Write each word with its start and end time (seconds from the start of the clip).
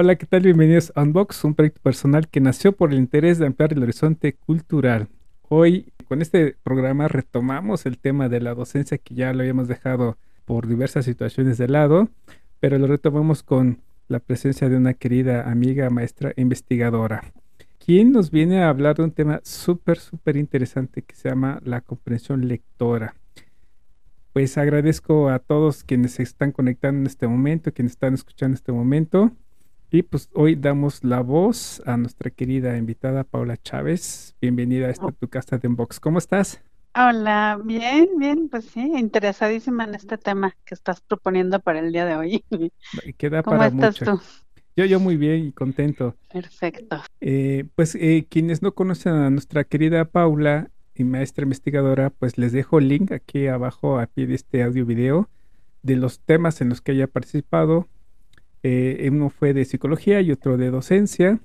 Hola, 0.00 0.14
¿qué 0.14 0.26
tal? 0.26 0.42
Bienvenidos 0.42 0.92
a 0.94 1.02
Unbox, 1.02 1.42
un 1.42 1.56
proyecto 1.56 1.80
personal 1.82 2.28
que 2.28 2.40
nació 2.40 2.70
por 2.70 2.92
el 2.92 3.00
interés 3.00 3.38
de 3.38 3.46
ampliar 3.46 3.72
el 3.72 3.82
horizonte 3.82 4.32
cultural. 4.32 5.08
Hoy, 5.48 5.92
con 6.06 6.22
este 6.22 6.56
programa, 6.62 7.08
retomamos 7.08 7.84
el 7.84 7.98
tema 7.98 8.28
de 8.28 8.40
la 8.40 8.54
docencia 8.54 8.98
que 8.98 9.16
ya 9.16 9.32
lo 9.32 9.40
habíamos 9.40 9.66
dejado 9.66 10.16
por 10.44 10.68
diversas 10.68 11.04
situaciones 11.04 11.58
de 11.58 11.66
lado, 11.66 12.10
pero 12.60 12.78
lo 12.78 12.86
retomamos 12.86 13.42
con 13.42 13.80
la 14.06 14.20
presencia 14.20 14.68
de 14.68 14.76
una 14.76 14.94
querida 14.94 15.50
amiga, 15.50 15.90
maestra 15.90 16.32
e 16.36 16.42
investigadora, 16.42 17.32
quien 17.84 18.12
nos 18.12 18.30
viene 18.30 18.62
a 18.62 18.68
hablar 18.68 18.98
de 18.98 19.02
un 19.02 19.10
tema 19.10 19.40
súper, 19.42 19.98
súper 19.98 20.36
interesante 20.36 21.02
que 21.02 21.16
se 21.16 21.28
llama 21.28 21.60
la 21.64 21.80
comprensión 21.80 22.46
lectora. 22.46 23.16
Pues 24.32 24.58
agradezco 24.58 25.28
a 25.28 25.40
todos 25.40 25.82
quienes 25.82 26.12
se 26.12 26.22
están 26.22 26.52
conectando 26.52 27.00
en 27.00 27.06
este 27.08 27.26
momento, 27.26 27.72
quienes 27.72 27.94
están 27.94 28.14
escuchando 28.14 28.52
en 28.52 28.58
este 28.58 28.70
momento. 28.70 29.32
Y 29.90 30.02
pues 30.02 30.28
hoy 30.34 30.54
damos 30.54 31.02
la 31.02 31.20
voz 31.20 31.82
a 31.86 31.96
nuestra 31.96 32.30
querida 32.30 32.76
invitada 32.76 33.24
Paula 33.24 33.56
Chávez. 33.56 34.34
Bienvenida 34.38 34.88
a 34.88 34.90
esta 34.90 35.10
tu 35.12 35.28
casa 35.28 35.56
de 35.56 35.66
Unbox. 35.66 35.98
¿Cómo 35.98 36.18
estás? 36.18 36.60
Hola, 36.94 37.58
bien, 37.64 38.10
bien, 38.18 38.50
pues 38.50 38.66
sí, 38.66 38.80
interesadísima 38.80 39.84
en 39.84 39.94
este 39.94 40.18
tema 40.18 40.54
que 40.66 40.74
estás 40.74 41.00
proponiendo 41.00 41.58
para 41.60 41.78
el 41.78 41.90
día 41.90 42.04
de 42.04 42.16
hoy. 42.16 42.44
Queda 43.16 43.42
¿Cómo 43.42 43.56
para 43.56 43.68
estás 43.68 44.00
mucho. 44.00 44.18
tú? 44.18 44.22
Yo, 44.76 44.84
yo 44.84 45.00
muy 45.00 45.16
bien 45.16 45.46
y 45.46 45.52
contento. 45.52 46.16
Perfecto. 46.30 47.02
Eh, 47.22 47.64
pues 47.74 47.94
eh, 47.94 48.26
quienes 48.28 48.60
no 48.60 48.74
conocen 48.74 49.14
a 49.14 49.30
nuestra 49.30 49.64
querida 49.64 50.04
Paula 50.04 50.70
y 50.94 51.04
maestra 51.04 51.44
investigadora, 51.44 52.10
pues 52.10 52.36
les 52.36 52.52
dejo 52.52 52.78
el 52.78 52.88
link 52.88 53.10
aquí 53.10 53.46
abajo 53.46 53.98
a 53.98 54.06
pie 54.06 54.26
de 54.26 54.34
este 54.34 54.62
audio 54.62 54.84
video 54.84 55.30
de 55.82 55.96
los 55.96 56.20
temas 56.20 56.60
en 56.60 56.68
los 56.68 56.82
que 56.82 56.92
haya 56.92 57.06
participado. 57.06 57.88
Eh, 58.62 59.08
uno 59.12 59.30
fue 59.30 59.54
de 59.54 59.64
psicología 59.64 60.20
y 60.20 60.32
otro 60.32 60.56
de 60.56 60.70
docencia. 60.70 61.40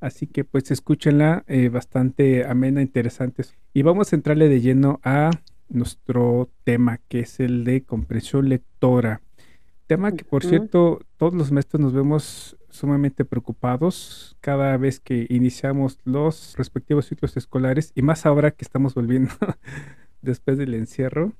Así 0.00 0.26
que 0.26 0.44
pues 0.44 0.70
escúchenla, 0.70 1.44
eh, 1.46 1.68
bastante 1.68 2.44
amena, 2.44 2.82
interesante. 2.82 3.44
Y 3.72 3.82
vamos 3.82 4.12
a 4.12 4.16
entrarle 4.16 4.48
de 4.48 4.60
lleno 4.60 5.00
a 5.02 5.30
nuestro 5.68 6.50
tema, 6.64 7.00
que 7.08 7.20
es 7.20 7.40
el 7.40 7.64
de 7.64 7.82
comprensión 7.82 8.48
lectora. 8.48 9.22
Tema 9.86 10.12
que, 10.12 10.24
por 10.24 10.44
cierto, 10.44 11.00
todos 11.16 11.34
los 11.34 11.52
maestros 11.52 11.80
nos 11.80 11.92
vemos 11.92 12.56
sumamente 12.70 13.24
preocupados 13.24 14.36
cada 14.40 14.76
vez 14.76 14.98
que 14.98 15.26
iniciamos 15.28 15.98
los 16.04 16.54
respectivos 16.56 17.06
ciclos 17.06 17.36
escolares 17.36 17.92
y 17.94 18.02
más 18.02 18.26
ahora 18.26 18.50
que 18.50 18.64
estamos 18.64 18.94
volviendo 18.94 19.30
después 20.22 20.58
del 20.58 20.74
encierro. 20.74 21.32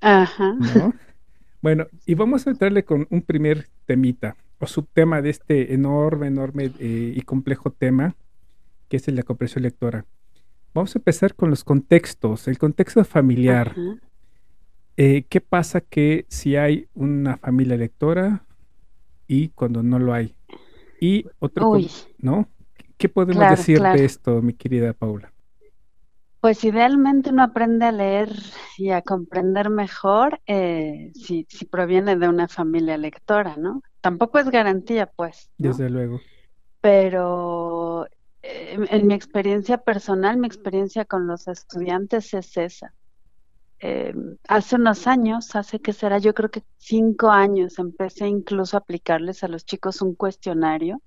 Ajá. 0.00 0.54
¿no? 0.74 0.94
Bueno, 1.60 1.86
y 2.06 2.14
vamos 2.14 2.46
a 2.46 2.50
entrarle 2.50 2.84
con 2.84 3.06
un 3.10 3.22
primer 3.22 3.68
temita 3.86 4.36
o 4.62 4.66
subtema 4.68 5.20
de 5.20 5.30
este 5.30 5.74
enorme, 5.74 6.28
enorme 6.28 6.70
eh, 6.78 7.12
y 7.16 7.20
complejo 7.22 7.72
tema 7.72 8.14
que 8.88 8.96
es 8.96 9.08
la 9.08 9.24
comprensión 9.24 9.64
lectora. 9.64 10.04
Vamos 10.72 10.94
a 10.94 10.98
empezar 11.00 11.34
con 11.34 11.50
los 11.50 11.64
contextos, 11.64 12.46
el 12.46 12.58
contexto 12.58 13.04
familiar. 13.04 13.74
Eh, 14.96 15.24
¿qué 15.28 15.40
pasa 15.40 15.80
que 15.80 16.26
si 16.28 16.54
hay 16.54 16.86
una 16.94 17.38
familia 17.38 17.76
lectora 17.76 18.44
y 19.26 19.48
cuando 19.48 19.82
no 19.82 19.98
lo 19.98 20.14
hay? 20.14 20.36
Y 21.00 21.26
otro, 21.40 21.70
Uy, 21.70 21.90
¿no? 22.18 22.48
¿Qué 22.96 23.08
podemos 23.08 23.38
Claro, 23.40 23.56
decir 23.56 23.78
claro. 23.78 23.98
de 23.98 24.04
esto, 24.04 24.42
mi 24.42 24.52
querida 24.52 24.92
Paula? 24.92 25.31
Pues 26.42 26.64
idealmente 26.64 27.30
uno 27.30 27.44
aprende 27.44 27.86
a 27.86 27.92
leer 27.92 28.34
y 28.76 28.90
a 28.90 29.00
comprender 29.00 29.70
mejor 29.70 30.40
eh, 30.48 31.12
si, 31.14 31.46
si 31.48 31.66
proviene 31.66 32.16
de 32.16 32.28
una 32.28 32.48
familia 32.48 32.96
lectora, 32.96 33.54
¿no? 33.56 33.80
Tampoco 34.00 34.40
es 34.40 34.50
garantía, 34.50 35.06
pues, 35.06 35.52
¿no? 35.58 35.68
Desde 35.68 35.88
luego. 35.88 36.20
Pero 36.80 38.08
eh, 38.42 38.76
en 38.90 39.06
mi 39.06 39.14
experiencia 39.14 39.78
personal, 39.78 40.36
mi 40.36 40.48
experiencia 40.48 41.04
con 41.04 41.28
los 41.28 41.46
estudiantes 41.46 42.34
es 42.34 42.56
esa. 42.56 42.92
Eh, 43.78 44.12
hace 44.48 44.74
unos 44.74 45.06
años, 45.06 45.54
hace 45.54 45.78
que 45.78 45.92
será, 45.92 46.18
yo 46.18 46.34
creo 46.34 46.50
que 46.50 46.64
cinco 46.76 47.30
años, 47.30 47.78
empecé 47.78 48.26
incluso 48.26 48.76
a 48.76 48.80
aplicarles 48.80 49.44
a 49.44 49.48
los 49.48 49.64
chicos 49.64 50.02
un 50.02 50.16
cuestionario 50.16 51.00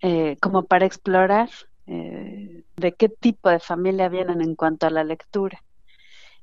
eh, 0.00 0.36
como 0.40 0.62
para 0.66 0.86
explorar 0.86 1.50
eh, 1.88 2.64
de 2.76 2.94
qué 2.94 3.08
tipo 3.08 3.50
de 3.50 3.60
familia 3.60 4.08
vienen 4.08 4.40
en 4.42 4.54
cuanto 4.56 4.86
a 4.86 4.90
la 4.90 5.04
lectura. 5.04 5.60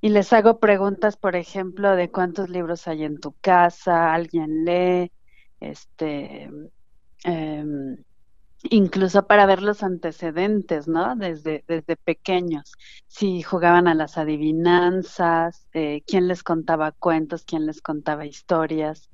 Y 0.02 0.10
les 0.10 0.34
hago 0.34 0.60
preguntas, 0.60 1.18
por 1.18 1.36
ejemplo, 1.36 1.96
de 1.96 2.12
cuántos 2.12 2.50
libros 2.50 2.88
hay 2.88 3.04
en 3.06 3.20
tu 3.20 3.34
casa, 3.42 4.14
alguien 4.14 4.66
lee, 4.66 5.12
este, 5.60 6.50
em, 7.24 7.98
incluso 8.70 9.28
para 9.28 9.46
ver 9.46 9.62
los 9.62 9.84
antecedentes, 9.84 10.88
¿no? 10.88 11.16
Desde, 11.16 11.64
desde 11.68 11.98
pequeños, 11.98 12.74
si 13.08 13.42
jugaban 13.44 13.88
a 13.88 13.96
las 13.96 14.18
adivinanzas, 14.18 15.68
eh, 15.74 16.04
quién 16.08 16.28
les 16.28 16.44
contaba 16.44 16.92
cuentos, 16.94 17.46
quién 17.46 17.66
les 17.66 17.82
contaba 17.82 18.26
historias, 18.26 19.10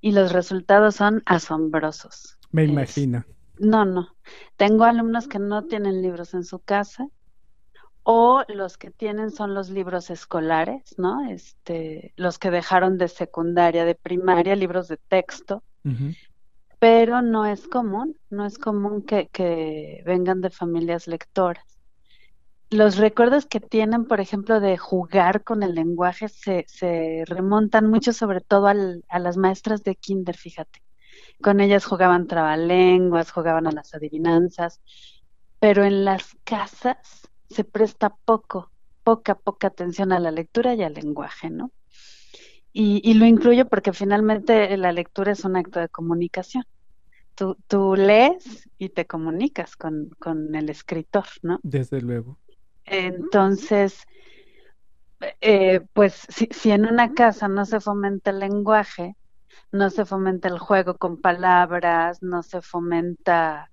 y 0.00 0.12
los 0.12 0.32
resultados 0.32 0.96
son 0.96 1.22
asombrosos. 1.26 2.38
Me 2.52 2.64
Es- 2.64 2.72
imagino. 2.72 3.24
No, 3.58 3.84
no. 3.84 4.16
Tengo 4.56 4.84
alumnos 4.84 5.28
que 5.28 5.38
no 5.38 5.64
tienen 5.66 6.02
libros 6.02 6.34
en 6.34 6.44
su 6.44 6.60
casa 6.60 7.08
o 8.02 8.44
los 8.48 8.78
que 8.78 8.90
tienen 8.90 9.30
son 9.30 9.54
los 9.54 9.70
libros 9.70 10.10
escolares, 10.10 10.94
¿no? 10.98 11.28
Este, 11.30 12.12
los 12.16 12.38
que 12.38 12.50
dejaron 12.50 12.98
de 12.98 13.08
secundaria, 13.08 13.84
de 13.84 13.94
primaria, 13.94 14.56
libros 14.56 14.88
de 14.88 14.98
texto, 15.08 15.62
pero 16.78 17.22
no 17.22 17.46
es 17.46 17.66
común, 17.68 18.16
no 18.30 18.46
es 18.46 18.58
común 18.58 19.02
que, 19.02 19.28
que 19.28 20.02
vengan 20.06 20.40
de 20.40 20.50
familias 20.50 21.06
lectoras. 21.08 21.64
Los 22.70 22.96
recuerdos 22.96 23.44
que 23.46 23.60
tienen, 23.60 24.06
por 24.06 24.20
ejemplo, 24.20 24.60
de 24.60 24.78
jugar 24.78 25.44
con 25.44 25.62
el 25.62 25.74
lenguaje 25.74 26.28
se, 26.28 26.64
se 26.68 27.24
remontan 27.26 27.88
mucho 27.90 28.12
sobre 28.14 28.40
todo 28.40 28.66
al- 28.68 29.04
a 29.08 29.18
las 29.18 29.36
maestras 29.36 29.82
de 29.82 29.96
kinder, 29.96 30.36
fíjate. 30.36 30.80
Con 31.40 31.60
ellas 31.60 31.84
jugaban 31.84 32.26
trabalenguas, 32.26 33.30
jugaban 33.30 33.66
a 33.66 33.72
las 33.72 33.94
adivinanzas, 33.94 34.80
pero 35.60 35.84
en 35.84 36.04
las 36.04 36.36
casas 36.44 37.28
se 37.48 37.64
presta 37.64 38.14
poco, 38.24 38.70
poca, 39.04 39.34
poca 39.36 39.68
atención 39.68 40.12
a 40.12 40.18
la 40.18 40.30
lectura 40.30 40.74
y 40.74 40.82
al 40.82 40.94
lenguaje, 40.94 41.50
¿no? 41.50 41.72
Y, 42.72 43.00
y 43.02 43.14
lo 43.14 43.26
incluyo 43.26 43.68
porque 43.68 43.92
finalmente 43.92 44.76
la 44.76 44.92
lectura 44.92 45.32
es 45.32 45.44
un 45.44 45.56
acto 45.56 45.80
de 45.80 45.88
comunicación. 45.88 46.64
Tú, 47.34 47.56
tú 47.66 47.94
lees 47.96 48.68
y 48.78 48.88
te 48.90 49.06
comunicas 49.06 49.76
con, 49.76 50.10
con 50.18 50.54
el 50.54 50.68
escritor, 50.68 51.24
¿no? 51.42 51.60
Desde 51.62 52.00
luego. 52.00 52.38
Entonces, 52.84 54.02
eh, 55.40 55.80
pues 55.92 56.26
si, 56.28 56.48
si 56.50 56.70
en 56.70 56.86
una 56.86 57.14
casa 57.14 57.48
no 57.48 57.64
se 57.64 57.80
fomenta 57.80 58.30
el 58.30 58.40
lenguaje, 58.40 59.16
no 59.72 59.90
se 59.90 60.04
fomenta 60.04 60.48
el 60.48 60.58
juego 60.58 60.96
con 60.96 61.20
palabras, 61.20 62.22
no 62.22 62.42
se 62.42 62.62
fomenta 62.62 63.70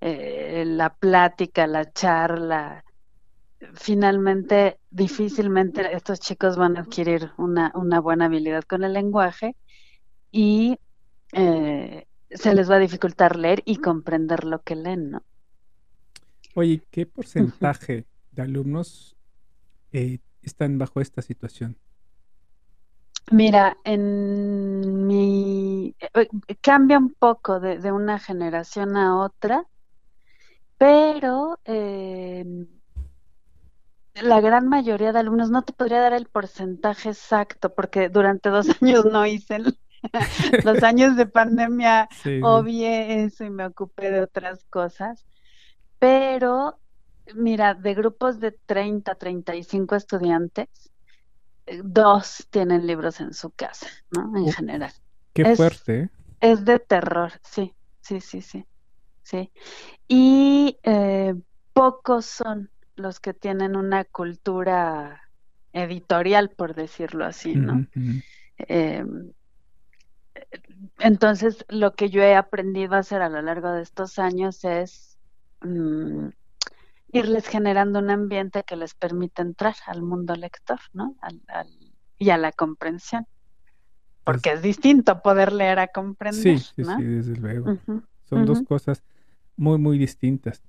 eh, 0.00 0.64
la 0.66 0.94
plática, 0.94 1.66
la 1.66 1.90
charla, 1.92 2.84
finalmente 3.74 4.78
difícilmente 4.90 5.94
estos 5.94 6.20
chicos 6.20 6.56
van 6.56 6.76
a 6.76 6.80
adquirir 6.80 7.30
una, 7.36 7.72
una 7.74 8.00
buena 8.00 8.26
habilidad 8.26 8.64
con 8.64 8.84
el 8.84 8.94
lenguaje 8.94 9.56
y 10.32 10.78
eh, 11.32 12.06
se 12.30 12.54
les 12.54 12.70
va 12.70 12.76
a 12.76 12.80
dificultar 12.80 13.36
leer 13.36 13.62
y 13.64 13.76
comprender 13.76 14.44
lo 14.44 14.62
que 14.62 14.76
leen, 14.76 15.10
¿no? 15.10 15.22
Oye, 16.54 16.82
¿qué 16.90 17.06
porcentaje 17.06 18.06
de 18.32 18.42
alumnos 18.42 19.16
eh, 19.92 20.18
están 20.42 20.78
bajo 20.78 21.00
esta 21.00 21.22
situación? 21.22 21.76
Mira, 23.30 23.76
en 23.84 25.06
mi 25.06 25.94
eh, 26.14 26.28
cambia 26.60 26.98
un 26.98 27.14
poco 27.14 27.60
de, 27.60 27.78
de 27.78 27.92
una 27.92 28.18
generación 28.18 28.96
a 28.96 29.18
otra, 29.18 29.64
pero 30.78 31.58
eh, 31.64 32.44
la 34.14 34.40
gran 34.40 34.68
mayoría 34.68 35.12
de 35.12 35.18
alumnos, 35.20 35.50
no 35.50 35.62
te 35.62 35.72
podría 35.72 36.00
dar 36.00 36.12
el 36.12 36.26
porcentaje 36.26 37.10
exacto, 37.10 37.74
porque 37.74 38.08
durante 38.08 38.48
dos 38.48 38.66
años 38.82 39.04
no 39.04 39.26
hice 39.26 39.56
el, 39.56 39.78
los 40.64 40.82
años 40.82 41.16
de 41.16 41.26
pandemia 41.26 42.08
obvié 42.42 43.24
eso 43.24 43.44
y 43.44 43.50
me 43.50 43.66
ocupé 43.66 44.10
de 44.10 44.22
otras 44.22 44.64
cosas, 44.64 45.24
pero 45.98 46.78
mira, 47.34 47.74
de 47.74 47.94
grupos 47.94 48.40
de 48.40 48.52
30, 48.52 49.14
35 49.14 49.94
estudiantes, 49.94 50.68
eh, 50.68 50.99
dos 51.84 52.46
tienen 52.50 52.86
libros 52.86 53.20
en 53.20 53.34
su 53.34 53.50
casa, 53.50 53.86
¿no? 54.10 54.36
En 54.36 54.52
general. 54.52 54.92
Qué 55.32 55.54
fuerte. 55.54 56.00
¿eh? 56.02 56.10
Es 56.40 56.64
de 56.64 56.78
terror, 56.78 57.32
sí, 57.42 57.74
sí, 58.00 58.20
sí, 58.20 58.40
sí, 58.40 58.66
sí. 59.22 59.50
Y 60.08 60.78
eh, 60.82 61.34
pocos 61.72 62.26
son 62.26 62.70
los 62.96 63.20
que 63.20 63.34
tienen 63.34 63.76
una 63.76 64.04
cultura 64.04 65.22
editorial, 65.72 66.50
por 66.50 66.74
decirlo 66.74 67.24
así, 67.24 67.54
¿no? 67.54 67.86
Em, 68.56 69.32
entonces, 70.98 71.64
lo 71.68 71.94
que 71.94 72.10
yo 72.10 72.22
he 72.22 72.34
aprendido 72.34 72.94
a 72.94 72.98
hacer 72.98 73.22
a 73.22 73.28
lo 73.28 73.40
largo 73.42 73.70
de 73.70 73.82
estos 73.82 74.18
años 74.18 74.64
es 74.64 75.18
mm, 75.62 76.28
irles 77.12 77.46
generando 77.46 77.98
un 77.98 78.10
ambiente 78.10 78.62
que 78.64 78.76
les 78.76 78.94
permita 78.94 79.42
entrar 79.42 79.74
al 79.86 80.02
mundo 80.02 80.34
lector, 80.36 80.78
¿no? 80.92 81.16
y 82.18 82.30
a 82.30 82.36
la 82.36 82.52
comprensión. 82.52 83.26
Porque 84.24 84.52
es 84.52 84.62
distinto 84.62 85.22
poder 85.22 85.52
leer 85.52 85.78
a 85.78 85.88
comprender. 85.88 86.42
Sí, 86.42 86.58
sí, 86.58 86.84
sí, 86.84 87.02
desde 87.02 87.36
luego. 87.36 87.78
Son 88.24 88.44
dos 88.44 88.62
cosas 88.62 89.02
muy, 89.56 89.78
muy 89.78 89.98
distintas. 89.98 90.62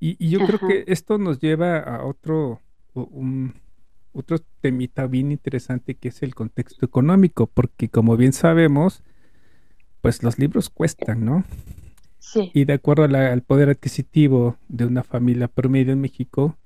Y, 0.00 0.28
yo 0.28 0.44
creo 0.46 0.58
que 0.58 0.84
esto 0.86 1.18
nos 1.18 1.40
lleva 1.40 1.78
a 1.78 2.04
otro, 2.04 2.60
un, 2.94 3.54
otro 4.12 4.38
temita 4.60 5.06
bien 5.06 5.32
interesante 5.32 5.94
que 5.94 6.08
es 6.08 6.22
el 6.22 6.34
contexto 6.34 6.84
económico, 6.84 7.46
porque 7.46 7.88
como 7.88 8.16
bien 8.16 8.32
sabemos, 8.32 9.02
pues 10.00 10.22
los 10.22 10.38
libros 10.38 10.70
cuestan, 10.70 11.24
¿no? 11.24 11.44
Sí. 12.26 12.50
Y 12.54 12.64
de 12.64 12.72
acuerdo 12.72 13.04
al 13.04 13.42
poder 13.42 13.68
adquisitivo 13.68 14.56
de 14.66 14.84
una 14.84 15.04
familia 15.04 15.46
promedio 15.46 15.92
en 15.92 16.00
México, 16.00 16.56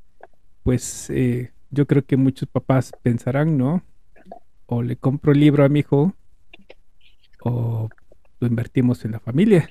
pues 0.63 1.11
eh, 1.11 1.53
yo 1.69 1.87
creo 1.87 2.03
que 2.03 2.17
muchos 2.17 2.49
papás 2.49 2.93
pensarán, 3.03 3.59
¿no? 3.59 3.83
O 4.65 4.83
le 4.83 4.97
compro 4.97 5.33
el 5.33 5.41
libro 5.41 5.63
a 5.63 5.69
mi 5.69 5.81
hijo, 5.81 6.15
o 7.45 7.91
lo 8.41 8.47
invertimos 8.47 9.05
en 9.05 9.13
la 9.13 9.21
familia. 9.21 9.69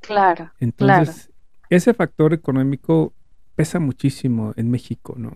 Claro. 0.00 0.50
Entonces, 0.58 1.30
ese 1.70 1.94
factor 1.94 2.32
económico 2.34 3.12
pesa 3.54 3.78
muchísimo 3.78 4.52
en 4.56 4.68
México, 4.68 5.14
¿no? 5.16 5.32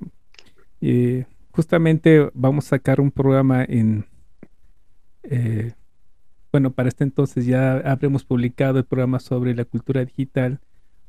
Eh, 0.81 1.25
justamente 1.53 2.29
vamos 2.35 2.67
a 2.67 2.71
sacar 2.71 3.01
un 3.01 3.13
programa 3.13 3.63
en, 3.63 4.07
eh, 5.23 5.73
bueno, 6.51 6.73
para 6.73 6.89
este 6.89 7.05
entonces 7.05 7.47
ya 7.47 7.77
habremos 7.79 8.25
publicado 8.25 8.79
el 8.79 8.85
programa 8.85 9.21
sobre 9.21 9.55
la 9.55 9.65
cultura 9.65 10.05
digital 10.05 10.61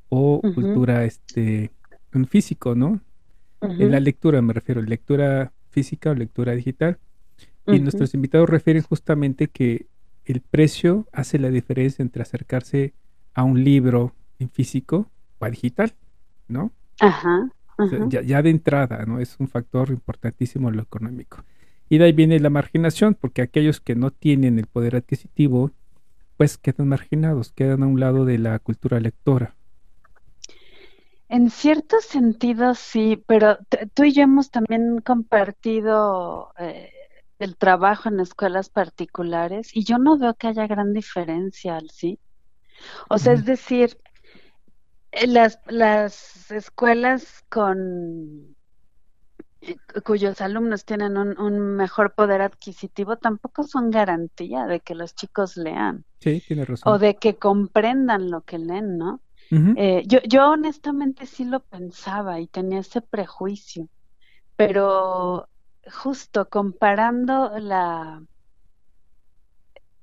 o 0.10 0.42
cultura 0.42 1.06
este, 1.06 1.72
en 2.14 2.26
físico, 2.28 2.76
¿no? 2.76 3.00
En 3.62 3.92
la 3.92 4.00
lectura 4.00 4.42
me 4.42 4.54
refiero, 4.54 4.82
lectura 4.82 5.52
física 5.70 6.12
o 6.12 6.14
lectura 6.14 6.54
digital. 6.54 6.98
Y 7.68 7.80
nuestros 7.80 8.16
invitados 8.16 8.50
refieren 8.50 8.82
justamente 8.82 9.48
que 9.48 9.86
el 10.26 10.42
precio 10.42 11.08
hace 11.12 11.38
la 11.38 11.50
diferencia 11.50 12.02
entre 12.02 12.24
acercarse 12.24 12.94
a 13.34 13.44
un 13.44 13.64
libro 13.64 14.16
en 14.40 14.50
físico 14.50 15.08
o 15.38 15.46
a 15.46 15.50
digital, 15.50 15.94
¿no? 16.48 16.72
Ajá. 17.00 17.52
ya, 18.10 18.42
de 18.42 18.50
entrada, 18.50 19.06
¿no? 19.06 19.20
Es 19.20 19.40
un 19.40 19.48
factor 19.48 19.90
importantísimo 19.90 20.72
lo 20.72 20.82
económico. 20.82 21.44
Y 21.90 21.98
de 21.98 22.06
ahí 22.06 22.12
viene 22.12 22.40
la 22.40 22.52
marginación, 22.52 23.16
porque 23.16 23.42
aquellos 23.42 23.82
que 23.82 23.96
no 23.96 24.12
tienen 24.12 24.60
el 24.60 24.68
poder 24.68 24.96
adquisitivo, 24.96 25.72
pues 26.38 26.58
quedan 26.58 26.88
marginados, 26.88 27.52
quedan 27.52 27.84
a 27.84 27.88
un 27.88 28.00
lado 28.00 28.26
de 28.26 28.38
la 28.38 28.58
cultura 28.60 29.00
lectora. 29.00 29.56
En 31.28 31.50
cierto 31.50 32.00
sentido, 32.02 32.76
sí, 32.76 33.24
pero 33.28 33.58
tú 33.94 34.04
y 34.04 34.14
yo 34.14 34.24
hemos 34.24 34.50
también 34.50 35.00
compartido 35.02 36.54
eh, 36.58 36.92
el 37.40 37.56
trabajo 37.56 38.10
en 38.10 38.20
escuelas 38.20 38.70
particulares 38.70 39.76
y 39.76 39.84
yo 39.84 39.98
no 39.98 40.18
veo 40.18 40.34
que 40.36 40.48
haya 40.48 40.66
gran 40.68 40.94
diferencia, 40.94 41.80
¿sí? 41.92 42.20
O 43.10 43.18
sea, 43.18 43.34
es 43.34 43.46
decir, 43.46 43.98
eh, 45.12 45.28
las, 45.28 45.60
las 45.68 46.50
escuelas 46.52 47.44
con 47.50 48.56
cuyos 50.04 50.42
alumnos 50.42 50.86
tienen 50.86 51.18
un, 51.18 51.60
mejor 51.76 52.14
poder 52.14 52.42
adquisitivo 52.42 53.18
tampoco 53.18 53.64
son 53.64 53.92
garantía 53.92 54.66
de 54.66 54.80
que 54.80 54.96
los 54.96 55.16
chicos 55.16 55.58
lean. 55.58 56.06
Sí, 56.20 56.42
tiene 56.46 56.66
razón. 56.66 56.94
O 56.94 57.00
de 57.00 57.16
que 57.16 57.36
comprendan 57.36 58.30
lo 58.32 58.42
que 58.42 58.58
leen, 58.58 58.98
¿no? 58.98 59.22
Eh, 59.52 60.04
yo, 60.06 60.20
yo 60.28 60.52
honestamente 60.52 61.26
sí 61.26 61.44
lo 61.44 61.62
pensaba 61.62 62.40
y 62.40 62.46
tenía 62.46 62.80
ese 62.80 63.02
prejuicio, 63.02 63.90
pero 64.56 65.50
justo 65.92 66.50
comparando 66.50 67.58
la, 67.58 68.22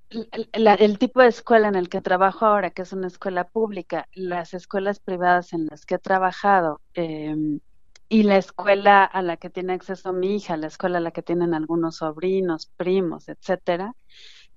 el 0.08 0.98
tipo 0.98 1.20
de 1.20 1.28
escuela 1.28 1.68
en 1.68 1.74
el 1.74 1.88
que 1.88 2.00
trabajo 2.00 2.46
ahora, 2.46 2.70
que 2.70 2.82
es 2.82 2.92
una 2.92 3.06
escuela 3.06 3.44
pública, 3.44 4.08
las 4.12 4.54
escuelas 4.54 5.00
privadas 5.00 5.52
en 5.52 5.66
las 5.66 5.86
que 5.86 5.96
he 5.96 5.98
trabajado 5.98 6.80
em, 6.94 7.60
y 8.08 8.22
la 8.22 8.36
escuela 8.36 9.04
a 9.04 9.22
la 9.22 9.36
que 9.36 9.50
tiene 9.50 9.72
acceso 9.72 10.12
mi 10.12 10.36
hija, 10.36 10.56
la 10.56 10.68
escuela 10.68 10.98
a 10.98 11.00
la 11.00 11.10
que 11.10 11.22
tienen 11.22 11.54
algunos 11.54 11.96
sobrinos, 11.96 12.70
primos, 12.76 13.28
etcétera, 13.28 13.94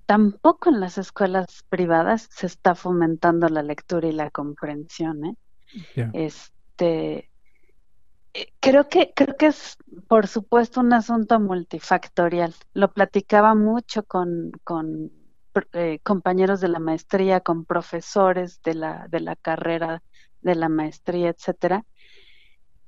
tampoco 0.05 0.69
en 0.69 0.79
las 0.79 0.97
escuelas 0.97 1.63
privadas 1.69 2.27
se 2.31 2.47
está 2.47 2.75
fomentando 2.75 3.47
la 3.49 3.63
lectura 3.63 4.07
y 4.07 4.11
la 4.11 4.29
comprensión. 4.29 5.25
¿eh? 5.25 5.35
Este, 6.13 7.29
eh, 8.33 8.53
creo 8.59 8.87
que 8.87 9.13
creo 9.15 9.35
que 9.35 9.47
es, 9.47 9.77
por 10.07 10.27
supuesto, 10.27 10.79
un 10.81 10.93
asunto 10.93 11.39
multifactorial. 11.39 12.53
Lo 12.73 12.91
platicaba 12.91 13.55
mucho 13.55 14.03
con, 14.03 14.51
con 14.63 15.11
eh, 15.73 15.99
compañeros 16.03 16.61
de 16.61 16.69
la 16.69 16.79
maestría, 16.79 17.41
con 17.41 17.65
profesores 17.65 18.61
de 18.63 18.75
la, 18.75 19.07
de 19.09 19.19
la 19.19 19.35
carrera 19.35 20.01
de 20.41 20.55
la 20.55 20.69
maestría, 20.69 21.29
etcétera. 21.29 21.85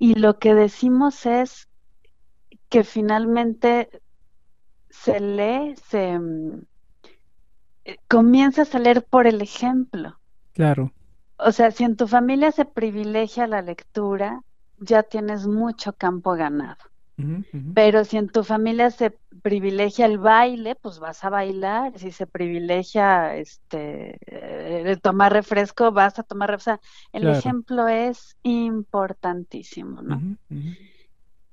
Y 0.01 0.15
lo 0.15 0.39
que 0.39 0.55
decimos 0.55 1.27
es 1.27 1.69
que 2.69 2.83
finalmente 2.83 4.01
se 4.89 5.19
lee, 5.19 5.75
se 5.75 6.17
mm, 6.17 6.63
eh, 7.85 7.97
comienza 8.07 8.63
a 8.63 8.79
leer 8.79 9.05
por 9.05 9.27
el 9.27 9.43
ejemplo. 9.43 10.19
Claro. 10.53 10.91
O 11.37 11.51
sea, 11.51 11.69
si 11.69 11.83
en 11.83 11.97
tu 11.97 12.07
familia 12.07 12.51
se 12.51 12.65
privilegia 12.65 13.45
la 13.45 13.61
lectura, 13.61 14.41
ya 14.79 15.03
tienes 15.03 15.45
mucho 15.45 15.93
campo 15.93 16.31
ganado. 16.31 16.83
Pero 17.73 18.05
si 18.05 18.17
en 18.17 18.29
tu 18.29 18.43
familia 18.43 18.89
se 18.91 19.17
privilegia 19.41 20.05
el 20.05 20.17
baile, 20.17 20.75
pues 20.75 20.99
vas 20.99 21.23
a 21.23 21.29
bailar. 21.29 21.97
Si 21.97 22.11
se 22.11 22.27
privilegia 22.27 23.35
este 23.35 24.17
eh, 24.25 24.97
tomar 25.01 25.33
refresco, 25.33 25.91
vas 25.91 26.19
a 26.19 26.23
tomar 26.23 26.49
refresco. 26.49 26.81
el 27.11 27.27
ejemplo 27.27 27.87
es 27.87 28.35
importantísimo, 28.43 30.01
¿no? 30.01 30.37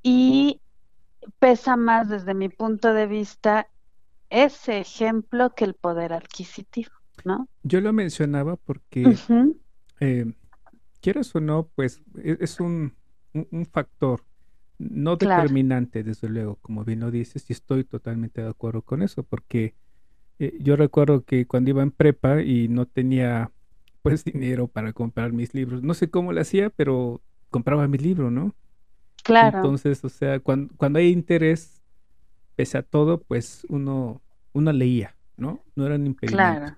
Y 0.02 0.60
pesa 1.38 1.76
más 1.76 2.08
desde 2.08 2.34
mi 2.34 2.48
punto 2.48 2.92
de 2.92 3.06
vista 3.06 3.68
ese 4.30 4.78
ejemplo 4.78 5.54
que 5.54 5.64
el 5.64 5.74
poder 5.74 6.12
adquisitivo, 6.12 6.92
¿no? 7.24 7.48
Yo 7.62 7.80
lo 7.80 7.92
mencionaba 7.92 8.56
porque, 8.56 9.16
eh, 10.00 10.32
quieras 11.00 11.34
o 11.34 11.40
no, 11.40 11.68
pues 11.74 12.02
e, 12.22 12.36
es 12.40 12.60
un, 12.60 12.94
un 13.32 13.66
factor 13.66 14.22
no 14.78 15.16
determinante, 15.16 16.04
desde 16.04 16.28
luego, 16.28 16.56
como 16.56 16.84
bien 16.84 17.00
lo 17.00 17.10
dices, 17.10 17.48
y 17.50 17.52
estoy 17.52 17.84
totalmente 17.84 18.40
de 18.40 18.48
acuerdo 18.48 18.82
con 18.82 19.02
eso, 19.02 19.24
porque 19.24 19.74
eh, 20.38 20.56
yo 20.60 20.76
recuerdo 20.76 21.24
que 21.24 21.46
cuando 21.46 21.70
iba 21.70 21.82
en 21.82 21.90
prepa 21.90 22.42
y 22.42 22.68
no 22.68 22.86
tenía 22.86 23.50
pues 24.02 24.24
dinero 24.24 24.68
para 24.68 24.92
comprar 24.92 25.32
mis 25.32 25.52
libros, 25.52 25.82
no 25.82 25.94
sé 25.94 26.08
cómo 26.10 26.32
lo 26.32 26.40
hacía, 26.40 26.70
pero 26.70 27.20
compraba 27.50 27.88
mis 27.88 28.02
libros, 28.02 28.30
¿no? 28.30 28.54
Claro. 29.24 29.58
Entonces, 29.58 30.04
o 30.04 30.08
sea, 30.08 30.38
cuando, 30.38 30.72
cuando 30.76 31.00
hay 31.00 31.08
interés, 31.08 31.82
pese 32.54 32.78
a 32.78 32.82
todo, 32.82 33.20
pues 33.20 33.66
uno, 33.68 34.22
uno 34.52 34.72
leía, 34.72 35.16
¿no? 35.36 35.60
No 35.74 35.86
era 35.86 35.96
un 35.96 36.06
impedimento. 36.06 36.36
Claro. 36.36 36.76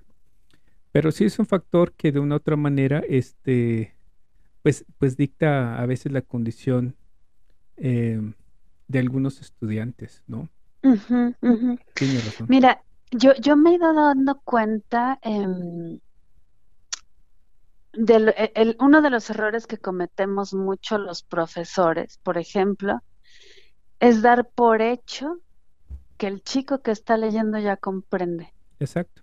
Pero 0.93 1.13
sí 1.13 1.25
es 1.25 1.39
un 1.39 1.47
factor 1.47 1.93
que 1.93 2.11
de 2.11 2.19
una 2.19 2.35
u 2.35 2.39
otra 2.39 2.57
manera, 2.57 3.03
este, 3.09 3.95
pues, 4.63 4.85
pues 4.99 5.17
dicta 5.17 5.81
a 5.81 5.87
veces 5.87 6.11
la 6.11 6.23
condición 6.23 6.97
Em, 7.83 8.35
de 8.89 8.99
algunos 8.99 9.41
estudiantes, 9.41 10.23
¿no? 10.27 10.51
Mira, 12.47 12.83
yo, 13.11 13.33
yo 13.41 13.57
me 13.57 13.71
he 13.71 13.75
ido 13.75 13.95
dando 13.95 14.41
cuenta 14.43 15.19
eh, 15.23 15.47
de 17.95 18.77
uno 18.81 19.01
de 19.01 19.11
los 19.11 19.31
errores 19.31 19.67
que 19.67 19.79
cometemos 19.79 20.53
mucho 20.53 20.99
los 20.99 21.23
profesores, 21.23 22.19
por 22.23 22.37
ejemplo, 22.37 23.01
es 23.99 24.21
dar 24.21 24.51
por 24.51 24.83
hecho 24.83 25.39
que 26.19 26.27
el 26.27 26.43
chico 26.43 26.83
que 26.83 26.91
está 26.91 27.17
leyendo 27.17 27.59
ya 27.59 27.79
comprende. 27.79 28.53
Exacto. 28.79 29.23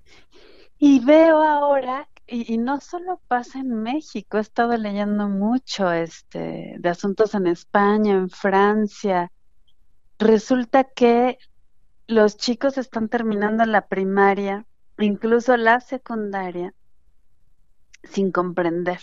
Y 0.80 1.00
veo 1.06 1.44
ahora, 1.44 2.10
y, 2.28 2.58
no 2.58 2.80
solo 2.82 3.22
pasa 3.28 3.60
en 3.60 3.74
México, 3.84 4.38
he 4.38 4.42
estado 4.42 4.76
leyendo 4.76 5.30
mucho 5.30 5.92
este, 5.92 6.76
de 6.78 6.90
asuntos 6.90 7.34
en 7.36 7.48
España, 7.48 8.14
en 8.14 8.30
Francia. 8.30 9.32
Resulta 10.20 10.84
que 10.84 11.38
los 12.08 12.38
chicos 12.38 12.78
están 12.78 13.08
terminando 13.08 13.66
la 13.66 13.88
primaria, 13.88 14.66
incluso 14.98 15.56
la 15.56 15.80
secundaria, 15.80 16.74
sin 18.04 18.32
comprender. 18.32 19.00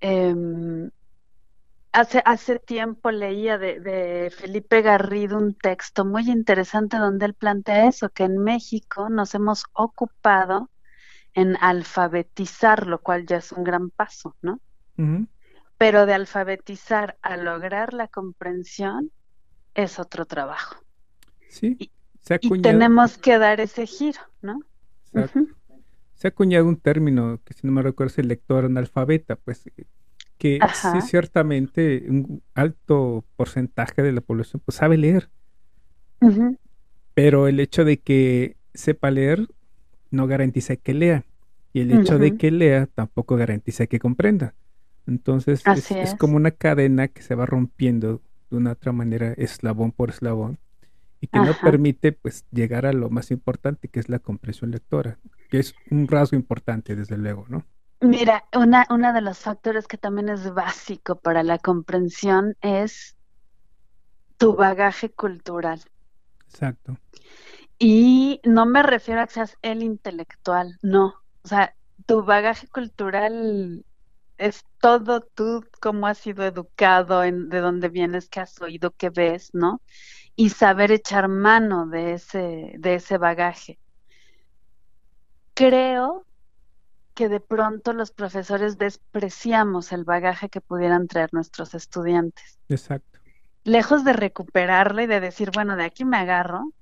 Em, 0.00 0.90
hace, 1.92 2.22
hace 2.24 2.60
tiempo 2.60 3.10
leía 3.10 3.58
de, 3.58 4.32
Felipe 4.36 4.82
Garrido 4.82 5.36
un 5.36 5.54
texto 5.54 6.04
muy 6.04 6.30
interesante 6.30 6.96
donde 6.98 7.26
él 7.26 7.34
plantea 7.34 7.88
eso, 7.88 8.08
que 8.10 8.24
en 8.24 8.38
México 8.38 9.08
nos 9.08 9.34
hemos 9.34 9.64
ocupado 9.72 10.70
en 11.38 11.56
alfabetizar, 11.60 12.88
lo 12.88 13.00
cual 13.00 13.24
ya 13.24 13.36
es 13.36 13.52
un 13.52 13.62
gran 13.62 13.90
paso, 13.90 14.34
¿no? 14.42 14.60
Pero 15.76 16.04
de 16.04 16.14
alfabetizar 16.14 17.16
a 17.22 17.36
lograr 17.36 17.94
la 17.94 18.08
comprensión 18.08 19.12
es 19.74 20.00
otro 20.00 20.24
trabajo. 20.24 20.82
Sí. 21.48 21.76
Y, 21.78 21.92
tenemos 22.60 23.16
que 23.18 23.38
dar 23.38 23.60
ese 23.60 23.86
giro, 23.86 24.18
¿no? 24.42 24.60
Se 26.14 26.26
ha 26.26 26.30
acuñado 26.30 26.66
un 26.66 26.76
término 26.76 27.38
que 27.44 27.54
si 27.54 27.64
no 27.64 27.72
me 27.72 27.82
recuerdo 27.82 28.10
es 28.10 28.18
el 28.18 28.26
lector 28.26 28.64
analfabeta, 28.64 29.36
pues 29.36 29.62
que 30.38 30.58
sí, 30.74 31.00
ciertamente 31.02 32.04
un 32.08 32.42
alto 32.54 33.24
porcentaje 33.36 34.02
de 34.02 34.10
la 34.10 34.20
población 34.20 34.60
pues 34.64 34.74
sabe 34.74 34.96
leer. 34.96 35.30
Pero 37.14 37.46
el 37.46 37.60
hecho 37.60 37.84
de 37.84 38.00
que 38.00 38.56
sepa 38.74 39.12
leer 39.12 39.48
no 40.10 40.26
garantiza 40.26 40.74
que 40.76 40.94
lea. 40.94 41.24
Y 41.78 41.82
el 41.82 41.92
hecho 41.92 42.18
de 42.18 42.36
que 42.36 42.50
lea 42.50 42.86
tampoco 42.86 43.36
garantiza 43.36 43.86
que 43.86 44.00
comprenda. 44.00 44.54
Entonces 45.06 45.62
es, 45.64 46.16
como 46.16 46.36
una 46.36 46.50
cadena 46.50 47.06
que 47.06 47.22
se 47.22 47.36
va 47.36 47.46
rompiendo 47.46 48.20
de 48.50 48.56
una 48.56 48.72
otra 48.72 48.90
manera, 48.90 49.32
eslabón 49.34 49.92
por 49.92 50.10
eslabón, 50.10 50.58
y 51.20 51.28
que 51.28 51.38
no 51.38 51.52
permite 51.62 52.10
pues 52.10 52.44
llegar 52.50 52.84
a 52.84 52.92
lo 52.92 53.10
más 53.10 53.30
importante 53.30 53.86
que 53.86 54.00
es 54.00 54.08
la 54.08 54.18
comprensión 54.18 54.72
lectora, 54.72 55.18
que 55.50 55.60
es 55.60 55.76
un 55.88 56.08
rasgo 56.08 56.36
importante 56.36 56.96
desde 56.96 57.16
luego, 57.16 57.46
¿no? 57.48 57.64
Mira, 58.00 58.44
una, 58.52 58.84
uno 58.90 59.12
de 59.12 59.20
los 59.20 59.38
factores 59.38 59.86
que 59.86 59.98
también 59.98 60.30
es 60.30 60.52
básico 60.52 61.14
para 61.14 61.44
la 61.44 61.58
comprensión 61.58 62.56
es 62.60 63.16
tu 64.36 64.56
bagaje 64.56 65.10
cultural. 65.10 65.80
Exacto. 66.48 66.98
Y 67.78 68.40
no 68.44 68.66
me 68.66 68.82
refiero 68.82 69.20
a 69.20 69.28
que 69.28 69.34
seas 69.34 69.56
el 69.62 69.84
intelectual, 69.84 70.76
no. 70.82 71.14
O 71.48 71.50
sea, 71.50 71.74
tu 72.04 72.24
bagaje 72.24 72.68
cultural 72.68 73.82
es 74.36 74.66
todo 74.82 75.22
tú, 75.22 75.64
cómo 75.80 76.06
has 76.06 76.18
sido 76.18 76.44
educado, 76.44 77.24
en, 77.24 77.48
de 77.48 77.60
dónde 77.60 77.88
vienes, 77.88 78.28
qué 78.28 78.40
has 78.40 78.60
oído, 78.60 78.90
qué 78.90 79.08
ves, 79.08 79.48
¿no? 79.54 79.80
Y 80.36 80.50
saber 80.50 80.92
echar 80.92 81.28
mano 81.28 81.86
de 81.86 82.12
ese, 82.12 82.74
de 82.78 82.96
ese 82.96 83.16
bagaje. 83.16 83.78
Creo 85.54 86.26
que 87.14 87.30
de 87.30 87.40
pronto 87.40 87.94
los 87.94 88.10
profesores 88.10 88.76
despreciamos 88.76 89.90
el 89.92 90.04
bagaje 90.04 90.50
que 90.50 90.60
pudieran 90.60 91.08
traer 91.08 91.30
nuestros 91.32 91.74
estudiantes. 91.74 92.58
Exacto. 92.68 93.20
Lejos 93.64 94.04
de 94.04 94.12
recuperarlo 94.12 95.00
y 95.00 95.06
de 95.06 95.20
decir, 95.20 95.50
bueno, 95.54 95.76
de 95.76 95.84
aquí 95.84 96.04
me 96.04 96.18
agarro, 96.18 96.74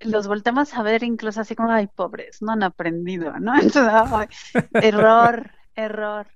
los 0.00 0.26
volteamos 0.26 0.74
a 0.74 0.82
ver 0.82 1.02
incluso 1.02 1.40
así 1.40 1.54
como, 1.54 1.70
ay, 1.70 1.86
pobres, 1.86 2.42
no 2.42 2.52
han 2.52 2.62
aprendido, 2.62 3.38
¿no? 3.38 3.52
error, 4.72 5.50
error. 5.74 6.26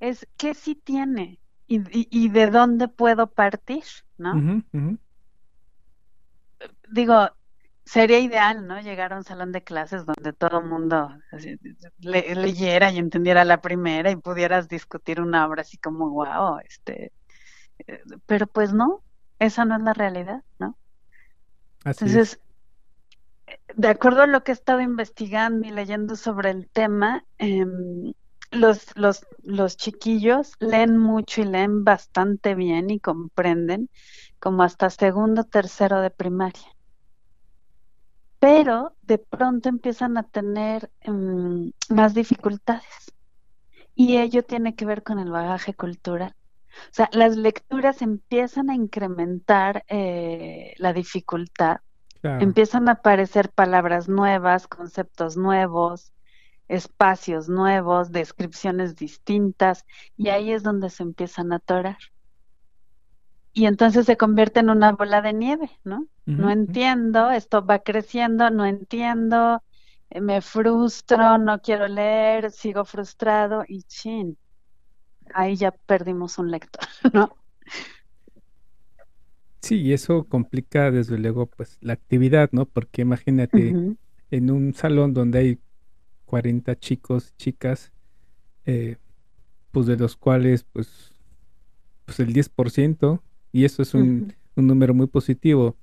Es, 0.00 0.26
¿qué 0.36 0.54
sí 0.54 0.74
tiene? 0.74 1.38
Y, 1.66 1.82
y, 1.92 2.28
de 2.30 2.48
dónde 2.48 2.88
puedo 2.88 3.28
partir, 3.28 3.84
¿no? 4.18 4.64
Digo, 6.90 7.30
sería 7.84 8.18
ideal, 8.18 8.66
¿no? 8.66 8.80
Llegar 8.80 9.12
a 9.12 9.16
un 9.16 9.24
salón 9.24 9.52
de 9.52 9.62
clases 9.62 10.04
donde 10.04 10.32
todo 10.32 10.60
el 10.60 10.66
mundo 10.66 11.16
leyera 12.00 12.90
y 12.90 12.98
entendiera 12.98 13.44
la 13.44 13.60
primera 13.60 14.10
y 14.10 14.16
pudieras 14.16 14.68
discutir 14.68 15.20
una 15.20 15.46
obra 15.46 15.62
así 15.62 15.76
como, 15.76 16.10
wow, 16.10 16.58
este, 16.64 17.12
eh, 17.86 18.02
pero 18.26 18.46
pues 18.48 18.72
no, 18.72 19.02
esa 19.38 19.64
no 19.64 19.76
es 19.76 19.82
la 19.82 19.92
realidad, 19.92 20.42
¿no? 20.58 20.76
Entonces, 21.84 22.40
de 23.76 23.88
acuerdo 23.88 24.22
a 24.22 24.26
lo 24.26 24.42
que 24.44 24.52
he 24.52 24.54
estado 24.54 24.80
investigando 24.80 25.66
y 25.66 25.70
leyendo 25.70 26.16
sobre 26.16 26.50
el 26.50 26.68
tema, 26.68 27.24
em, 27.38 28.12
los, 28.50 28.96
los, 28.96 29.26
los 29.42 29.76
chiquillos 29.76 30.52
leen 30.58 30.96
mucho 30.96 31.42
y 31.42 31.44
leen 31.44 31.84
bastante 31.84 32.54
bien 32.54 32.90
y 32.90 33.00
comprenden 33.00 33.88
como 34.40 34.62
hasta 34.62 34.90
segundo, 34.90 35.44
tercero 35.44 36.00
de 36.00 36.10
primaria 36.10 36.66
pero 38.40 38.96
de 39.02 39.18
pronto 39.18 39.68
empiezan 39.68 40.16
a 40.16 40.24
tener 40.24 40.90
em, 41.02 41.72
más 41.90 42.14
dificultades. 42.14 43.12
Y 43.94 44.16
ello 44.16 44.42
tiene 44.42 44.74
que 44.74 44.86
ver 44.86 45.02
con 45.02 45.18
el 45.18 45.30
bagaje 45.30 45.74
cultural. 45.74 46.34
O 46.90 46.92
sea, 46.92 47.10
las 47.12 47.36
lecturas 47.36 48.00
empiezan 48.00 48.70
a 48.70 48.74
incrementar 48.74 49.84
eh, 49.88 50.74
la 50.78 50.94
dificultad, 50.94 51.80
empiezan 52.22 52.88
a 52.88 52.92
aparecer 52.92 53.50
palabras 53.50 54.08
nuevas, 54.08 54.68
conceptos 54.68 55.36
nuevos, 55.36 56.12
espacios 56.68 57.48
nuevos, 57.48 58.12
descripciones 58.12 58.96
distintas, 58.96 59.84
y 60.16 60.28
ahí 60.28 60.52
es 60.52 60.62
donde 60.62 60.90
se 60.90 61.02
empiezan 61.02 61.52
a 61.52 61.56
atorar 61.56 61.98
y 63.52 63.66
entonces 63.66 64.06
se 64.06 64.16
convierte 64.16 64.60
en 64.60 64.70
una 64.70 64.92
bola 64.92 65.22
de 65.22 65.32
nieve, 65.32 65.70
¿no? 65.84 66.06
no 66.26 66.48
entiendo, 66.48 67.30
esto 67.30 67.66
va 67.66 67.80
creciendo, 67.80 68.50
no 68.50 68.64
entiendo, 68.64 69.64
eh, 70.10 70.20
me 70.20 70.40
frustro, 70.42 71.38
no 71.38 71.60
quiero 71.60 71.88
leer, 71.88 72.52
sigo 72.52 72.84
frustrado 72.84 73.64
y 73.66 73.82
chin, 73.82 74.38
ahí 75.34 75.56
ya 75.56 75.72
perdimos 75.72 76.38
un 76.38 76.52
lector, 76.52 76.86
¿no? 77.12 77.36
Sí, 79.70 79.82
y 79.82 79.92
eso 79.92 80.24
complica 80.24 80.90
desde 80.90 81.16
luego 81.16 81.46
pues 81.46 81.78
la 81.80 81.92
actividad, 81.92 82.48
¿no? 82.50 82.66
Porque 82.66 83.02
imagínate 83.02 83.72
en 84.32 84.50
un 84.50 84.74
salón 84.74 85.14
donde 85.14 85.38
hay 85.38 85.58
40 86.24 86.76
chicos, 86.80 87.36
chicas, 87.36 87.92
eh, 88.66 88.96
pues 89.70 89.86
de 89.86 89.96
los 89.96 90.16
cuales 90.16 90.64
pues, 90.72 91.14
pues 92.04 92.18
el 92.18 92.34
10% 92.34 93.22
y 93.52 93.64
eso 93.64 93.82
es 93.82 93.94
un, 93.94 94.34
número 94.56 94.92
muy 94.92 95.06
positivo, 95.06 95.76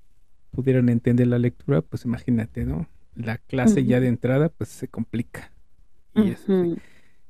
pudieran 0.52 0.90
entender 0.90 1.28
la 1.28 1.40
lectura, 1.40 1.82
pues 1.82 2.04
imagínate, 2.04 2.66
¿no? 2.66 2.90
La 3.16 3.38
clase 3.38 3.86
ya 3.86 4.02
de 4.02 4.10
entrada, 4.10 4.50
pues 4.50 4.68
se 4.68 4.90
complica. 4.90 5.54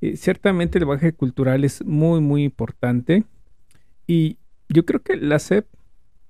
Y 0.02 0.18
ciertamente 0.18 0.80
el 0.80 0.86
bagaje 0.86 1.14
cultural 1.14 1.64
es 1.64 1.86
muy, 1.86 2.20
muy 2.20 2.44
importante. 2.44 3.26
Y 4.08 4.38
yo 4.70 4.86
creo 4.86 5.04
que 5.04 5.18
la 5.18 5.38
SEP, 5.38 5.68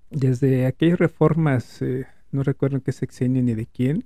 desde 0.09 0.65
aquellas 0.65 0.99
reformas, 0.99 1.81
eh, 1.81 2.05
no 2.31 2.43
recuerdo 2.43 2.77
en 2.77 2.81
qué 2.81 2.91
sexenio 2.91 3.41
ni 3.43 3.53
de 3.53 3.65
quién, 3.65 4.05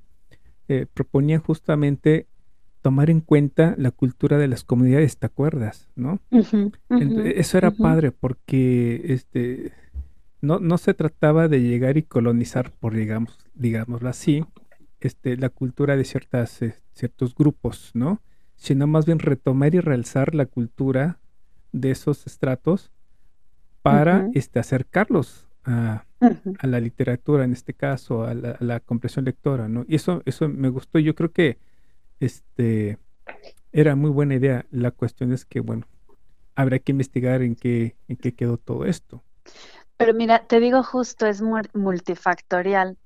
eh, 0.68 0.86
proponían 0.94 1.42
justamente 1.42 2.28
tomar 2.82 3.10
en 3.10 3.20
cuenta 3.20 3.76
la 3.78 3.92
cultura 3.92 4.38
de 4.38 4.48
las 4.48 4.64
comunidades, 4.64 5.18
¿te 5.18 5.28
acuerdas? 5.28 5.88
¿No? 5.96 6.20
eso 6.90 7.58
era 7.58 7.72
padre 7.72 8.12
porque 8.12 9.02
este 9.06 9.74
no, 10.42 10.60
no 10.60 10.78
se 10.80 10.96
trataba 10.96 11.48
de 11.48 11.62
llegar 11.62 11.98
y 11.98 12.04
colonizar, 12.04 12.72
por 12.72 12.96
digamos, 12.96 13.38
digámoslo 13.54 14.10
así, 14.10 14.44
este, 15.00 15.38
la 15.38 15.50
cultura 15.50 15.96
de 15.96 16.04
ciertas, 16.04 16.62
eh, 16.64 16.76
ciertos 16.94 17.36
grupos, 17.36 17.92
¿no? 17.94 18.22
Sino 18.56 18.88
más 18.88 19.06
bien 19.06 19.20
retomar 19.20 19.76
y 19.76 19.80
realzar 19.80 20.34
la 20.34 20.48
cultura 20.48 21.20
de 21.72 21.92
esos 21.92 22.26
estratos 22.26 22.92
para 23.84 24.30
este, 24.34 24.60
acercarlos 24.60 25.51
a, 25.66 26.06
a, 26.60 26.68
la 26.68 26.80
literatura, 26.80 27.44
en 27.44 27.54
este 27.54 27.74
caso, 27.74 28.24
a 28.24 28.34
la, 28.34 28.52
a 28.52 28.64
la, 28.64 28.80
comprensión 28.80 29.26
lectora, 29.26 29.68
¿no? 29.68 29.86
Y 29.88 29.96
eso, 29.96 30.22
eso 30.26 30.48
me 30.50 30.70
gustó. 30.70 31.00
Yo 31.00 31.16
creo 31.16 31.32
que 31.32 31.58
este 32.20 32.98
era 33.72 33.96
muy 33.96 34.10
buena 34.10 34.36
idea. 34.36 34.66
La 34.72 34.92
cuestión 34.92 35.32
es 35.32 35.46
que, 35.46 35.60
bueno, 35.60 35.88
habrá 36.56 36.80
que 36.80 36.92
investigar 36.92 37.42
en 37.42 37.56
qué, 37.56 37.96
en 38.08 38.18
qué 38.18 38.34
quedó 38.34 38.58
todo 38.58 38.86
esto. 38.86 39.24
Pero 39.98 40.14
mira, 40.14 40.46
te 40.48 40.60
digo 40.60 40.84
justo, 40.84 41.28
es 41.28 41.42
multifactorial, 41.42 42.98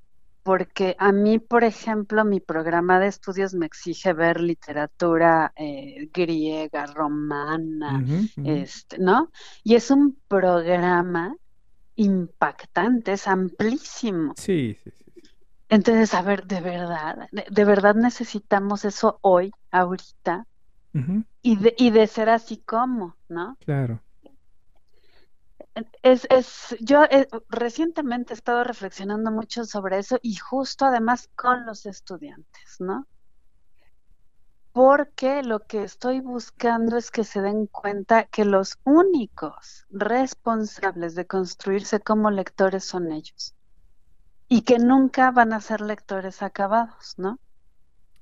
porque 0.44 0.96
a 1.00 1.12
mí, 1.12 1.40
por 1.40 1.64
ejemplo, 1.64 2.24
mi 2.24 2.40
programa 2.40 3.00
de 3.00 3.08
estudios 3.08 3.54
me 3.54 3.66
exige 3.66 4.14
ver 4.14 4.40
literatura 4.40 5.52
eh, 5.56 6.10
griega, 6.14 6.86
romana, 6.86 8.04
Este, 8.44 8.98
¿no? 9.00 9.32
Y 9.64 9.76
es 9.76 9.92
un 9.92 10.18
programa 10.28 11.36
impactante, 11.96 13.14
es 13.14 13.28
amplísimo. 13.28 14.34
Sí, 14.38 14.78
sí, 14.84 14.92
sí. 14.92 15.06
Entonces, 15.70 16.14
a 16.14 16.22
ver, 16.22 16.46
de 16.46 16.62
verdad, 16.62 17.28
de, 17.32 17.46
de 17.50 17.66
verdad 17.66 17.96
necesitamos 17.96 18.86
eso 18.86 19.20
hoy, 19.22 19.52
ahorita, 19.72 20.48
y 21.42 21.58
de, 21.58 21.76
y 21.78 21.90
de 21.90 22.08
ser 22.08 22.30
así 22.30 22.58
como, 22.58 23.18
¿no? 23.28 23.58
Claro. 23.66 24.02
Es, 26.02 26.26
es, 26.30 26.76
yo 26.80 27.04
eh, 27.04 27.28
recientemente 27.50 28.34
he 28.34 28.36
estado 28.36 28.64
reflexionando 28.64 29.32
mucho 29.32 29.66
sobre 29.66 29.98
eso 29.98 30.18
y 30.22 30.36
justo 30.36 30.86
además 30.86 31.30
con 31.36 31.66
los 31.66 31.86
estudiantes, 31.86 32.78
¿no? 32.80 33.06
Porque 34.76 35.42
lo 35.42 35.66
que 35.66 35.82
estoy 35.82 36.20
buscando 36.20 36.98
es 36.98 37.10
que 37.10 37.24
se 37.24 37.42
den 37.42 37.66
cuenta 37.66 38.26
que 38.26 38.46
los 38.46 38.78
únicos 38.84 39.88
responsables 39.90 41.16
de 41.16 41.26
construirse 41.26 42.00
como 42.00 42.30
lectores 42.30 42.86
son 42.86 43.12
ellos 43.12 43.56
y 44.50 44.64
que 44.64 44.80
nunca 44.80 45.32
van 45.32 45.54
a 45.54 45.62
ser 45.62 45.82
lectores 45.82 46.44
acabados, 46.44 47.16
¿no? 47.18 47.40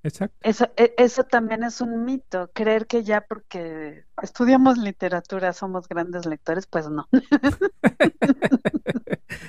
Exacto. 0.03 0.37
Eso, 0.41 0.65
e- 0.75 0.93
eso 0.97 1.23
también 1.23 1.63
es 1.63 1.79
un 1.81 2.03
mito, 2.05 2.51
creer 2.53 2.85
que 2.87 3.03
ya 3.03 3.21
porque 3.21 4.05
estudiamos 4.21 4.77
literatura 4.77 5.53
somos 5.53 5.87
grandes 5.87 6.25
lectores, 6.25 6.67
pues 6.67 6.89
no. 6.89 7.07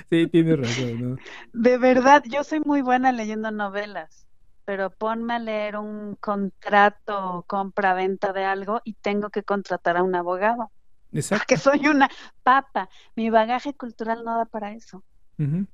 Sí, 0.09 0.27
tienes 0.27 0.59
razón, 0.59 0.99
¿no? 0.99 1.19
De 1.53 1.77
verdad, 1.79 2.23
yo 2.29 2.43
soy 2.43 2.59
muy 2.59 2.81
buena 2.81 3.11
leyendo 3.11 3.49
novelas, 3.51 4.24
pero 4.65 4.89
ponme 4.89 5.35
a 5.35 5.39
leer 5.39 5.77
un 5.77 6.15
contrato 6.15 7.45
compra-venta 7.47 8.33
de 8.33 8.43
algo 8.45 8.81
y 8.83 8.93
tengo 8.95 9.29
que 9.29 9.43
contratar 9.43 9.97
a 9.97 10.03
un 10.03 10.15
abogado, 10.15 10.71
Exacto. 11.11 11.39
porque 11.41 11.57
soy 11.57 11.87
una 11.87 12.09
papa. 12.43 12.89
Mi 13.15 13.29
bagaje 13.29 13.73
cultural 13.75 14.23
no 14.25 14.37
da 14.37 14.45
para 14.45 14.73
eso. 14.73 15.03
Eh, 15.37 15.65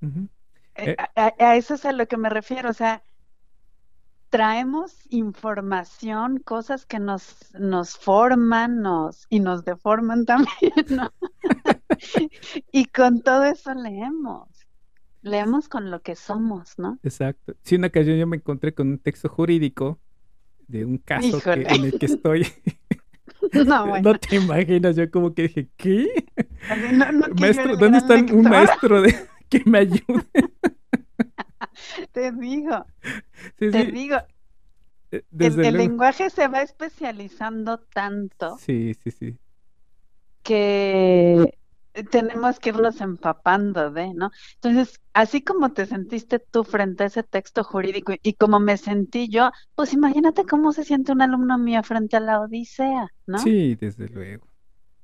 Eh, 0.76 0.96
A, 1.16 1.26
a- 1.28 1.50
a 1.52 1.56
eso 1.58 1.74
es 1.76 1.86
a 1.86 1.92
lo 1.92 2.08
que 2.08 2.18
me 2.18 2.30
refiero, 2.30 2.70
o 2.70 2.74
sea, 2.74 3.04
traemos 4.30 4.96
información, 5.10 6.40
cosas 6.40 6.86
que 6.86 7.00
nos, 7.00 7.54
nos 7.60 7.98
forman, 7.98 8.82
nos, 8.82 9.26
y 9.30 9.42
nos 9.42 9.66
deforman 9.66 10.26
también, 10.26 10.86
¿no? 10.90 11.12
Y 12.72 12.86
con 12.86 13.22
todo 13.22 13.44
eso 13.44 13.74
leemos, 13.74 14.48
leemos 15.22 15.70
con 15.70 15.92
lo 15.92 16.02
que 16.02 16.16
somos, 16.16 16.78
¿no? 16.78 17.00
exacto. 17.04 17.56
Sí, 17.64 17.76
una 17.76 17.88
ocasión 17.88 18.18
yo 18.18 18.28
me 18.28 18.38
encontré 18.38 18.74
con 18.74 18.90
un 18.90 19.00
texto 19.00 19.30
jurídico 19.30 20.00
de 20.68 20.86
un 20.86 20.98
caso 20.98 21.40
que, 21.42 21.66
en 21.68 21.86
el 21.86 22.00
que 22.00 22.06
estoy. 22.06 22.48
No, 23.54 23.88
bueno, 23.88 24.12
No 24.12 24.20
te 24.20 24.36
imaginas, 24.36 24.96
yo 24.96 25.10
como 25.10 25.34
que 25.34 25.44
dije, 25.44 25.70
¿qué? 25.76 26.08
no, 26.94 27.12
no 27.12 27.28
Maestro, 27.40 27.76
¿dónde 27.76 27.98
está 27.98 28.16
un 28.16 28.44
maestro 28.44 29.02
de 29.02 29.16
que 29.50 29.64
me 29.66 29.80
ayude? 29.80 30.24
Te 32.12 32.32
digo, 32.32 32.86
Sí, 33.58 33.72
te 33.72 33.86
sí, 33.86 33.92
digo, 33.92 34.18
eh, 35.12 35.24
el, 35.40 35.78
lenguaje 35.78 36.30
se 36.30 36.48
va 36.48 36.62
especializando 36.62 37.80
tanto 37.80 38.58
Sí, 38.60 38.94
sí, 38.94 39.12
sí. 39.12 39.38
que 40.44 41.58
tenemos 42.10 42.60
que 42.60 42.70
irnos 42.70 43.02
empapando 43.02 43.92
de, 43.92 44.14
¿no? 44.14 44.32
Entonces, 44.56 45.00
así 45.14 45.42
como 45.44 45.72
te 45.74 45.86
sentiste 45.86 46.40
tú 46.40 46.64
frente 46.64 47.04
a 47.04 47.08
ese 47.08 47.24
texto 47.24 47.64
jurídico 47.64 48.14
y, 48.14 48.20
y 48.24 48.34
como 48.34 48.60
me 48.60 48.78
sentí 48.78 49.30
yo, 49.30 49.52
pues 49.76 49.94
imagínate 49.94 50.46
cómo 50.46 50.72
se 50.74 50.84
siente 50.84 51.12
un 51.12 51.22
alumno 51.22 51.58
mío 51.58 51.84
frente 51.84 52.18
a 52.18 52.20
la 52.22 52.40
Odisea, 52.42 53.08
¿no? 53.28 53.38
Sí, 53.40 53.76
desde 53.76 54.08
luego. 54.10 54.48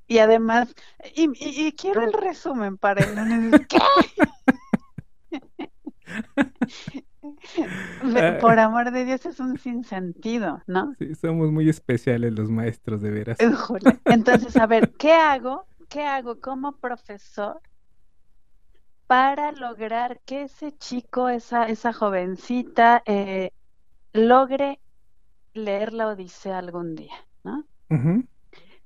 Y 0.07 0.19
además, 0.19 0.73
y, 1.15 1.25
y- 1.25 1.67
y 1.67 1.71
quiero 1.73 2.01
el 2.01 2.13
resumen 2.13 2.77
para 2.77 3.03
el 3.03 3.15
lunes. 3.15 3.61
¿Qué? 3.67 3.77
Ah. 8.15 8.37
Por 8.39 8.59
amor 8.59 8.91
de 8.91 9.05
Dios, 9.05 9.25
es 9.25 9.39
un 9.39 9.57
sinsentido, 9.57 10.61
¿no? 10.67 10.93
Sí, 10.97 11.13
somos 11.15 11.51
muy 11.51 11.69
especiales 11.69 12.33
los 12.33 12.49
maestros, 12.49 13.01
de 13.01 13.11
veras. 13.11 13.37
Entonces, 14.05 14.55
a 14.57 14.65
ver, 14.67 14.91
¿qué 14.97 15.11
hago? 15.11 15.65
¿Qué 15.89 16.03
hago 16.03 16.39
como 16.39 16.77
profesor 16.77 17.61
para 19.07 19.53
lograr 19.53 20.19
que 20.25 20.43
ese 20.43 20.77
chico, 20.77 21.29
esa, 21.29 21.65
esa 21.65 21.93
jovencita, 21.93 23.03
eh, 23.05 23.51
logre 24.13 24.81
leer 25.53 25.93
la 25.93 26.09
Odisea 26.09 26.57
algún 26.57 26.95
día, 26.95 27.15
¿no? 27.43 27.65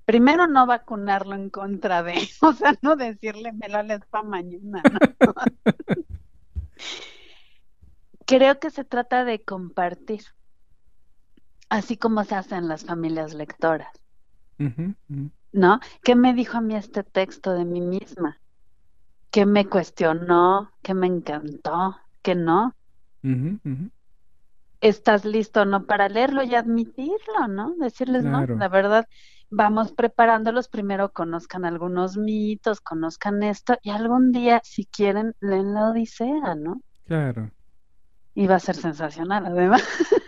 Primero, 0.05 0.47
no 0.47 0.67
vacunarlo 0.67 1.35
en 1.35 1.49
contra 1.49 2.03
de, 2.03 2.13
o 2.41 2.53
sea, 2.53 2.75
no 2.81 2.95
decirle 2.95 3.51
me 3.51 3.67
lo 3.67 3.81
lees 3.81 4.05
para 4.09 4.23
mañana, 4.23 4.83
¿no? 4.91 4.99
Creo 8.25 8.59
que 8.59 8.69
se 8.69 8.85
trata 8.85 9.25
de 9.25 9.43
compartir, 9.43 10.21
así 11.69 11.97
como 11.97 12.23
se 12.23 12.35
hace 12.35 12.55
en 12.55 12.67
las 12.67 12.85
familias 12.85 13.33
lectoras. 13.33 13.91
ujú. 15.09 15.31
¿No? 15.51 15.79
¿Qué 16.03 16.15
me 16.15 16.33
dijo 16.33 16.57
a 16.57 16.61
mí 16.61 16.75
este 16.75 17.03
texto 17.03 17.53
de 17.53 17.65
mí 17.65 17.81
misma? 17.81 18.39
¿Qué 19.31 19.45
me 19.45 19.67
cuestionó? 19.67 20.71
¿Qué 20.81 20.93
me 20.93 21.07
encantó? 21.07 21.97
¿Qué 22.21 22.35
no? 22.35 22.73
¿Estás 24.81 25.25
listo 25.25 25.61
o 25.61 25.65
no 25.65 25.85
para 25.85 26.09
leerlo 26.09 26.41
y 26.43 26.55
admitirlo, 26.55 27.47
¿no? 27.49 27.75
Decirles, 27.77 28.23
no, 28.23 28.47
la 28.57 28.67
verdad, 28.67 29.05
vamos 29.49 29.91
preparándolos, 29.91 30.69
primero 30.69 31.11
conozcan 31.11 31.65
algunos 31.65 32.17
mitos, 32.17 32.81
conozcan 32.81 33.43
esto, 33.43 33.77
y 33.83 33.91
algún 33.91 34.31
día, 34.31 34.59
si 34.63 34.85
quieren, 34.85 35.35
leen 35.39 35.73
la 35.75 35.91
Odisea, 35.91 36.55
¿no? 36.55 36.81
Claro. 37.05 37.51
Y 38.33 38.47
va 38.47 38.55
a 38.55 38.59
ser 38.59 38.75
sensacional, 38.75 39.45
además. 39.45 39.83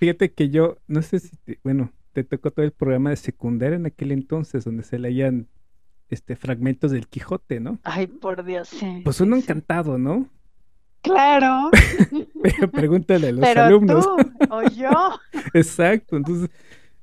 Fíjate 0.00 0.32
que 0.34 0.50
yo, 0.50 0.78
no 0.88 1.02
sé 1.02 1.20
si, 1.20 1.36
te- 1.36 1.60
bueno, 1.62 1.92
te 2.12 2.24
tocó 2.24 2.50
todo 2.50 2.64
el 2.64 2.72
programa 2.72 3.10
de 3.10 3.16
secundaria 3.16 3.76
en 3.76 3.86
aquel 3.86 4.12
entonces, 4.12 4.64
donde 4.64 4.82
se 4.82 4.98
leían 4.98 5.48
este 6.08 6.36
fragmentos 6.36 6.90
del 6.90 7.08
Quijote, 7.08 7.58
¿no? 7.58 7.78
Ay, 7.84 8.06
por 8.06 8.44
Dios, 8.44 8.68
sí. 8.68 9.00
Pues 9.02 9.20
uno 9.20 9.36
sí. 9.36 9.42
encantado, 9.42 9.98
¿no? 9.98 10.28
Claro, 11.00 11.70
Pero 12.42 12.70
pregúntale 12.70 13.28
a 13.28 13.32
los 13.32 13.40
pero 13.40 13.62
alumnos. 13.62 14.04
tú 14.04 14.16
o 14.50 14.62
yo. 14.70 14.90
Exacto, 15.54 16.16
entonces 16.16 16.48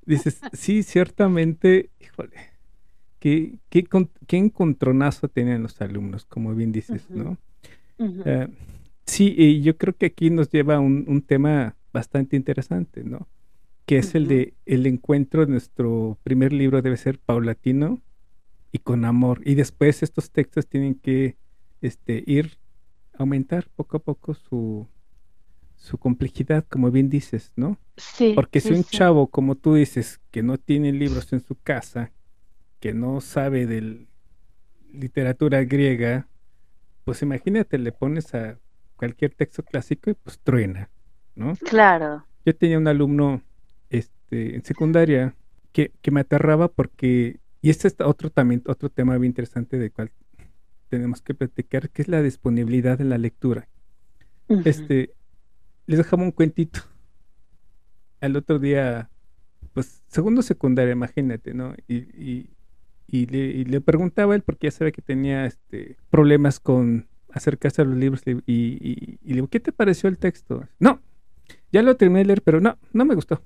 dices, 0.06 0.40
sí, 0.54 0.84
ciertamente, 0.84 1.90
híjole, 2.00 2.38
qué, 3.20 3.58
qué, 3.70 3.86
qué 4.26 4.38
encontronazo 4.38 5.28
tenían 5.28 5.64
los 5.64 5.82
alumnos, 5.82 6.26
como 6.26 6.56
bien 6.56 6.72
dices. 6.72 7.10
¿no? 7.10 7.38
Eh, 7.98 8.48
sí, 9.06 9.36
y 9.38 9.62
yo 9.62 9.78
creo 9.78 9.94
que 9.96 10.06
aquí 10.06 10.30
nos 10.30 10.50
lleva 10.50 10.76
a 10.76 10.80
un, 10.80 11.04
un 11.08 11.22
tema 11.22 11.76
bastante 11.92 12.38
interesante, 12.38 13.04
¿no? 13.04 13.28
Que 13.90 13.98
es 13.98 14.14
el 14.14 14.28
de 14.28 14.54
el 14.68 14.86
encuentro 14.86 15.44
de 15.44 15.52
nuestro 15.52 16.20
primer 16.22 16.54
libro 16.54 16.84
debe 16.84 16.96
ser 16.96 17.18
paulatino 17.18 18.04
y 18.72 18.78
con 18.78 19.04
amor. 19.04 19.42
Y 19.46 19.56
después 19.56 20.04
estos 20.04 20.30
textos 20.30 20.68
tienen 20.68 20.94
que 20.94 21.38
este, 21.82 22.24
ir 22.28 22.60
aumentar 23.18 23.68
poco 23.76 23.98
a 23.98 24.00
poco 24.00 24.36
su, 24.36 24.88
su 25.76 25.98
complejidad, 25.98 26.68
como 26.70 26.92
bien 26.92 27.10
dices, 27.10 27.52
¿no? 27.56 27.80
Sí, 27.98 28.34
Porque 28.36 28.62
si 28.62 28.68
sí, 28.68 28.76
un 28.76 28.84
chavo, 28.84 29.26
como 29.26 29.56
tú 29.56 29.74
dices, 29.74 30.22
que 30.30 30.44
no 30.44 30.60
tiene 30.60 30.92
libros 30.92 31.34
en 31.34 31.40
su 31.40 31.56
casa, 31.56 32.12
que 32.80 32.94
no 32.94 33.22
sabe 33.22 33.66
de 33.66 34.06
literatura 34.94 35.64
griega, 35.64 36.28
pues 37.06 37.24
imagínate, 37.24 37.80
le 37.80 37.92
pones 37.92 38.36
a 38.36 38.60
cualquier 38.98 39.34
texto 39.34 39.64
clásico 39.64 40.12
y 40.12 40.14
pues 40.14 40.38
truena, 40.38 40.92
¿no? 41.34 41.56
Claro. 41.56 42.24
Yo 42.46 42.56
tenía 42.56 42.78
un 42.78 42.88
alumno 42.88 43.42
este, 44.30 44.56
en 44.56 44.64
secundaria 44.64 45.36
que, 45.72 45.92
que 46.02 46.12
me 46.12 46.22
aterraba 46.22 46.68
porque, 46.68 47.40
y 47.62 47.70
este 47.70 47.88
es 47.88 47.96
otro 48.00 48.30
también, 48.30 48.64
otro 48.68 48.90
tema 48.90 49.18
bien 49.18 49.32
interesante 49.32 49.78
de 49.78 49.90
cual 49.92 50.12
tenemos 50.90 51.22
que 51.22 51.34
platicar, 51.34 51.90
que 51.90 52.02
es 52.02 52.08
la 52.08 52.22
disponibilidad 52.22 52.98
de 52.98 53.06
la 53.06 53.18
lectura. 53.18 53.68
Este, 54.66 55.14
les 55.86 55.98
dejaba 55.98 56.24
un 56.24 56.32
cuentito. 56.32 56.82
Al 58.22 58.36
otro 58.36 58.60
día, 58.60 59.10
pues, 59.74 60.02
segundo 60.08 60.42
secundaria, 60.42 60.92
imagínate, 60.94 61.54
¿no? 61.54 61.74
Y, 61.88 61.96
y, 61.98 62.50
y 63.08 63.26
le, 63.28 63.38
y 63.46 63.66
le 63.66 63.82
preguntaba 63.82 64.34
a 64.34 64.36
él, 64.36 64.42
porque 64.42 64.68
ya 64.68 64.72
sabía 64.72 64.92
que 64.92 65.02
tenía 65.02 65.46
este, 65.46 65.98
problemas 66.10 66.60
con 66.60 67.08
acercarse 67.32 67.82
a 67.84 67.86
los 67.86 67.98
libros, 67.98 68.22
y, 68.26 68.32
y- 68.46 69.20
y 69.24 69.30
le 69.30 69.36
digo, 69.36 69.48
¿qué 69.48 69.60
te 69.60 69.72
pareció 69.72 70.10
el 70.10 70.18
texto? 70.18 70.68
No, 70.80 71.00
ya 71.72 71.82
lo 71.84 71.96
terminé 71.96 72.20
de 72.20 72.26
leer, 72.26 72.42
pero 72.42 72.60
no, 72.60 72.78
no 72.94 73.06
me 73.06 73.16
gustó. 73.16 73.42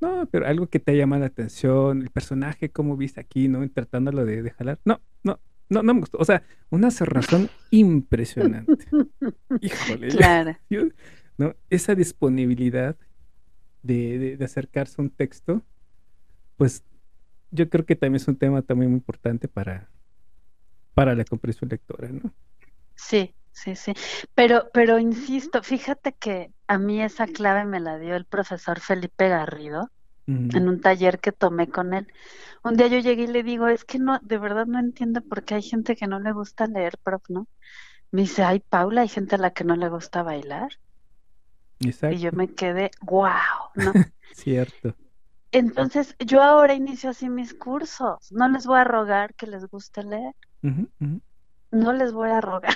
No, 0.00 0.26
pero 0.30 0.46
algo 0.46 0.66
que 0.68 0.80
te 0.80 0.96
llama 0.96 1.18
la 1.18 1.26
atención, 1.26 2.02
el 2.02 2.10
personaje, 2.10 2.70
cómo 2.70 2.96
viste 2.96 3.20
aquí, 3.20 3.48
¿no? 3.48 3.68
Tratándolo 3.70 4.24
de, 4.24 4.42
de 4.42 4.50
jalar. 4.50 4.78
No, 4.84 5.00
no, 5.22 5.38
no, 5.68 5.82
no 5.82 5.94
me 5.94 6.00
gustó. 6.00 6.16
O 6.18 6.24
sea, 6.24 6.42
una 6.70 6.90
cerrazón 6.90 7.48
impresionante. 7.70 8.86
Híjole, 9.60 10.08
Claro. 10.08 10.56
yo- 10.70 10.88
¿no? 11.36 11.54
Esa 11.70 11.94
disponibilidad 11.94 12.96
de, 13.82 14.18
de- 14.18 14.36
de 14.36 14.44
acercarse 14.44 14.96
a 15.00 15.02
un 15.04 15.10
texto, 15.10 15.62
pues 16.56 16.84
yo 17.50 17.68
creo 17.68 17.84
que 17.86 17.96
también 17.96 18.16
es 18.22 18.28
un 18.28 18.36
tema 18.36 18.62
también 18.62 18.90
muy 18.90 18.98
importante 18.98 19.48
para, 19.48 19.90
para 20.94 21.14
la 21.14 21.24
comprensión 21.24 21.68
lectora, 21.70 22.08
¿no? 22.08 22.32
Sí, 22.94 23.34
sí, 23.52 23.76
sí. 23.76 23.92
Pero, 24.34 24.70
pero 24.72 24.98
insisto, 24.98 25.62
fíjate 25.62 26.12
que 26.12 26.52
a 26.66 26.78
mí 26.78 27.02
esa 27.02 27.26
clave 27.26 27.64
me 27.64 27.80
la 27.80 27.98
dio 27.98 28.16
el 28.16 28.24
profesor 28.24 28.80
Felipe 28.80 29.28
Garrido 29.28 29.90
en 30.26 30.68
un 30.68 30.80
taller 30.80 31.18
que 31.18 31.32
tomé 31.32 31.68
con 31.68 31.92
él. 31.92 32.06
Un 32.62 32.76
día 32.76 32.86
yo 32.86 32.98
llegué 32.98 33.24
y 33.24 33.26
le 33.26 33.42
digo, 33.42 33.66
es 33.66 33.84
que 33.84 33.98
no, 33.98 34.20
de 34.22 34.38
verdad 34.38 34.66
no 34.66 34.78
entiendo 34.78 35.22
por 35.22 35.42
qué 35.42 35.56
hay 35.56 35.62
gente 35.62 35.96
que 35.96 36.06
no 36.06 36.20
le 36.20 36.30
gusta 36.30 36.68
leer, 36.68 36.98
prof, 37.02 37.22
¿no? 37.28 37.48
Me 38.12 38.22
dice, 38.22 38.44
ay, 38.44 38.60
Paula, 38.60 39.00
hay 39.00 39.08
gente 39.08 39.34
a 39.34 39.38
la 39.38 39.50
que 39.50 39.64
no 39.64 39.74
le 39.74 39.88
gusta 39.88 40.22
bailar. 40.22 40.70
Exacto. 41.80 42.14
Y 42.14 42.20
yo 42.20 42.30
me 42.32 42.48
quedé, 42.48 42.90
wow, 43.02 43.30
¿no? 43.74 43.92
Cierto. 44.34 44.94
Entonces, 45.52 46.14
yo 46.24 46.42
ahora 46.42 46.74
inicio 46.74 47.10
así 47.10 47.28
mis 47.28 47.54
cursos. 47.54 48.30
No 48.30 48.48
les 48.48 48.66
voy 48.66 48.78
a 48.78 48.84
rogar 48.84 49.34
que 49.34 49.46
les 49.46 49.66
guste 49.66 50.04
leer. 50.04 50.34
No 51.70 51.92
les 51.92 52.12
voy 52.12 52.30
a 52.30 52.40
rogar. 52.40 52.74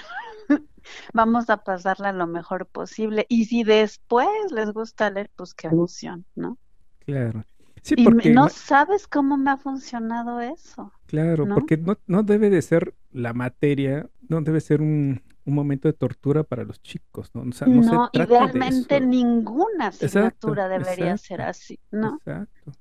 Vamos 1.13 1.51
a 1.51 1.59
pasarla 1.59 2.13
lo 2.13 2.27
mejor 2.27 2.67
posible. 2.67 3.27
Y 3.29 3.47
si 3.47 3.65
después 3.65 4.29
les 4.51 4.73
gusta 4.73 5.11
leer, 5.11 5.31
pues 5.35 5.55
qué 5.55 5.69
emoción, 5.69 6.25
¿no? 6.35 6.59
Claro. 7.01 7.45
Sí, 7.83 7.97
porque... 7.97 8.31
Y 8.31 8.33
no 8.33 8.49
sabes 8.49 9.07
cómo 9.07 9.37
me 9.37 9.51
ha 9.51 9.57
funcionado 9.57 10.41
eso. 10.41 10.93
Claro, 11.07 11.47
porque 11.47 11.77
no, 11.77 11.99
no 12.07 12.23
debe 12.23 12.49
de 12.51 12.63
ser 12.63 12.95
la 13.13 13.35
materia, 13.35 14.09
no 14.29 14.41
debe 14.41 14.61
ser 14.61 14.81
un, 14.81 15.23
un 15.45 15.55
momento 15.55 15.89
de 15.89 15.93
tortura 15.93 16.43
para 16.43 16.65
los 16.65 16.83
chicos, 16.83 17.31
¿no? 17.35 17.45
no, 17.45 18.11
idealmente 18.13 19.01
ninguna 19.01 19.89
asignatura 19.89 20.69
debería 20.69 21.17
ser 21.19 21.43
así, 21.43 21.79
¿no? 21.91 22.17
Exacto. 22.17 22.73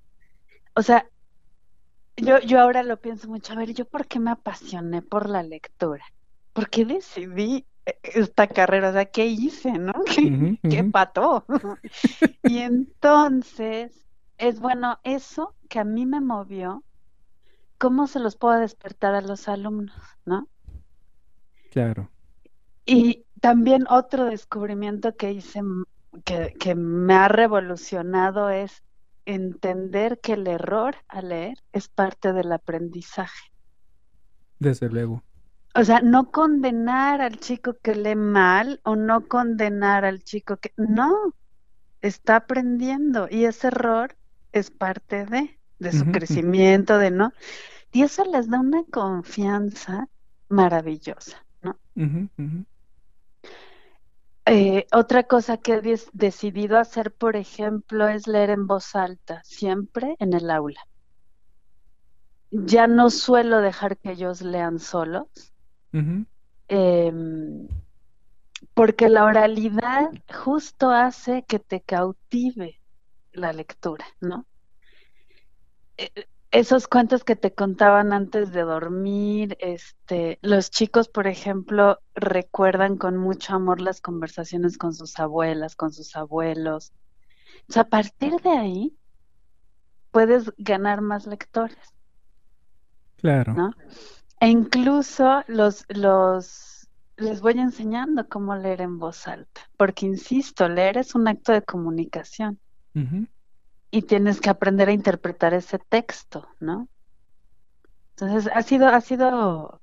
O 0.76 0.82
sea, 0.82 1.06
yo, 2.17 2.39
yo 2.39 2.60
ahora 2.60 2.84
lo 2.84 2.97
pienso 2.97 3.28
mucho, 3.28 3.54
a 3.54 3.56
ver, 3.56 3.73
¿yo 3.73 3.86
por 3.86 4.08
qué 4.08 4.19
me 4.19 4.32
apasioné 4.32 5.02
por 5.02 5.30
la 5.30 5.43
lectura? 5.43 6.06
¿Por 6.54 6.69
qué 6.69 6.86
decidí 6.86 7.65
eh, 7.86 7.97
esta 8.04 8.47
carrera? 8.47 8.89
O 8.89 8.93
sea, 8.93 9.06
¿qué 9.06 9.26
hice, 9.26 9.71
no? 9.73 9.93
¿Qué, 10.06 10.60
¿qué 10.69 10.84
pató? 10.84 11.45
y 12.43 12.60
entonces, 12.60 14.06
es 14.38 14.60
bueno, 14.60 14.99
eso 15.04 15.56
que 15.69 15.80
a 15.80 15.84
mí 15.84 16.06
me 16.06 16.21
movió, 16.21 16.84
¿cómo 17.78 18.08
se 18.08 18.19
los 18.19 18.36
puedo 18.36 18.60
despertar 18.60 19.15
a 19.15 19.21
los 19.21 19.47
alumnos, 19.47 19.95
no? 20.26 20.47
Claro. 21.71 22.10
Y 22.86 23.26
también 23.41 23.86
otro 23.89 24.26
descubrimiento 24.26 25.15
que 25.15 25.32
hice 25.32 25.62
que, 26.23 26.54
que 26.60 26.76
me 26.76 27.15
ha 27.15 27.28
revolucionado 27.28 28.49
es 28.49 28.84
entender 29.25 30.19
que 30.19 30.33
el 30.33 30.47
error 30.47 30.95
al 31.07 31.29
leer 31.29 31.57
es 31.71 31.88
parte 31.88 32.33
del 32.33 32.51
aprendizaje. 32.51 33.51
Desde 34.59 34.89
luego. 34.89 35.23
O 35.75 35.83
sea, 35.83 36.01
no 36.01 36.31
condenar 36.31 37.21
al 37.21 37.39
chico 37.39 37.75
que 37.81 37.95
lee 37.95 38.15
mal 38.15 38.79
o 38.83 38.95
no 38.95 39.27
condenar 39.27 40.05
al 40.05 40.23
chico 40.23 40.57
que... 40.57 40.71
No, 40.77 41.33
está 42.01 42.36
aprendiendo 42.36 43.27
y 43.29 43.45
ese 43.45 43.67
error 43.67 44.15
es 44.51 44.69
parte 44.69 45.25
de, 45.25 45.57
de 45.79 45.91
su 45.91 46.05
crecimiento, 46.12 46.97
de 46.97 47.09
no. 47.09 47.33
Y 47.91 48.03
eso 48.03 48.23
les 48.25 48.49
da 48.49 48.59
una 48.59 48.83
confianza 48.83 50.07
maravillosa, 50.49 51.43
¿no? 51.62 51.77
Eh, 54.45 54.88
otra 54.91 55.23
cosa 55.23 55.58
que 55.58 55.75
he 55.75 55.82
decidido 56.12 56.77
hacer, 56.77 57.13
por 57.13 57.36
ejemplo, 57.38 58.08
es 58.10 58.27
leer 58.27 58.49
en 58.49 58.67
voz 58.67 58.95
alta, 58.95 59.41
siempre 59.45 60.15
en 60.19 60.34
el 60.34 60.49
aula. 60.49 60.82
Ya 62.51 62.88
no 62.88 63.10
suelo 63.10 63.62
dejar 63.62 63.97
que 63.97 64.12
ellos 64.12 64.41
lean 64.41 64.79
solos, 64.79 65.27
em, 66.67 67.67
porque 68.73 69.10
la 69.10 69.23
oralidad 69.25 70.12
justo 70.34 70.91
hace 70.91 71.43
que 71.43 71.60
te 71.60 71.82
cautive 71.82 72.82
la 73.32 73.53
lectura, 73.53 74.06
¿no? 74.19 74.45
Eh, 75.97 76.10
esos 76.53 76.87
cuentos 76.87 77.23
que 77.23 77.35
te 77.35 77.51
contaban 77.51 78.13
antes 78.13 78.51
de 78.51 78.61
dormir, 78.61 79.57
este, 79.59 80.37
los 80.43 80.69
chicos, 80.69 81.09
por 81.09 81.25
ejemplo, 81.25 81.99
recuerdan 82.13 82.97
con 82.97 83.17
mucho 83.17 83.55
amor 83.55 83.81
las 83.81 84.01
conversaciones 84.01 84.77
con 84.77 84.93
sus 84.93 85.19
abuelas, 85.19 85.75
con 85.75 85.91
sus 85.91 86.15
abuelos. 86.15 86.93
O 87.67 87.73
sea, 87.73 87.81
a 87.81 87.87
partir 87.89 88.33
de 88.41 88.51
ahí 88.51 88.95
puedes 90.11 90.53
ganar 90.59 91.01
más 91.01 91.25
lectores. 91.25 91.95
Claro. 93.17 93.53
¿no? 93.55 93.73
E 94.39 94.47
incluso 94.47 95.43
los, 95.47 95.85
los, 95.89 96.87
les 97.17 97.41
voy 97.41 97.53
enseñando 97.53 98.29
cómo 98.29 98.55
leer 98.55 98.81
en 98.81 98.99
voz 98.99 99.27
alta, 99.27 99.61
porque 99.75 100.05
insisto, 100.05 100.69
leer 100.69 100.99
es 100.99 101.15
un 101.15 101.27
acto 101.27 101.51
de 101.51 101.63
comunicación 101.63 102.59
y 103.93 104.01
tienes 104.01 104.41
que 104.41 104.49
aprender 104.49 104.89
a 104.89 104.91
interpretar 104.91 105.53
ese 105.53 105.77
texto, 105.77 106.47
¿no? 106.60 106.88
Entonces, 108.15 108.51
ha 108.51 108.63
sido, 108.63 108.88
ha 108.88 108.99
sido, 109.01 109.82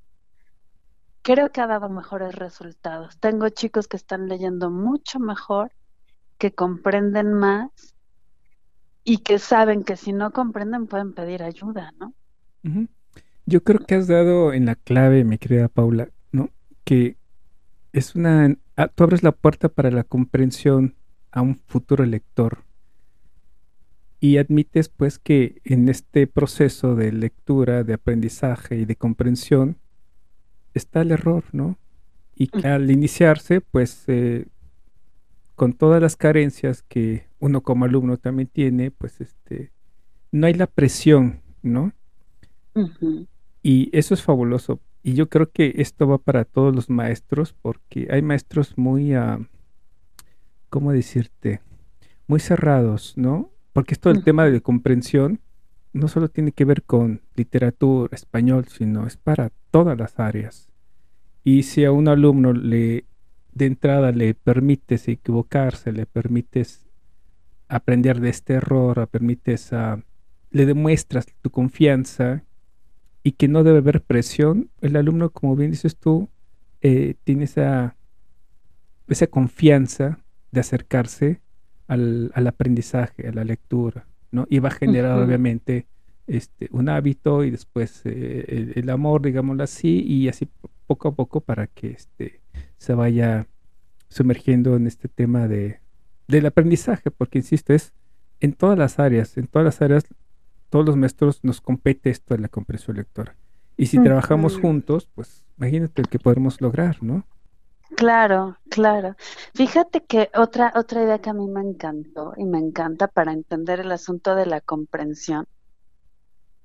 creo 1.23 1.53
que 1.53 1.61
ha 1.61 1.68
dado 1.68 1.88
mejores 1.88 2.35
resultados. 2.35 3.18
Tengo 3.20 3.49
chicos 3.51 3.87
que 3.87 3.96
están 3.96 4.27
leyendo 4.27 4.68
mucho 4.68 5.20
mejor, 5.20 5.70
que 6.38 6.51
comprenden 6.53 7.35
más 7.35 7.70
y 9.05 9.18
que 9.18 9.38
saben 9.38 9.85
que 9.85 9.96
si 9.96 10.12
no 10.12 10.33
comprenden 10.33 10.88
pueden 10.88 11.12
pedir 11.12 11.44
ayuda, 11.44 11.92
¿no? 12.01 12.12
Yo 13.46 13.62
creo 13.62 13.79
que 13.79 13.94
has 13.94 14.09
dado 14.09 14.53
en 14.53 14.66
la 14.66 14.75
clave, 14.75 15.23
mi 15.23 15.38
querida 15.38 15.68
Paula, 15.68 16.09
¿no? 16.33 16.51
Que 16.83 17.16
es 17.92 18.16
una, 18.16 18.57
ah, 18.75 18.88
tú 18.88 19.05
abres 19.05 19.23
la 19.23 19.31
puerta 19.31 19.68
para 19.68 19.92
la 19.92 20.03
comprensión 20.03 20.96
a 21.31 21.42
un 21.42 21.55
futuro 21.55 22.05
lector 22.05 22.64
y 24.20 24.37
admites 24.37 24.90
pues 24.90 25.18
que 25.18 25.61
en 25.64 25.88
este 25.88 26.26
proceso 26.26 26.94
de 26.94 27.11
lectura, 27.11 27.85
de 27.85 27.94
aprendizaje 27.94 28.76
y 28.76 28.85
de 28.85 28.96
comprensión 28.96 29.78
está 30.74 31.00
el 31.00 31.11
error, 31.11 31.44
¿no? 31.52 31.78
Y 32.37 32.48
que 32.48 32.68
al 32.68 32.90
iniciarse 32.90 33.62
pues 33.62 34.04
eh, 34.06 34.46
con 35.56 35.72
todas 35.72 36.00
las 36.00 36.16
carencias 36.16 36.83
que 36.83 37.26
uno 37.38 37.62
como 37.62 37.87
alumno 37.87 38.18
también 38.18 38.48
tiene, 38.48 38.90
pues 38.90 39.20
este, 39.20 39.72
no 40.30 40.46
hay 40.46 40.54
la 40.54 40.66
presión, 40.66 41.40
¿no? 41.62 41.92
Y 43.62 43.90
eso 43.96 44.14
es 44.14 44.22
fabuloso. 44.22 44.80
Y 45.02 45.14
yo 45.14 45.28
creo 45.28 45.50
que 45.50 45.74
esto 45.76 46.06
va 46.06 46.18
para 46.18 46.44
todos 46.44 46.74
los 46.74 46.90
maestros, 46.90 47.54
porque 47.54 48.09
hay 48.11 48.22
maestros 48.22 48.76
muy, 48.76 49.16
uh, 49.16 49.46
¿cómo 50.68 50.92
decirte? 50.92 51.61
Muy 52.26 52.40
cerrados, 52.40 53.14
¿no? 53.16 53.50
Porque 53.72 53.94
esto 53.94 54.12
del 54.12 54.24
tema 54.24 54.46
de 54.46 54.61
comprensión 54.61 55.40
no 55.92 56.09
solo 56.09 56.28
tiene 56.28 56.52
que 56.52 56.64
ver 56.64 56.83
con 56.83 57.22
literatura, 57.35 58.14
español, 58.14 58.66
sino 58.68 59.06
es 59.06 59.16
para 59.16 59.50
todas 59.70 59.98
las 59.98 60.18
áreas. 60.18 60.68
Y 61.44 61.62
si 61.64 61.85
a 61.85 61.92
un 61.92 62.09
alumno 62.09 62.52
le 62.52 63.04
de 63.52 63.66
entrada 63.66 64.12
le 64.12 64.35
permites 64.35 65.09
equivocarse, 65.09 65.92
le 65.92 66.06
permites 66.06 66.87
aprender 67.68 68.20
de 68.20 68.30
este 68.30 68.54
error, 68.54 68.98
le 68.98 69.06
permites 69.06 69.72
a, 69.72 70.02
le 70.50 70.66
demuestras 70.66 71.26
tu 71.40 71.50
confianza 71.50 72.44
y 73.22 73.33
que 73.33 73.48
no 73.48 73.64
debe 73.64 73.78
haber 73.78 74.02
presión, 74.02 74.70
el 74.80 74.96
alumno, 74.96 75.30
como 75.30 75.56
bien 75.56 75.70
dices 75.70 75.96
tú, 75.96 76.28
eh, 76.80 77.14
tiene 77.24 77.44
esa, 77.44 77.96
esa 79.09 79.26
confianza 79.26 80.20
de 80.52 80.61
acercarse 80.61 81.40
al, 81.90 82.46
aprendizaje, 82.46 83.26
a 83.29 83.33
la 83.33 83.44
lectura, 83.44 84.07
¿no? 84.31 84.46
Y 84.48 84.61
va 84.61 84.68
a 84.68 84.72
generar 84.72 85.20
obviamente 85.20 85.87
este, 86.29 86.68
un 86.70 86.88
hábito 86.88 87.42
y 87.42 87.50
después 87.50 88.03
eh, 88.05 88.72
el, 88.76 88.90
amor, 88.90 89.22
digámoslo 89.22 89.64
así, 89.64 90.00
y 90.07 90.29
así 90.29 90.48
poco 90.87 91.09
a 91.09 91.14
poco 91.14 91.40
para 91.40 91.66
que 91.66 91.90
este, 91.90 92.40
se 92.79 92.94
vaya 92.94 93.48
sumergiendo 94.09 94.76
en 94.76 94.87
este 94.87 95.09
tema 95.09 95.48
de, 95.48 95.81
del 96.29 96.46
aprendizaje, 96.46 97.11
porque 97.11 97.38
insisto, 97.38 97.72
es 97.72 97.92
en 98.38 98.53
todas 98.53 98.79
las 98.79 99.00
áreas, 99.00 99.37
en 99.37 99.48
todas 99.48 99.64
las 99.64 99.83
áreas, 99.83 100.05
todos 100.68 100.87
los 100.87 100.96
maestros 100.96 101.40
nos 101.42 101.61
compete 101.61 102.11
esto 102.11 102.35
de 102.35 102.40
la 102.40 102.48
comprensión 102.48 102.96
lectora. 102.96 103.35
Y 103.76 103.87
si 103.87 104.00
trabajamos 104.00 104.59
juntos, 104.59 105.09
pues 105.14 105.44
imagínate 105.59 106.03
que 106.03 106.18
podemos 106.18 106.61
lograr, 106.61 107.03
¿no? 107.03 107.26
Claro, 107.96 108.59
claro. 108.68 109.14
Fíjate 109.55 110.05
que 110.05 110.31
otra, 110.35 110.72
otra 110.74 111.03
idea 111.05 111.20
que 111.20 111.31
a 111.31 111.35
mí 111.35 111.46
me 111.48 111.61
encantó 111.61 112.33
y 112.37 112.44
me 112.44 112.59
encanta 112.59 113.07
para 113.09 113.33
entender 113.33 113.79
el 113.81 113.92
asunto 113.92 114.35
de 114.35 114.46
la 114.46 114.61
comprensión, 114.61 115.46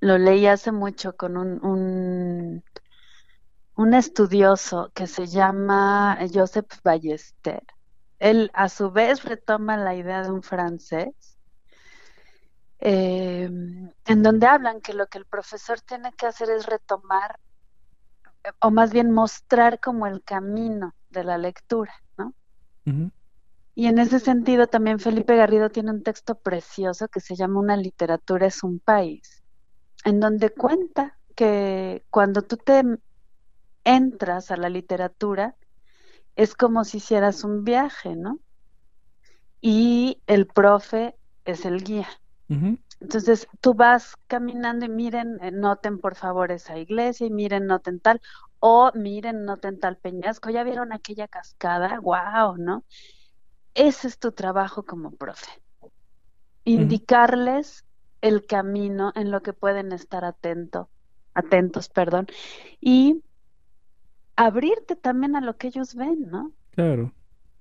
lo 0.00 0.16
leí 0.18 0.46
hace 0.46 0.72
mucho 0.72 1.16
con 1.16 1.36
un, 1.36 1.62
un, 1.64 2.62
un 3.76 3.94
estudioso 3.94 4.90
que 4.94 5.06
se 5.06 5.26
llama 5.28 6.18
Joseph 6.32 6.66
Ballester. 6.82 7.62
Él 8.18 8.50
a 8.54 8.68
su 8.68 8.90
vez 8.90 9.24
retoma 9.24 9.76
la 9.76 9.94
idea 9.94 10.22
de 10.22 10.30
un 10.32 10.42
francés, 10.42 11.38
eh, 12.78 13.44
en 14.06 14.22
donde 14.22 14.46
hablan 14.46 14.80
que 14.80 14.92
lo 14.94 15.06
que 15.06 15.18
el 15.18 15.26
profesor 15.26 15.80
tiene 15.80 16.12
que 16.12 16.26
hacer 16.26 16.50
es 16.50 16.66
retomar 16.66 17.38
o 18.60 18.70
más 18.70 18.92
bien 18.92 19.10
mostrar 19.10 19.80
como 19.80 20.06
el 20.06 20.22
camino 20.22 20.94
de 21.10 21.24
la 21.24 21.38
lectura, 21.38 21.94
¿no? 22.16 22.34
Y 23.74 23.86
en 23.86 23.98
ese 23.98 24.20
sentido 24.20 24.66
también 24.68 24.98
Felipe 24.98 25.36
Garrido 25.36 25.70
tiene 25.70 25.90
un 25.90 26.02
texto 26.02 26.36
precioso 26.36 27.08
que 27.08 27.20
se 27.20 27.36
llama 27.36 27.60
Una 27.60 27.76
literatura 27.76 28.46
es 28.46 28.62
un 28.62 28.78
país, 28.78 29.44
en 30.04 30.20
donde 30.20 30.50
cuenta 30.50 31.18
que 31.34 32.04
cuando 32.10 32.42
tú 32.42 32.56
te 32.56 32.82
entras 33.84 34.50
a 34.50 34.56
la 34.56 34.68
literatura 34.68 35.56
es 36.36 36.54
como 36.54 36.84
si 36.84 36.98
hicieras 36.98 37.44
un 37.44 37.64
viaje, 37.64 38.16
¿no? 38.16 38.40
Y 39.60 40.22
el 40.26 40.46
profe 40.46 41.16
es 41.44 41.64
el 41.64 41.82
guía. 41.82 42.08
Entonces 42.48 43.48
tú 43.60 43.74
vas 43.74 44.16
caminando 44.26 44.86
y 44.86 44.88
miren, 44.88 45.38
eh, 45.42 45.50
noten 45.50 45.98
por 45.98 46.14
favor 46.14 46.50
esa 46.52 46.78
iglesia 46.78 47.26
y 47.26 47.30
miren, 47.30 47.66
noten 47.66 48.00
tal, 48.00 48.20
o 48.58 48.90
miren, 48.94 49.44
noten 49.44 49.78
tal 49.78 49.98
peñasco, 49.98 50.50
ya 50.50 50.64
vieron 50.64 50.92
aquella 50.92 51.28
cascada, 51.28 52.00
wow, 52.00 52.56
¿no? 52.56 52.84
Ese 53.74 54.08
es 54.08 54.18
tu 54.18 54.32
trabajo 54.32 54.84
como 54.84 55.10
profe. 55.12 55.50
Indicarles 56.64 57.84
el 58.22 58.46
camino 58.46 59.12
en 59.14 59.30
lo 59.30 59.42
que 59.42 59.52
pueden 59.52 59.92
estar 59.92 60.24
atento, 60.24 60.88
atentos, 61.34 61.88
perdón, 61.88 62.26
y 62.80 63.22
abrirte 64.36 64.96
también 64.96 65.36
a 65.36 65.40
lo 65.40 65.56
que 65.56 65.68
ellos 65.68 65.94
ven, 65.94 66.22
¿no? 66.30 66.52
Claro. 66.70 67.12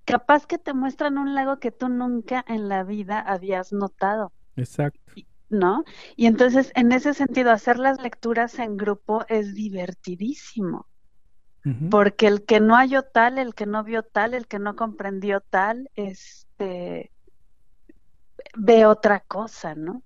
Capaz 0.06 0.46
que 0.46 0.58
te 0.58 0.74
muestran 0.74 1.18
un 1.18 1.36
lago 1.36 1.60
que 1.60 1.72
tú 1.72 1.90
nunca 1.90 2.44
en 2.48 2.70
la 2.70 2.84
vida 2.84 3.20
habías 3.20 3.74
notado. 3.74 4.32
Exacto. 4.56 5.14
¿No? 5.50 5.84
Y 6.16 6.26
entonces, 6.26 6.72
en 6.76 6.92
ese 6.92 7.14
sentido, 7.14 7.52
hacer 7.52 7.78
las 7.78 8.02
lecturas 8.02 8.58
en 8.60 8.78
grupo 8.78 9.26
es 9.28 9.54
divertidísimo. 9.54 10.88
Porque 11.90 12.28
el 12.28 12.46
que 12.46 12.60
no 12.60 12.76
halló 12.76 13.02
tal, 13.02 13.40
el 13.40 13.56
que 13.56 13.66
no 13.66 13.84
vio 13.84 14.04
tal, 14.04 14.36
el 14.36 14.46
que 14.46 14.60
no 14.60 14.76
comprendió 14.76 15.42
tal, 15.42 15.90
este 15.96 17.12
ve 18.56 18.86
otra 18.86 19.22
cosa, 19.22 19.74
¿no? 19.74 20.04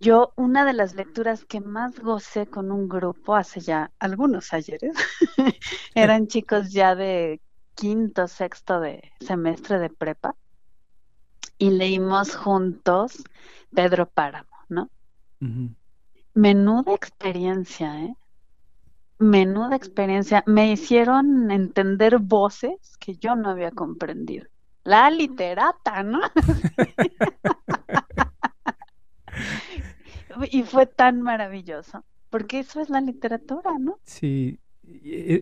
Yo, 0.00 0.32
una 0.36 0.64
de 0.64 0.72
las 0.72 0.94
lecturas 0.94 1.44
que 1.44 1.60
más 1.60 1.98
gocé 1.98 2.46
con 2.46 2.70
un 2.70 2.88
grupo 2.88 3.36
hace 3.36 3.60
ya 3.60 3.92
algunos 3.98 4.52
ayeres, 4.52 4.94
eran 5.94 6.26
chicos 6.26 6.72
ya 6.72 6.94
de 6.94 7.40
quinto, 7.74 8.26
sexto 8.28 8.80
de 8.80 9.12
semestre 9.20 9.78
de 9.78 9.90
prepa, 9.90 10.36
y 11.64 11.70
leímos 11.70 12.36
juntos 12.36 13.24
Pedro 13.74 14.06
Páramo, 14.06 14.50
¿no? 14.68 14.90
Menuda 16.34 16.94
experiencia, 16.94 18.04
¿eh? 18.04 18.14
Menuda 19.18 19.76
experiencia. 19.76 20.44
Me 20.46 20.70
hicieron 20.70 21.50
entender 21.50 22.18
voces 22.18 22.98
que 22.98 23.16
yo 23.16 23.34
no 23.34 23.48
había 23.48 23.70
comprendido. 23.70 24.46
La 24.82 25.10
literata, 25.10 26.02
¿no? 26.02 26.20
y 30.50 30.64
fue 30.64 30.84
tan 30.84 31.22
maravilloso, 31.22 32.04
porque 32.28 32.58
eso 32.58 32.82
es 32.82 32.90
la 32.90 33.00
literatura, 33.00 33.78
¿no? 33.78 33.98
Sí. 34.04 34.58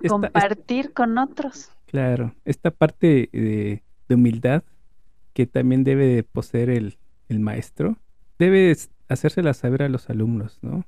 Compartir 0.09 0.93
con 0.93 1.19
otros. 1.19 1.73
Claro, 1.87 2.33
esta 2.45 2.71
parte 2.71 3.29
de, 3.33 3.83
humildad 4.09 4.63
que 5.33 5.47
también 5.47 5.85
debe 5.85 6.23
poseer 6.23 6.71
el, 6.71 6.97
maestro, 7.29 7.97
debe 8.39 8.77
hacérsela 9.09 9.55
saber 9.55 9.83
a 9.83 9.89
los 9.89 10.11
alumnos, 10.11 10.59
¿no? 10.61 10.85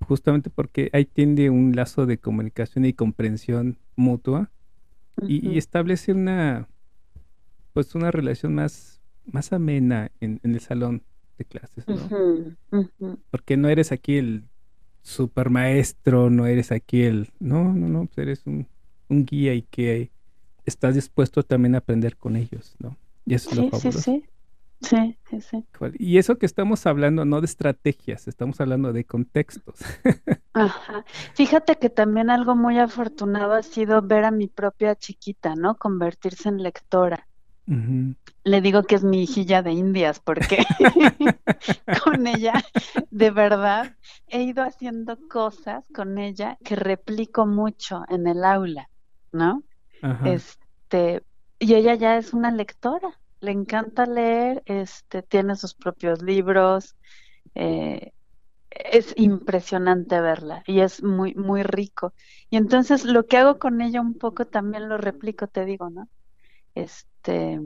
Justamente 0.00 0.48
porque 0.48 0.88
ahí 0.94 1.04
tiende 1.04 1.50
un 1.50 1.76
lazo 1.76 2.06
de 2.06 2.16
comunicación 2.16 2.86
y 2.86 2.94
comprensión 2.94 3.76
mutua 3.94 4.50
y, 5.26 5.58
establece 5.58 6.12
una, 6.12 6.66
pues 7.74 7.94
una 7.94 8.10
relación 8.10 8.54
más, 8.54 9.02
más 9.26 9.52
amena 9.52 10.10
en, 10.20 10.40
el 10.42 10.60
salón 10.60 11.02
de 11.36 11.44
clases, 11.44 11.84
¿no? 11.86 13.16
Porque 13.30 13.58
no 13.58 13.68
eres 13.68 13.92
aquí 13.92 14.16
el 14.16 14.44
super 15.02 15.50
maestro, 15.50 16.30
no 16.30 16.46
eres 16.46 16.72
aquí 16.72 17.02
el, 17.02 17.30
no, 17.38 17.74
no, 17.74 17.88
no, 17.88 18.06
pues 18.06 18.18
eres 18.18 18.46
un, 18.46 18.66
un 19.08 19.24
guía 19.26 19.54
y 19.54 19.62
que 19.62 20.10
estás 20.64 20.94
dispuesto 20.94 21.42
también 21.42 21.74
a 21.74 21.78
aprender 21.78 22.16
con 22.16 22.36
ellos, 22.36 22.74
¿no? 22.78 22.96
Y 23.24 23.34
eso 23.34 23.50
es 23.50 23.56
lo 23.56 23.70
fabuloso. 23.70 23.92
Sí, 23.92 24.20
sí. 24.20 24.24
Sí, 24.82 25.16
sí, 25.30 25.40
sí. 25.40 25.64
Y 25.98 26.18
eso 26.18 26.38
que 26.38 26.46
estamos 26.46 26.86
hablando 26.86 27.24
no 27.24 27.40
de 27.40 27.46
estrategias, 27.46 28.26
estamos 28.26 28.60
hablando 28.60 28.92
de 28.92 29.04
contextos. 29.04 29.78
Ajá. 30.54 31.04
Fíjate 31.34 31.76
que 31.76 31.88
también 31.88 32.30
algo 32.30 32.56
muy 32.56 32.80
afortunado 32.80 33.52
ha 33.52 33.62
sido 33.62 34.02
ver 34.02 34.24
a 34.24 34.32
mi 34.32 34.48
propia 34.48 34.96
chiquita, 34.96 35.54
¿no? 35.54 35.76
Convertirse 35.76 36.48
en 36.48 36.64
lectora. 36.64 37.28
Le 38.44 38.60
digo 38.60 38.82
que 38.82 38.96
es 38.96 39.04
mi 39.04 39.22
hijilla 39.22 39.62
de 39.62 39.70
indias 39.70 40.18
porque 40.18 40.64
con 42.04 42.26
ella, 42.26 42.54
de 43.10 43.30
verdad, 43.30 43.96
he 44.26 44.42
ido 44.42 44.64
haciendo 44.64 45.16
cosas 45.28 45.84
con 45.94 46.18
ella 46.18 46.58
que 46.64 46.74
replico 46.74 47.46
mucho 47.46 48.02
en 48.08 48.26
el 48.26 48.44
aula. 48.44 48.88
¿no? 49.32 49.62
Este, 50.24 51.22
y 51.58 51.74
ella 51.74 51.94
ya 51.94 52.16
es 52.16 52.32
una 52.34 52.50
lectora, 52.50 53.20
le 53.40 53.52
encanta 53.52 54.06
leer, 54.06 54.62
este, 54.66 55.22
tiene 55.22 55.56
sus 55.56 55.74
propios 55.74 56.22
libros, 56.22 56.96
eh, 57.54 58.12
es 58.70 59.14
impresionante 59.16 60.20
verla 60.20 60.62
y 60.66 60.80
es 60.80 61.02
muy, 61.02 61.34
muy 61.34 61.62
rico. 61.62 62.14
Y 62.50 62.56
entonces 62.56 63.04
lo 63.04 63.26
que 63.26 63.36
hago 63.36 63.58
con 63.58 63.80
ella 63.80 64.00
un 64.00 64.14
poco 64.14 64.46
también 64.46 64.88
lo 64.88 64.96
replico, 64.96 65.46
te 65.46 65.64
digo, 65.64 65.90
¿no? 65.90 66.08
Este, 66.74 67.60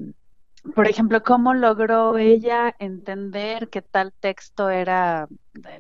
por 0.75 0.88
ejemplo, 0.88 1.22
cómo 1.22 1.55
logró 1.55 2.18
ella 2.18 2.75
entender 2.79 3.68
que 3.68 3.83
tal 3.83 4.12
texto 4.18 4.68
era, 4.68 5.29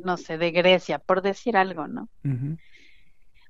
no 0.04 0.16
sé, 0.16 0.38
de 0.38 0.52
Grecia, 0.52 0.98
por 0.98 1.22
decir 1.22 1.56
algo, 1.56 1.88
¿no? 1.88 2.08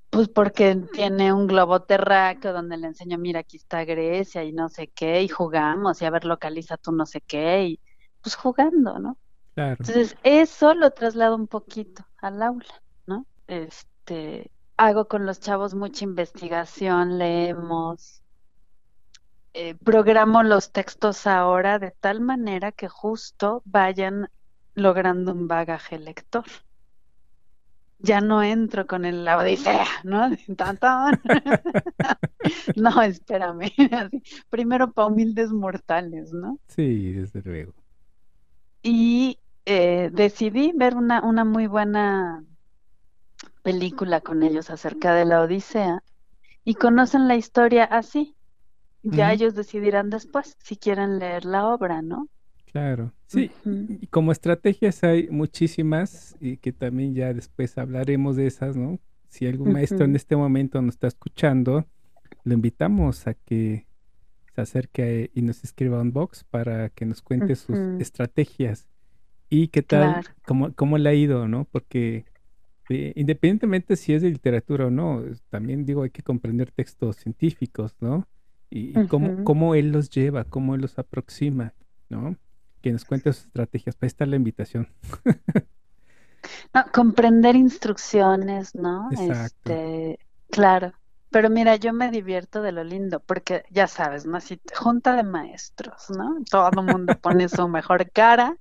Pues 0.09 0.29
porque 0.29 0.75
tiene 0.93 1.33
un 1.33 1.47
globo 1.47 1.81
terráqueo 1.81 2.53
donde 2.53 2.77
le 2.77 2.87
enseño, 2.87 3.17
mira, 3.17 3.41
aquí 3.41 3.57
está 3.57 3.83
Grecia 3.83 4.43
y 4.43 4.53
no 4.53 4.69
sé 4.69 4.87
qué, 4.87 5.21
y 5.21 5.27
jugamos, 5.27 6.01
y 6.01 6.05
a 6.05 6.09
ver, 6.09 6.25
localiza 6.25 6.77
tú 6.77 6.91
no 6.91 7.05
sé 7.05 7.21
qué, 7.21 7.65
y 7.65 7.79
pues 8.21 8.35
jugando, 8.35 8.99
¿no? 8.99 9.17
Claro. 9.53 9.77
Entonces, 9.79 10.15
eso 10.23 10.73
lo 10.73 10.91
traslado 10.91 11.35
un 11.35 11.47
poquito 11.47 12.05
al 12.17 12.41
aula, 12.41 12.81
¿no? 13.05 13.25
Este, 13.47 14.51
hago 14.77 15.07
con 15.07 15.25
los 15.25 15.39
chavos 15.39 15.73
mucha 15.73 16.05
investigación, 16.05 17.17
leemos, 17.17 18.21
eh, 19.53 19.75
programo 19.75 20.43
los 20.43 20.71
textos 20.71 21.25
ahora 21.25 21.79
de 21.79 21.91
tal 21.99 22.21
manera 22.21 22.71
que 22.71 22.87
justo 22.87 23.63
vayan 23.65 24.29
logrando 24.75 25.31
un 25.33 25.47
bagaje 25.47 25.97
lector 25.97 26.45
ya 27.99 28.21
no 28.21 28.43
entro 28.43 28.85
con 28.85 29.05
el 29.05 29.25
la 29.25 29.37
odisea, 29.37 29.85
¿no? 30.03 30.29
no, 32.75 33.01
espérame. 33.01 33.71
Primero 34.49 34.91
para 34.91 35.07
humildes 35.07 35.51
mortales, 35.51 36.31
¿no? 36.33 36.59
Sí, 36.67 37.13
desde 37.13 37.41
luego. 37.43 37.73
Y 38.83 39.39
eh, 39.65 40.09
decidí 40.13 40.71
ver 40.75 40.95
una, 40.95 41.23
una 41.23 41.43
muy 41.43 41.67
buena 41.67 42.43
película 43.63 44.21
con 44.21 44.43
ellos 44.43 44.69
acerca 44.69 45.13
de 45.13 45.25
la 45.25 45.41
Odisea 45.41 46.03
y 46.63 46.75
conocen 46.75 47.27
la 47.27 47.35
historia 47.35 47.83
así. 47.83 48.35
Ya 49.03 49.31
ellos 49.31 49.55
decidirán 49.55 50.09
después 50.09 50.57
si 50.59 50.75
quieren 50.75 51.19
leer 51.19 51.45
la 51.45 51.67
obra, 51.67 52.01
¿no? 52.01 52.27
Claro, 52.65 53.13
sí, 53.27 53.51
y 53.65 54.07
como 54.07 54.31
estrategias 54.31 55.03
hay 55.03 55.29
muchísimas 55.29 56.35
y 56.39 56.57
que 56.57 56.73
también 56.73 57.13
ya 57.13 57.33
después 57.33 57.77
hablaremos 57.77 58.35
de 58.35 58.47
esas, 58.47 58.75
¿no? 58.75 58.99
Si 59.29 59.45
algún 59.45 59.73
maestro 59.73 60.05
en 60.05 60.15
este 60.15 60.35
momento 60.35 60.81
nos 60.81 60.95
está 60.95 61.07
escuchando, 61.07 61.85
lo 62.43 62.53
invitamos 62.53 63.27
a 63.27 63.33
que 63.33 63.85
se 64.55 64.61
acerque 64.61 65.31
y 65.33 65.41
nos 65.41 65.63
escriba 65.63 66.01
un 66.01 66.11
box 66.11 66.43
para 66.45 66.89
que 66.89 67.05
nos 67.05 67.21
cuente 67.21 67.55
sus 67.55 67.77
estrategias 67.99 68.87
y 69.49 69.67
qué 69.67 69.81
tal, 69.81 70.25
cómo, 70.45 70.73
cómo 70.73 70.97
le 70.97 71.09
ha 71.09 71.13
ido, 71.13 71.47
¿no? 71.47 71.65
Porque 71.65 72.25
eh, 72.89 73.13
independientemente 73.15 73.95
si 73.95 74.13
es 74.13 74.21
de 74.21 74.29
literatura 74.29 74.87
o 74.87 74.89
no, 74.89 75.23
también 75.49 75.85
digo, 75.85 76.03
hay 76.03 76.09
que 76.09 76.23
comprender 76.23 76.71
textos 76.71 77.17
científicos, 77.17 77.95
¿no? 77.99 78.27
Y, 78.69 78.93
cómo, 79.07 79.43
cómo 79.43 79.75
él 79.75 79.91
los 79.91 80.09
lleva, 80.09 80.43
cómo 80.43 80.75
él 80.75 80.81
los 80.81 80.99
aproxima, 80.99 81.73
¿no? 82.09 82.37
Que 82.87 82.93
nos 82.93 83.05
cuente 83.05 83.33
sus 83.33 83.47
estrategias. 83.47 83.95
Para 83.95 84.07
está 84.07 84.25
la 84.25 84.37
invitación. 84.37 84.87
no, 86.73 86.85
comprender 86.93 87.55
instrucciones, 87.55 88.75
¿no? 88.75 89.09
Este, 89.11 90.19
claro. 90.49 90.93
Pero 91.29 91.49
mira, 91.49 91.75
yo 91.75 91.91
me 91.91 92.09
divierto 92.09 92.61
de 92.61 92.71
lo 92.71 92.85
lindo, 92.85 93.19
porque 93.19 93.65
ya 93.69 93.87
sabes, 93.87 94.25
¿no? 94.25 94.39
Si 94.39 94.61
junta 94.73 95.17
de 95.17 95.23
maestros, 95.23 96.09
¿no? 96.11 96.37
Todo 96.49 96.69
el 96.79 96.85
mundo 96.85 97.17
pone 97.19 97.49
su 97.49 97.67
mejor 97.67 98.09
cara 98.11 98.55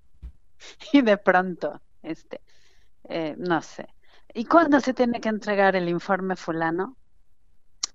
y 0.92 1.02
de 1.02 1.16
pronto, 1.18 1.80
este, 2.02 2.40
eh, 3.04 3.36
no 3.38 3.62
sé, 3.62 3.86
¿y 4.34 4.46
cuándo 4.46 4.80
se 4.80 4.92
tiene 4.92 5.20
que 5.20 5.28
entregar 5.28 5.76
el 5.76 5.88
informe 5.88 6.34
fulano? 6.34 6.96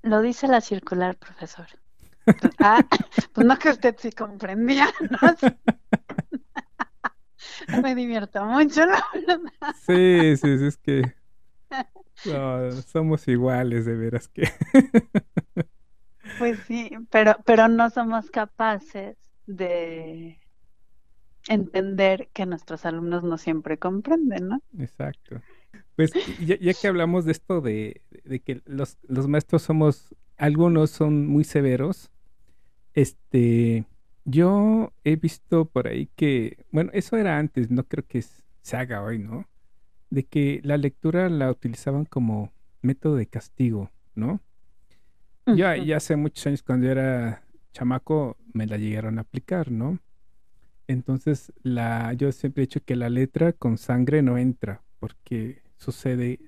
Lo 0.03 0.21
dice 0.21 0.47
la 0.47 0.61
circular, 0.61 1.17
profesor. 1.17 1.67
Ah, 2.59 2.85
pues 3.33 3.47
no 3.47 3.57
que 3.57 3.69
usted 3.69 3.95
sí 3.97 4.11
comprendía, 4.11 4.89
¿no? 5.09 5.17
Me 7.81 7.95
divierto 7.95 8.45
mucho, 8.45 8.85
la 8.85 9.03
verdad. 9.13 9.39
Sí, 9.85 10.37
sí, 10.37 10.57
sí, 10.57 10.65
es 10.65 10.77
que 10.77 11.15
somos 12.87 13.27
iguales, 13.27 13.85
de 13.85 13.95
veras 13.95 14.27
que. 14.27 14.43
Pues 16.39 16.59
sí, 16.65 16.89
pero, 17.09 17.35
pero 17.45 17.67
no 17.67 17.89
somos 17.89 18.31
capaces 18.31 19.17
de 19.47 20.39
entender 21.47 22.29
que 22.31 22.45
nuestros 22.45 22.85
alumnos 22.85 23.23
no 23.23 23.37
siempre 23.37 23.77
comprenden, 23.77 24.47
¿no? 24.47 24.61
Exacto. 24.79 25.41
Pues 25.95 26.11
ya, 26.39 26.73
que 26.73 26.87
hablamos 26.87 27.25
de 27.25 27.33
esto 27.33 27.61
de, 27.61 28.01
que 28.45 28.61
los, 28.65 28.97
los, 29.07 29.27
maestros 29.27 29.63
somos, 29.63 30.15
algunos 30.41 30.89
son 30.89 31.27
muy 31.27 31.43
severos, 31.43 32.09
este, 32.95 33.85
yo 34.25 34.91
he 35.03 35.15
visto 35.15 35.65
por 35.65 35.87
ahí 35.87 36.09
que, 36.15 36.65
bueno, 36.71 36.89
eso 36.95 37.15
era 37.15 37.37
antes, 37.37 37.69
no 37.69 37.83
creo 37.83 38.03
que 38.07 38.23
se 38.23 38.75
haga 38.75 39.03
hoy, 39.03 39.19
¿no? 39.19 39.47
De 40.09 40.23
que 40.25 40.59
la 40.63 40.77
lectura 40.77 41.29
la 41.29 41.51
utilizaban 41.51 42.05
como 42.05 42.51
método 42.81 43.17
de 43.17 43.27
castigo, 43.27 43.91
¿no? 44.15 44.41
Ya, 45.45 45.77
ya 45.77 45.97
hace 45.97 46.15
muchos 46.15 46.47
años 46.47 46.63
cuando 46.63 46.87
yo 46.87 46.93
era 46.93 47.43
chamaco 47.71 48.35
me 48.51 48.65
la 48.65 48.77
llegaron 48.77 49.19
a 49.19 49.21
aplicar, 49.21 49.69
¿no? 49.69 49.99
Entonces, 50.87 51.53
la, 51.61 52.13
yo 52.13 52.31
siempre 52.31 52.63
he 52.63 52.65
dicho 52.65 52.83
que 52.83 52.95
la 52.95 53.11
letra 53.11 53.53
con 53.53 53.77
sangre 53.77 54.23
no 54.23 54.39
entra, 54.39 54.81
porque 54.97 55.61
sucede 55.77 56.39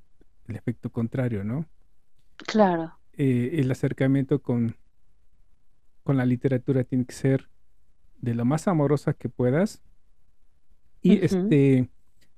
el 0.47 0.55
efecto 0.55 0.91
contrario, 0.91 1.43
¿no? 1.43 1.67
Claro. 2.37 3.02
Eh, 3.15 3.59
el 3.59 3.71
acercamiento 3.71 4.41
con, 4.41 4.75
con 6.03 6.17
la 6.17 6.25
literatura 6.25 6.83
tiene 6.83 7.05
que 7.05 7.13
ser 7.13 7.49
de 8.17 8.33
lo 8.33 8.45
más 8.45 8.67
amorosa 8.67 9.13
que 9.13 9.29
puedas. 9.29 9.81
Y 11.01 11.23
este, 11.23 11.89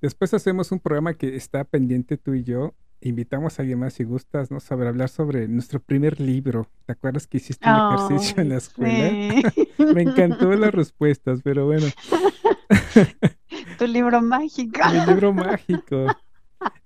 después 0.01 0.33
hacemos 0.33 0.71
un 0.71 0.79
programa 0.79 1.13
que 1.13 1.35
está 1.35 1.63
pendiente 1.63 2.17
tú 2.17 2.33
y 2.33 2.43
yo. 2.43 2.73
Invitamos 3.01 3.59
a 3.59 3.61
alguien 3.61 3.79
más 3.79 3.93
si 3.93 4.03
gustas, 4.03 4.49
¿no? 4.49 4.59
Saber 4.59 4.88
hablar 4.88 5.09
sobre 5.09 5.47
nuestro 5.47 5.79
primer 5.79 6.19
libro. 6.19 6.67
¿Te 6.85 6.93
acuerdas 6.93 7.27
que 7.27 7.38
hiciste 7.38 7.69
un 7.69 7.93
ejercicio 7.93 8.41
en 8.41 8.49
la 8.49 8.57
escuela? 8.57 9.41
Me 9.93 10.01
encantó 10.01 10.51
las 10.53 10.73
respuestas, 10.73 11.41
pero 11.43 11.67
bueno. 11.67 11.85
tu 13.77 13.85
libro 13.85 14.21
mágico. 14.21 14.79
Mi 14.91 15.05
libro 15.05 15.33
mágico. 15.33 16.07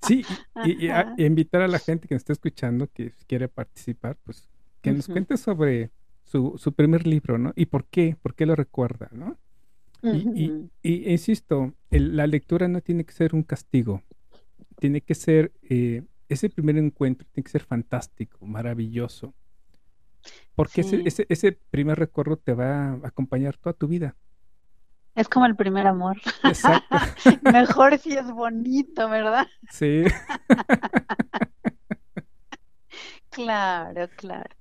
Sí, 0.01 0.25
y, 0.65 0.87
invitar 1.23 1.61
a 1.61 1.67
la 1.67 1.79
gente 1.79 2.07
que 2.07 2.15
nos 2.15 2.21
está 2.21 2.33
escuchando, 2.33 2.87
que 2.87 3.13
quiere 3.27 3.47
participar, 3.47 4.17
pues 4.23 4.49
que 4.81 4.91
nos 4.91 5.07
cuente 5.07 5.37
sobre 5.37 5.91
su, 6.23 6.55
su, 6.57 6.73
primer 6.73 7.05
libro, 7.05 7.37
¿no? 7.37 7.53
Y 7.55 7.65
por 7.65 7.85
qué, 7.85 8.15
por 8.21 8.33
qué 8.33 8.45
lo 8.45 8.55
recuerda, 8.55 9.09
¿no? 9.11 9.37
y, 10.01 10.69
y, 10.81 11.11
insisto, 11.11 11.73
la 11.89 12.25
lectura 12.25 12.69
no 12.69 12.81
tiene 12.81 13.03
que 13.03 13.11
ser 13.11 13.35
un 13.35 13.43
castigo, 13.43 14.01
tiene 14.79 15.01
que 15.01 15.13
ser, 15.13 15.51
eh, 15.63 16.03
ese 16.29 16.49
primer 16.49 16.77
encuentro 16.77 17.27
tiene 17.33 17.43
que 17.43 17.51
ser 17.51 17.63
fantástico, 17.63 18.45
maravilloso, 18.45 19.33
porque 20.55 20.81
ese, 20.81 21.01
ese, 21.05 21.25
ese 21.29 21.51
primer 21.69 21.99
recuerdo 21.99 22.37
te 22.37 22.53
va 22.53 22.91
a 22.91 23.07
acompañar 23.07 23.57
toda 23.57 23.73
tu 23.73 23.87
vida. 23.87 24.15
Es 25.19 25.27
como 25.27 25.45
el 25.45 25.57
primer 25.57 25.85
amor. 25.85 26.17
Exacto. 26.45 26.95
Mejor 27.51 27.97
si 27.97 28.13
es 28.13 28.31
bonito, 28.31 29.09
¿verdad? 29.09 29.47
Sí. 29.69 30.03
claro, 33.29 34.07
claro. 34.15 34.55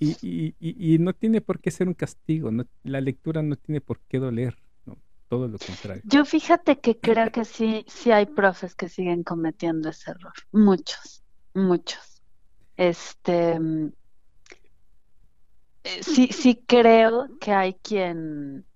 Y, 0.00 0.16
y, 0.20 0.56
y, 0.58 0.98
no 0.98 1.12
tiene 1.12 1.40
por 1.40 1.60
qué 1.60 1.70
ser 1.70 1.86
un 1.86 1.94
castigo, 1.94 2.50
no, 2.50 2.66
la 2.82 3.00
lectura 3.00 3.42
no 3.42 3.54
tiene 3.54 3.80
por 3.80 4.00
qué 4.08 4.18
doler, 4.18 4.58
no, 4.86 4.98
todo 5.28 5.46
lo 5.46 5.56
contrario. 5.56 6.02
Yo 6.04 6.24
fíjate 6.24 6.80
que 6.80 6.98
creo 6.98 7.30
que 7.30 7.44
sí, 7.44 7.84
sí 7.86 8.10
hay 8.10 8.26
profes 8.26 8.74
que 8.74 8.88
siguen 8.88 9.22
cometiendo 9.22 9.90
ese 9.90 10.10
error, 10.10 10.32
muchos, 10.50 11.22
muchos. 11.54 12.20
Este, 12.76 13.60
mm, 13.60 13.92
eh, 15.84 16.02
sí, 16.02 16.30
sí 16.32 16.60
creo 16.66 17.28
que 17.38 17.52
hay 17.52 17.74
quien 17.74 18.66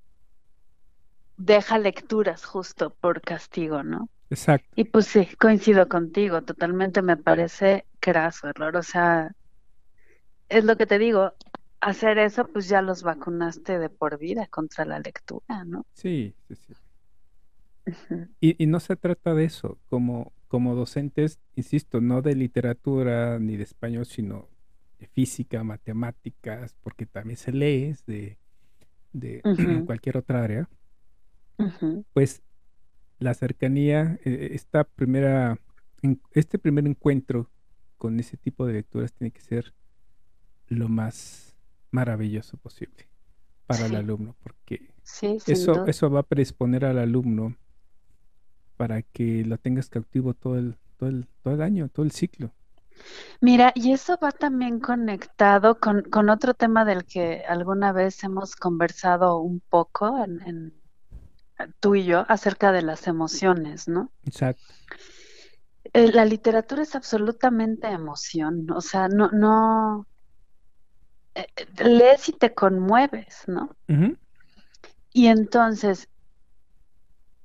deja 1.36 1.78
lecturas 1.78 2.44
justo 2.44 2.90
por 2.90 3.20
castigo, 3.20 3.82
¿no? 3.82 4.08
Exacto. 4.30 4.68
Y 4.74 4.84
pues 4.84 5.06
sí, 5.06 5.28
coincido 5.38 5.88
contigo, 5.88 6.42
totalmente 6.42 7.02
me 7.02 7.16
parece 7.16 7.84
craso 8.00 8.48
error, 8.48 8.76
o 8.76 8.82
sea, 8.82 9.32
es 10.48 10.64
lo 10.64 10.76
que 10.76 10.86
te 10.86 10.98
digo, 10.98 11.32
hacer 11.80 12.18
eso 12.18 12.46
pues 12.48 12.68
ya 12.68 12.82
los 12.82 13.02
vacunaste 13.02 13.78
de 13.78 13.88
por 13.88 14.18
vida 14.18 14.46
contra 14.48 14.84
la 14.84 14.98
lectura, 14.98 15.64
¿no? 15.64 15.86
Sí, 15.92 16.34
sí, 16.48 16.54
sí. 16.54 16.74
y, 18.40 18.62
y, 18.62 18.66
no 18.66 18.80
se 18.80 18.96
trata 18.96 19.34
de 19.34 19.44
eso, 19.44 19.78
como, 19.88 20.32
como 20.48 20.74
docentes, 20.74 21.38
insisto, 21.54 22.00
no 22.00 22.20
de 22.20 22.34
literatura 22.34 23.38
ni 23.38 23.56
de 23.56 23.62
español, 23.62 24.06
sino 24.06 24.48
de 24.98 25.06
física, 25.06 25.62
matemáticas, 25.62 26.74
porque 26.82 27.06
también 27.06 27.36
se 27.36 27.52
lee 27.52 27.94
de, 28.06 28.38
de 29.12 29.42
cualquier 29.86 30.16
otra 30.16 30.42
área 30.42 30.68
pues 32.12 32.42
la 33.18 33.34
cercanía, 33.34 34.18
eh, 34.24 34.50
esta 34.52 34.84
primera, 34.84 35.58
este 36.32 36.58
primer 36.58 36.86
encuentro 36.86 37.50
con 37.96 38.20
ese 38.20 38.36
tipo 38.36 38.66
de 38.66 38.74
lecturas 38.74 39.12
tiene 39.12 39.30
que 39.30 39.40
ser 39.40 39.74
lo 40.68 40.88
más 40.88 41.56
maravilloso 41.90 42.56
posible 42.58 43.08
para 43.66 43.86
el 43.86 43.96
alumno, 43.96 44.36
porque 44.42 44.90
eso, 45.46 45.86
eso 45.86 46.10
va 46.10 46.20
a 46.20 46.24
predisponer 46.24 46.84
al 46.84 46.98
alumno 46.98 47.56
para 48.76 49.02
que 49.02 49.44
lo 49.44 49.58
tengas 49.58 49.88
cautivo 49.88 50.34
todo 50.34 50.58
el, 50.58 50.76
todo 50.98 51.08
el, 51.08 51.26
todo 51.42 51.54
el 51.54 51.62
año, 51.62 51.88
todo 51.88 52.04
el 52.04 52.12
ciclo. 52.12 52.52
Mira, 53.40 53.72
y 53.74 53.92
eso 53.92 54.18
va 54.22 54.32
también 54.32 54.80
conectado 54.80 55.78
con, 55.78 56.02
con 56.02 56.30
otro 56.30 56.54
tema 56.54 56.84
del 56.84 57.04
que 57.04 57.42
alguna 57.46 57.92
vez 57.92 58.22
hemos 58.24 58.56
conversado 58.56 59.38
un 59.38 59.60
poco 59.60 60.24
en 60.24 60.72
tú 61.80 61.94
y 61.94 62.04
yo 62.04 62.24
acerca 62.28 62.72
de 62.72 62.82
las 62.82 63.06
emociones, 63.06 63.88
¿no? 63.88 64.10
Exacto. 64.24 64.64
Eh, 65.92 66.12
la 66.12 66.24
literatura 66.24 66.82
es 66.82 66.94
absolutamente 66.94 67.88
emoción, 67.88 68.70
o 68.70 68.80
sea, 68.80 69.08
no, 69.08 69.30
no, 69.30 70.06
eh, 71.34 71.46
lees 71.78 72.28
y 72.28 72.32
te 72.32 72.54
conmueves, 72.54 73.44
¿no? 73.46 73.76
Y 75.12 75.28
entonces, 75.28 76.08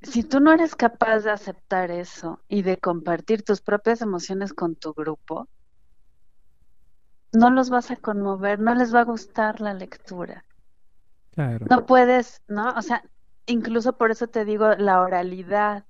si 0.01 0.23
tú 0.23 0.39
no 0.39 0.51
eres 0.51 0.75
capaz 0.75 1.19
de 1.19 1.31
aceptar 1.31 1.91
eso 1.91 2.41
y 2.47 2.63
de 2.63 2.77
compartir 2.77 3.43
tus 3.43 3.61
propias 3.61 4.01
emociones 4.01 4.53
con 4.53 4.75
tu 4.75 4.93
grupo, 4.93 5.47
no 7.31 7.49
los 7.49 7.69
vas 7.69 7.91
a 7.91 7.95
conmover, 7.95 8.59
no 8.59 8.75
les 8.75 8.93
va 8.93 9.01
a 9.01 9.05
gustar 9.05 9.61
la 9.61 9.73
lectura. 9.73 10.43
Claro. 11.31 11.65
No 11.69 11.85
puedes, 11.85 12.41
¿no? 12.47 12.73
O 12.73 12.81
sea, 12.81 13.03
incluso 13.45 13.97
por 13.97 14.11
eso 14.11 14.27
te 14.27 14.45
digo 14.45 14.73
la 14.75 15.01
oralidad. 15.01 15.85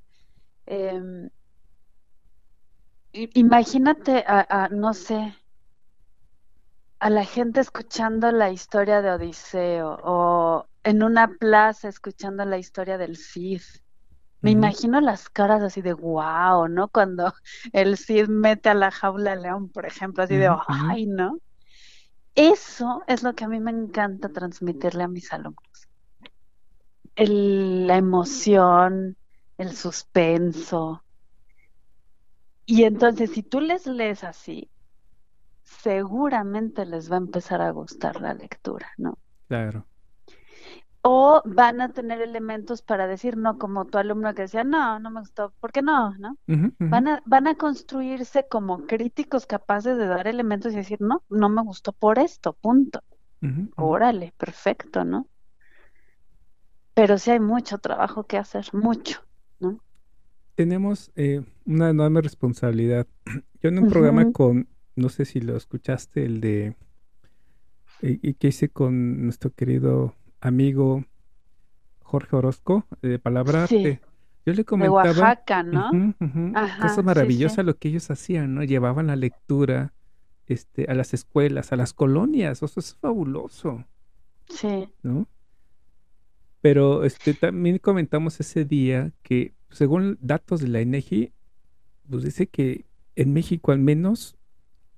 Em, 0.65 1.29
imagínate 3.13 4.23
a, 4.27 4.69
no 4.71 4.93
sé, 4.93 5.35
a 6.99 7.09
la 7.09 7.25
gente 7.25 7.59
escuchando 7.59 8.31
la 8.31 8.51
historia 8.51 9.01
de 9.01 9.11
Odiseo 9.11 9.99
o 10.03 10.67
en 10.83 11.03
una 11.03 11.27
plaza 11.27 11.89
escuchando 11.89 12.45
la 12.45 12.57
historia 12.57 12.97
del 12.97 13.17
Cid. 13.17 13.61
Me 14.41 14.49
imagino 14.51 15.01
las 15.01 15.29
caras 15.29 15.61
así 15.61 15.81
de 15.81 15.93
wow, 15.93 16.67
¿no? 16.67 16.87
Cuando 16.87 17.33
el 17.73 17.97
Cid 17.97 18.27
mete 18.27 18.69
a 18.69 18.73
la 18.73 18.91
jaula 18.91 19.33
al 19.33 19.43
león, 19.43 19.69
por 19.69 19.85
ejemplo, 19.85 20.23
así 20.23 20.35
de 20.35 20.49
ay, 20.67 21.05
¿no? 21.05 21.37
Eso 22.33 23.03
es 23.07 23.23
lo 23.23 23.35
que 23.35 23.43
a 23.43 23.49
mí 23.49 23.59
me 23.59 23.71
encanta 23.71 24.29
transmitirle 24.29 25.03
a 25.03 25.07
mis 25.07 25.31
alumnos 25.33 25.70
la 27.15 27.97
emoción, 27.97 29.17
el 29.57 29.75
suspenso. 29.75 31.03
Y 32.65 32.83
entonces, 32.83 33.31
si 33.31 33.43
tú 33.43 33.59
les 33.59 33.85
lees 33.85 34.23
así, 34.23 34.69
seguramente 35.63 36.85
les 36.85 37.11
va 37.11 37.15
a 37.15 37.19
empezar 37.19 37.61
a 37.61 37.71
gustar 37.71 38.21
la 38.21 38.33
lectura, 38.33 38.91
¿no? 38.97 39.17
Claro. 39.47 39.85
O 41.03 41.41
van 41.45 41.81
a 41.81 41.89
tener 41.89 42.21
elementos 42.21 42.83
para 42.83 43.07
decir, 43.07 43.35
no, 43.35 43.57
como 43.57 43.85
tu 43.85 43.97
alumno 43.97 44.35
que 44.35 44.43
decía, 44.43 44.63
no, 44.63 44.99
no 44.99 45.09
me 45.09 45.21
gustó, 45.21 45.51
¿por 45.59 45.71
qué 45.71 45.81
no? 45.81 46.13
¿no? 46.19 46.37
Van, 46.77 47.07
a, 47.07 47.23
van 47.25 47.47
a 47.47 47.55
construirse 47.55 48.47
como 48.47 48.85
críticos 48.85 49.47
capaces 49.47 49.97
de 49.97 50.05
dar 50.05 50.27
elementos 50.27 50.73
y 50.73 50.77
decir, 50.77 51.01
no, 51.01 51.23
no 51.29 51.49
me 51.49 51.63
gustó 51.63 51.91
por 51.91 52.19
esto, 52.19 52.53
punto. 52.53 53.01
Órale, 53.75 54.33
perfecto, 54.37 55.03
¿no? 55.03 55.27
Pero 57.01 57.17
sí 57.17 57.31
hay 57.31 57.39
mucho 57.39 57.79
trabajo 57.79 58.25
que 58.25 58.37
hacer, 58.37 58.67
mucho, 58.73 59.23
¿no? 59.59 59.79
tenemos 60.53 61.11
eh, 61.15 61.41
una 61.65 61.89
enorme 61.89 62.21
responsabilidad. 62.21 63.07
Yo 63.63 63.69
en 63.69 63.79
un 63.79 63.89
programa 63.89 64.31
con, 64.31 64.67
no 64.95 65.09
sé 65.09 65.25
si 65.25 65.41
lo 65.41 65.57
escuchaste, 65.57 66.23
el 66.23 66.41
de, 66.41 66.75
eh, 68.03 68.19
y 68.21 68.35
que 68.35 68.49
hice 68.49 68.69
con 68.69 69.23
nuestro 69.23 69.49
querido 69.49 70.13
amigo 70.41 71.03
Jorge 72.03 72.35
Orozco, 72.35 72.85
de 73.01 73.17
Palabra 73.17 73.65
Yo 73.65 74.53
le 74.53 74.63
comentaba. 74.63 75.01
De 75.01 75.09
Oaxaca, 75.09 75.63
¿no? 75.63 76.13
cosa 76.79 77.01
maravillosa 77.01 77.63
lo 77.63 77.77
que 77.77 77.87
ellos 77.87 78.11
hacían, 78.11 78.53
¿no? 78.53 78.63
Llevaban 78.63 79.07
la 79.07 79.15
lectura 79.15 79.91
este, 80.45 80.85
a 80.85 80.93
las 80.93 81.15
escuelas, 81.15 81.71
a 81.71 81.77
las 81.77 81.93
colonias. 81.93 82.61
Eso 82.61 82.79
es 82.79 82.93
fabuloso. 82.93 83.85
Sí. 84.49 84.87
¿No? 85.01 85.27
Pero 86.61 87.03
este, 87.03 87.33
también 87.33 87.79
comentamos 87.79 88.39
ese 88.39 88.65
día 88.65 89.11
que, 89.23 89.53
según 89.71 90.17
datos 90.21 90.61
de 90.61 90.67
la 90.67 90.81
INEGI, 90.81 91.31
pues 92.09 92.23
dice 92.23 92.47
que 92.47 92.85
en 93.15 93.33
México 93.33 93.71
al 93.71 93.79
menos 93.79 94.37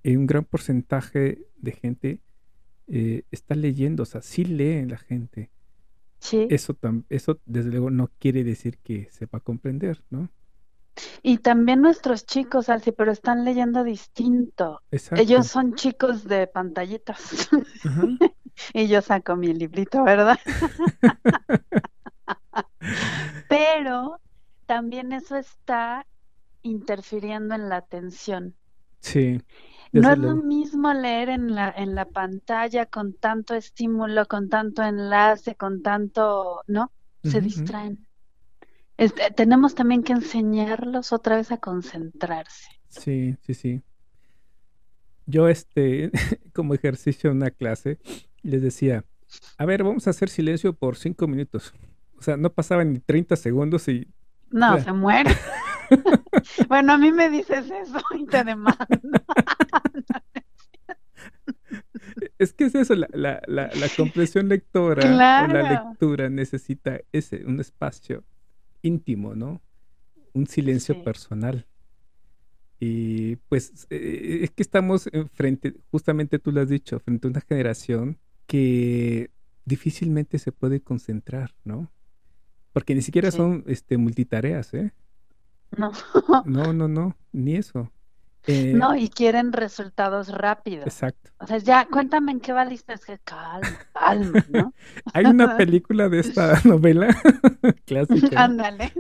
hay 0.04 0.16
un 0.16 0.28
gran 0.28 0.44
porcentaje 0.44 1.46
de 1.58 1.72
gente 1.72 2.20
eh, 2.88 3.24
está 3.32 3.56
leyendo, 3.56 4.04
o 4.04 4.06
sea, 4.06 4.22
sí 4.22 4.44
lee 4.44 4.86
la 4.86 4.98
gente. 4.98 5.50
Sí. 6.20 6.48
Eso, 6.50 6.78
eso 7.10 7.40
desde 7.46 7.72
luego 7.72 7.90
no 7.90 8.10
quiere 8.20 8.44
decir 8.44 8.78
que 8.78 9.10
sepa 9.12 9.40
comprender, 9.40 10.04
¿no? 10.10 10.30
Y 11.22 11.40
también 11.40 11.82
nuestros 11.82 12.26
chicos, 12.26 12.70
Alci, 12.70 12.92
pero 12.92 13.12
están 13.12 13.46
leyendo 13.46 13.84
distinto. 13.84 14.82
Ellos 14.92 15.48
son 15.48 15.74
chicos 15.74 16.26
de 16.26 16.48
pantallitas. 16.48 17.50
y 18.74 18.88
yo 18.88 19.02
saco 19.02 19.36
mi 19.36 19.54
librito, 19.54 20.04
¿verdad? 20.04 20.40
pero 23.50 24.20
también 24.66 25.14
eso 25.14 25.36
está 25.36 26.06
interfiriendo 26.62 27.56
en 27.56 27.70
la 27.70 27.78
atención. 27.78 28.56
Sí. 29.00 29.42
No 29.92 30.12
es 30.12 30.18
lo 30.18 30.36
mismo 30.36 30.92
leer 30.92 31.30
en 31.30 31.54
la, 31.54 31.70
en 31.70 31.94
la 31.94 32.06
pantalla 32.06 32.88
con 32.88 33.14
tanto 33.14 33.54
estímulo, 33.54 34.28
con 34.28 34.50
tanto 34.50 34.82
enlace, 34.82 35.54
con 35.54 35.84
tanto, 35.84 36.64
¿no? 36.66 36.92
Se 37.22 37.42
distraen. 37.42 38.04
Este, 38.98 39.32
tenemos 39.32 39.76
también 39.76 40.04
que 40.04 40.14
enseñarlos 40.14 41.14
otra 41.14 41.36
vez 41.36 41.52
a 41.52 41.58
concentrarse. 41.58 42.70
Sí, 42.90 43.36
sí, 43.42 43.54
sí. 43.54 43.84
Yo, 45.26 45.48
este, 45.48 46.12
como 46.54 46.74
ejercicio 46.74 47.30
en 47.30 47.38
una 47.38 47.52
clase, 47.52 48.00
les 48.44 48.62
decía, 48.62 49.06
a 49.58 49.66
ver, 49.66 49.84
vamos 49.84 50.08
a 50.08 50.12
hacer 50.12 50.30
silencio 50.30 50.74
por 50.74 50.98
cinco 50.98 51.28
minutos. 51.28 51.74
O 52.18 52.22
sea, 52.22 52.38
no 52.38 52.52
pasaban 52.52 52.94
ni 52.94 53.00
30 53.00 53.36
segundos 53.36 53.88
y... 53.88 54.08
No, 54.50 54.80
se 54.80 54.94
muere. 54.94 55.32
bueno, 56.68 56.94
a 56.94 56.98
mí 56.98 57.12
me 57.12 57.30
dices 57.30 57.66
eso 57.66 58.00
y 58.18 58.26
te 58.28 58.44
demando. 58.44 58.78
es 62.38 62.54
que 62.54 62.66
es 62.66 62.76
eso, 62.76 62.96
la, 62.96 63.08
la, 63.14 63.42
la, 63.48 63.70
la 63.74 63.88
comprensión 63.96 64.48
lectora 64.48 65.04
o 65.04 65.18
la 65.18 65.48
lectura 65.48 66.30
necesita 66.30 67.00
ese, 67.12 67.44
un 67.46 67.60
espacio 67.60 68.24
íntimo, 68.82 69.36
¿no? 69.36 69.62
Un 70.34 70.48
silencio 70.48 71.04
personal. 71.04 71.66
Y 72.80 73.38
pues 73.48 73.88
eh, 73.90 74.42
es 74.44 74.52
que 74.52 74.62
estamos 74.62 75.10
frente, 75.34 75.74
justamente 75.90 76.38
tú 76.38 76.52
lo 76.52 76.62
has 76.62 76.70
dicho, 76.70 77.00
frente 77.00 77.28
a 77.28 77.32
una 77.32 77.42
generación 77.42 78.20
que 78.48 79.32
difícilmente 79.66 80.40
se 80.40 80.52
puede 80.52 80.82
concentrar, 80.82 81.54
¿no? 81.64 81.92
Porque 82.72 82.96
ni 82.96 83.02
siquiera 83.02 83.32
son 83.32 83.64
este, 83.68 83.98
multitareas, 83.98 84.74
¿eh? 84.74 84.94
No. 85.78 85.92
no, 86.46 86.74
no, 86.74 86.88
no, 86.88 87.16
ni 87.32 87.56
eso. 87.56 87.92
Eh, 88.46 88.74
no, 88.76 88.96
y 88.96 89.08
quieren 89.10 89.54
resultados 89.54 90.28
rápidos. 90.30 90.86
Exacto. 90.86 91.32
O 91.40 91.48
sea, 91.48 91.60
ya, 91.60 91.88
cuéntame 91.88 92.34
en 92.34 92.42
qué 92.42 92.52
valiste, 92.52 92.94
es 92.94 93.06
que 93.06 93.18
calma, 93.20 93.80
calma, 93.94 94.46
¿no? 94.50 94.74
Hay 95.14 95.26
una 95.26 95.56
película 95.58 96.10
de 96.10 96.20
esta 96.20 96.60
novela 96.66 97.16
clásica. 97.86 98.44
Ándale. 98.44 98.92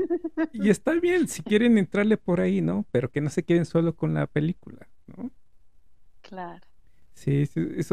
Y 0.54 0.70
está 0.70 0.94
bien, 0.94 1.28
si 1.28 1.44
quieren 1.44 1.78
entrarle 1.78 2.16
por 2.16 2.40
ahí, 2.40 2.62
¿no? 2.62 2.86
Pero 2.92 3.12
que 3.12 3.20
no 3.20 3.30
se 3.30 3.44
queden 3.44 3.66
solo 3.66 3.96
con 3.96 4.14
la 4.14 4.28
película, 4.28 4.88
¿no? 5.08 5.30
Claro. 6.22 6.66
Sí, 7.24 7.46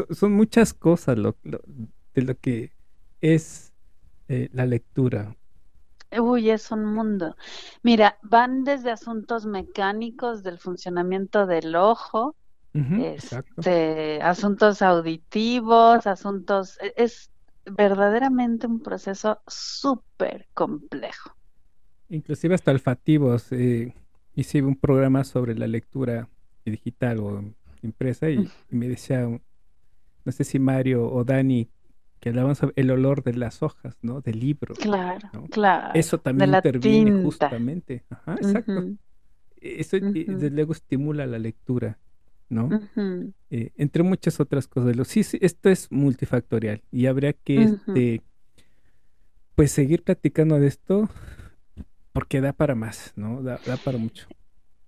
son 0.09 0.33
muchas 0.33 0.73
cosas 0.73 1.17
lo, 1.17 1.37
de 1.43 2.21
lo 2.21 2.37
que 2.37 2.73
es 3.21 3.71
eh, 4.27 4.49
la 4.51 4.65
lectura. 4.65 5.37
Uy, 6.19 6.49
es 6.49 6.69
un 6.69 6.83
mundo. 6.83 7.37
Mira, 7.81 8.17
van 8.23 8.65
desde 8.65 8.91
asuntos 8.91 9.45
mecánicos 9.45 10.43
del 10.43 10.57
funcionamiento 10.57 11.47
del 11.47 11.77
ojo, 11.77 12.35
este, 12.73 14.21
asuntos 14.21 14.81
auditivos, 14.81 16.07
asuntos, 16.07 16.77
e, 16.81 16.93
es 16.97 17.31
verdaderamente 17.65 18.67
un 18.67 18.81
proceso 18.81 19.39
súper 19.47 20.49
complejo. 20.53 21.37
Inclusive 22.09 22.55
hasta 22.55 22.71
olfativos. 22.71 23.49
Eh, 23.53 23.95
hice 24.35 24.61
un 24.61 24.75
programa 24.75 25.23
sobre 25.23 25.55
la 25.55 25.67
lectura 25.67 26.27
digital 26.65 27.19
o 27.19 27.43
impresa 27.83 28.29
y, 28.29 28.49
y 28.71 28.75
me 28.75 28.87
decía, 28.87 29.27
no 30.25 30.31
sé 30.31 30.43
si 30.43 30.59
Mario 30.59 31.09
o 31.11 31.23
Dani 31.23 31.69
que 32.21 32.29
hablaban 32.29 32.55
sobre 32.55 32.73
el 32.75 32.91
olor 32.91 33.23
de 33.23 33.33
las 33.33 33.63
hojas, 33.63 33.97
¿no? 34.03 34.21
Del 34.21 34.39
libro. 34.39 34.75
Claro, 34.75 35.27
claro. 35.49 35.91
Eso 35.95 36.19
también 36.19 36.53
interviene 36.53 37.23
justamente. 37.23 38.03
Ajá, 38.11 38.35
exacto. 38.35 38.91
Eso 39.59 39.97
desde 39.99 40.51
luego 40.51 40.71
estimula 40.71 41.25
la 41.25 41.39
lectura, 41.39 41.97
¿no? 42.47 42.69
Eh, 43.49 43.71
entre 43.75 44.03
muchas 44.03 44.39
otras 44.39 44.67
cosas. 44.67 44.95
Sí, 45.07 45.23
sí, 45.23 45.39
esto 45.41 45.69
es 45.69 45.91
multifactorial 45.91 46.83
y 46.91 47.07
habría 47.07 47.33
que, 47.33 47.63
este, 47.63 48.21
pues, 49.55 49.71
seguir 49.71 50.03
platicando 50.03 50.59
de 50.59 50.67
esto 50.67 51.09
porque 52.13 52.39
da 52.39 52.53
para 52.53 52.75
más, 52.75 53.13
¿no? 53.15 53.41
Da, 53.41 53.59
da 53.65 53.77
para 53.77 53.97
mucho. 53.97 54.27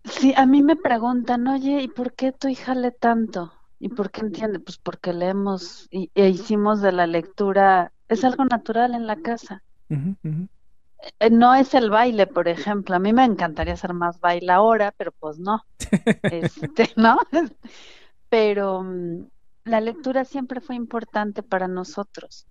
Sí, 0.05 0.33
a 0.35 0.45
mí 0.45 0.61
me 0.61 0.75
preguntan, 0.75 1.47
oye, 1.47 1.81
¿y 1.81 1.87
por 1.87 2.13
qué 2.13 2.31
tu 2.31 2.47
hija 2.47 2.75
lee 2.75 2.91
tanto? 2.99 3.53
¿Y 3.79 3.89
por 3.89 4.11
qué 4.11 4.21
entiende? 4.21 4.59
Pues 4.59 4.77
porque 4.77 5.13
leemos 5.13 5.87
y, 5.91 6.11
e 6.15 6.29
hicimos 6.29 6.81
de 6.81 6.91
la 6.91 7.07
lectura, 7.07 7.91
es 8.07 8.23
algo 8.23 8.45
natural 8.45 8.93
en 8.95 9.07
la 9.07 9.17
casa. 9.17 9.63
Eh, 11.19 11.29
no 11.29 11.53
es 11.55 11.73
el 11.73 11.89
baile, 11.89 12.27
por 12.27 12.47
ejemplo. 12.47 12.95
A 12.95 12.99
mí 12.99 13.13
me 13.13 13.25
encantaría 13.25 13.73
hacer 13.73 13.93
más 13.93 14.19
baile 14.19 14.51
ahora, 14.51 14.93
pero 14.95 15.11
pues 15.11 15.39
no. 15.39 15.63
este, 16.23 16.89
¿no? 16.95 17.17
pero 18.29 18.83
mm, 18.83 19.27
la 19.65 19.81
lectura 19.81 20.25
siempre 20.25 20.61
fue 20.61 20.75
importante 20.75 21.43
para 21.43 21.67
nosotros. 21.67 22.45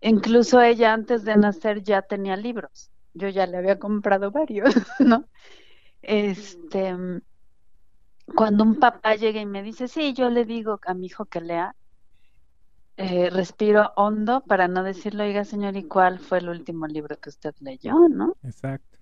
Incluso 0.00 0.60
ella 0.60 0.92
antes 0.92 1.24
de 1.24 1.36
nacer 1.36 1.82
ya 1.82 2.02
tenía 2.02 2.36
libros. 2.36 2.90
Yo 3.12 3.28
ya 3.28 3.46
le 3.46 3.58
había 3.58 3.78
comprado 3.78 4.30
varios, 4.30 4.74
¿no? 4.98 5.28
Este, 6.06 6.94
cuando 8.34 8.64
un 8.64 8.78
papá 8.78 9.16
llega 9.16 9.40
y 9.40 9.46
me 9.46 9.62
dice, 9.62 9.88
sí, 9.88 10.12
yo 10.12 10.30
le 10.30 10.44
digo 10.44 10.80
a 10.86 10.94
mi 10.94 11.06
hijo 11.06 11.26
que 11.26 11.40
lea, 11.40 11.74
eh, 12.96 13.28
respiro 13.30 13.92
hondo 13.96 14.42
para 14.42 14.68
no 14.68 14.82
decirle, 14.82 15.24
oiga, 15.24 15.44
señor, 15.44 15.76
¿y 15.76 15.84
cuál 15.84 16.20
fue 16.20 16.38
el 16.38 16.48
último 16.48 16.86
libro 16.86 17.18
que 17.18 17.28
usted 17.28 17.54
leyó? 17.60 18.08
¿No? 18.08 18.36
Exacto. 18.42 18.98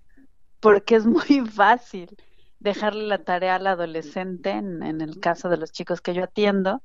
Porque 0.60 0.96
es 0.96 1.06
muy 1.06 1.46
fácil 1.46 2.16
dejarle 2.58 3.06
la 3.06 3.18
tarea 3.24 3.56
al 3.56 3.66
adolescente, 3.66 4.50
en, 4.50 5.00
el 5.00 5.18
caso 5.20 5.48
de 5.48 5.56
los 5.56 5.72
chicos 5.72 6.00
que 6.00 6.14
yo 6.14 6.24
atiendo, 6.24 6.82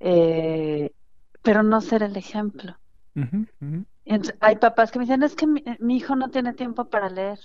eh, 0.00 0.92
pero 1.42 1.62
no 1.62 1.80
ser 1.80 2.02
el 2.02 2.16
ejemplo. 2.16 2.78
hay 4.40 4.56
papás 4.56 4.92
que 4.92 4.98
me 4.98 5.04
dicen, 5.04 5.22
es 5.24 5.34
que 5.34 5.46
mi 5.46 5.96
hijo 5.96 6.14
no 6.16 6.30
tiene 6.30 6.52
tiempo 6.54 6.86
para 6.86 7.10
leer. 7.10 7.40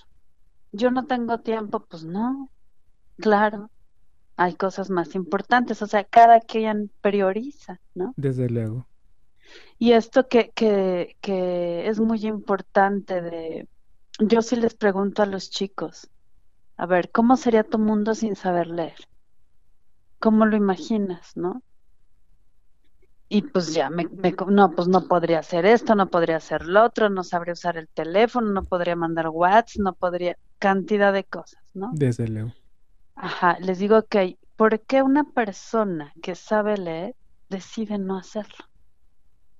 Yo 0.71 0.91
no 0.91 1.05
tengo 1.05 1.39
tiempo, 1.39 1.85
pues 1.85 2.03
no, 2.03 2.49
claro 3.17 3.69
hay 4.39 4.55
cosas 4.55 4.89
más 4.89 5.15
importantes, 5.15 5.81
o 5.81 5.85
sea, 5.85 6.05
cada 6.05 6.39
quien 6.39 6.89
prioriza, 7.01 7.81
¿no? 7.93 8.13
Desde 8.15 8.49
luego. 8.49 8.87
Y 9.77 9.91
esto 9.91 10.29
que, 10.29 10.51
que, 10.51 11.17
que 11.19 11.89
es 11.89 11.99
muy 11.99 12.25
importante 12.25 13.19
de, 13.19 13.67
yo 14.19 14.41
sí 14.41 14.55
les 14.55 14.75
pregunto 14.75 15.23
a 15.23 15.25
los 15.25 15.49
chicos, 15.49 16.09
a 16.77 16.85
ver, 16.85 17.11
¿cómo 17.11 17.35
sería 17.35 17.65
tu 17.65 17.79
mundo 17.79 18.15
sin 18.15 18.37
saber 18.37 18.67
leer? 18.67 18.95
¿Cómo 20.19 20.45
lo 20.45 20.55
imaginas, 20.55 21.35
no? 21.35 21.61
Y 23.31 23.43
pues 23.43 23.73
ya, 23.75 23.91
me, 23.91 24.07
no, 24.47 24.71
pues 24.71 24.87
no 24.87 25.07
podría 25.07 25.39
hacer 25.39 25.65
esto, 25.67 25.93
no 25.93 26.09
podría 26.09 26.37
hacer 26.37 26.65
lo 26.65 26.83
otro, 26.83 27.09
no 27.09 27.23
sabría 27.23 27.53
usar 27.53 27.77
el 27.77 27.87
teléfono, 27.87 28.51
no 28.51 28.63
podría 28.63 28.95
mandar 28.95 29.29
WhatsApp, 29.29 29.83
no 29.83 29.93
podría, 29.93 30.35
cantidad 30.57 31.13
de 31.13 31.23
cosas, 31.23 31.61
¿no? 31.73 31.91
Desde 31.93 32.27
luego. 32.27 32.53
Ajá, 33.15 33.57
les 33.59 33.77
digo 33.77 34.03
que 34.07 34.39
¿por 34.55 34.81
qué 34.81 35.03
una 35.03 35.23
persona 35.23 36.11
que 36.21 36.35
sabe 36.35 36.77
leer 36.77 37.15
decide 37.49 37.97
no 37.97 38.17
hacerlo? 38.17 38.65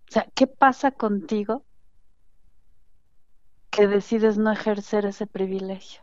O 0.10 0.12
sea, 0.12 0.28
¿qué 0.34 0.48
pasa 0.48 0.92
contigo 0.92 1.64
que 3.70 3.88
decides 3.88 4.38
no 4.38 4.52
ejercer 4.52 5.06
ese 5.06 5.28
privilegio? 5.28 6.02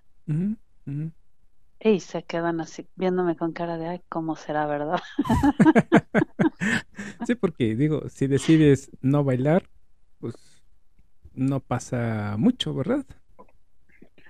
Y 1.80 2.00
se 2.00 2.24
quedan 2.24 2.60
así, 2.60 2.88
viéndome 2.96 3.36
con 3.36 3.52
cara 3.52 3.76
de, 3.76 3.88
ay, 3.88 4.02
¿cómo 4.08 4.34
será, 4.34 4.66
verdad? 4.66 5.00
sí, 7.26 7.34
porque 7.34 7.76
digo, 7.76 8.08
si 8.08 8.26
decides 8.26 8.90
no 9.02 9.24
bailar, 9.24 9.68
pues 10.18 10.34
no 11.34 11.60
pasa 11.60 12.36
mucho, 12.38 12.74
¿verdad? 12.74 13.04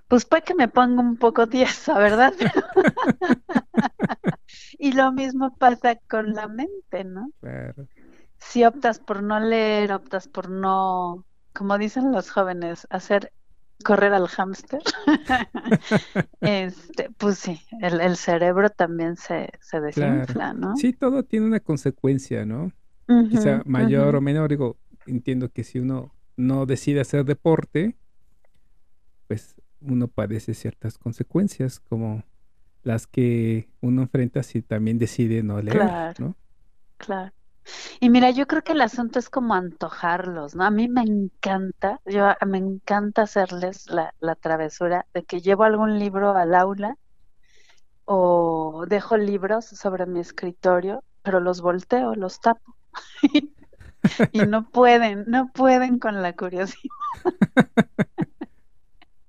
Pues 0.09 0.24
puede 0.24 0.42
que 0.42 0.55
me 0.55 0.68
ponga 0.68 1.01
un 1.01 1.16
poco 1.16 1.47
tiesa, 1.47 1.99
¿verdad? 1.99 2.34
y 4.78 4.92
lo 4.92 5.12
mismo 5.12 5.57
pasa 5.57 5.97
con 6.09 6.32
la 6.32 6.49
mente, 6.49 7.05
¿no? 7.05 7.30
Claro. 7.40 7.86
Si 8.38 8.64
optas 8.64 9.01
por 9.01 9.22
no 9.22 9.40
leer, 9.40 9.92
optas 9.92 10.28
por 10.28 10.51
no, 10.51 11.24
como 11.53 11.78
dicen 11.78 12.12
los 12.12 12.30
jóvenes, 12.30 12.86
hacer 12.90 13.32
correr 13.84 14.12
al 14.12 14.28
hámster, 14.28 14.80
este, 16.40 17.10
pues 17.16 17.38
sí, 17.38 17.60
el, 17.80 18.16
cerebro 18.16 18.70
también 18.70 19.16
se, 19.16 19.50
se 19.60 19.80
desinfla, 19.80 20.54
¿no? 20.54 20.76
Sí, 20.76 20.92
todo 20.92 21.22
tiene 21.22 21.46
una 21.46 21.60
consecuencia, 21.60 22.44
¿no? 22.44 22.72
Quizá 23.30 23.62
mayor 23.64 24.16
o 24.16 24.20
menor, 24.20 24.50
digo, 24.50 24.76
entiendo 25.06 25.50
que 25.50 25.62
si 25.62 25.78
uno 25.78 26.12
no 26.36 26.66
decide 26.66 27.00
hacer 27.00 27.24
deporte, 27.24 27.96
pues 29.28 29.54
uno 29.80 30.08
padece 30.08 30.54
ciertas 30.54 30.98
consecuencias 30.98 31.78
como 31.78 32.24
las 32.82 33.06
que 33.06 33.68
uno 33.80 34.02
enfrenta 34.02 34.42
si 34.42 34.62
también 34.62 34.98
decide 34.98 35.42
no 35.42 35.60
leer, 35.60 35.76
claro, 35.76 36.14
¿no? 36.18 36.36
Claro. 36.96 37.36
Y 38.00 38.10
mira, 38.10 38.30
yo 38.30 38.46
creo 38.46 38.62
que 38.62 38.72
el 38.72 38.80
asunto 38.80 39.18
es 39.18 39.30
como 39.30 39.54
antojarlos, 39.54 40.54
¿no? 40.54 40.64
A 40.64 40.70
mí 40.70 40.88
me 40.88 41.02
encanta, 41.02 42.00
yo 42.06 42.26
me 42.46 42.58
encanta 42.58 43.22
hacerles 43.22 43.88
la, 43.90 44.14
la 44.20 44.34
travesura 44.36 45.06
de 45.14 45.24
que 45.24 45.40
llevo 45.40 45.64
algún 45.64 45.98
libro 45.98 46.36
al 46.36 46.54
aula 46.54 46.96
o 48.04 48.84
dejo 48.88 49.16
libros 49.16 49.66
sobre 49.66 50.06
mi 50.06 50.20
escritorio, 50.20 51.02
pero 51.22 51.40
los 51.40 51.60
volteo, 51.60 52.14
los 52.14 52.40
tapo. 52.40 52.76
y 54.32 54.46
no 54.46 54.70
pueden, 54.70 55.24
no 55.28 55.50
pueden 55.52 55.98
con 55.98 56.22
la 56.22 56.34
curiosidad. 56.34 56.90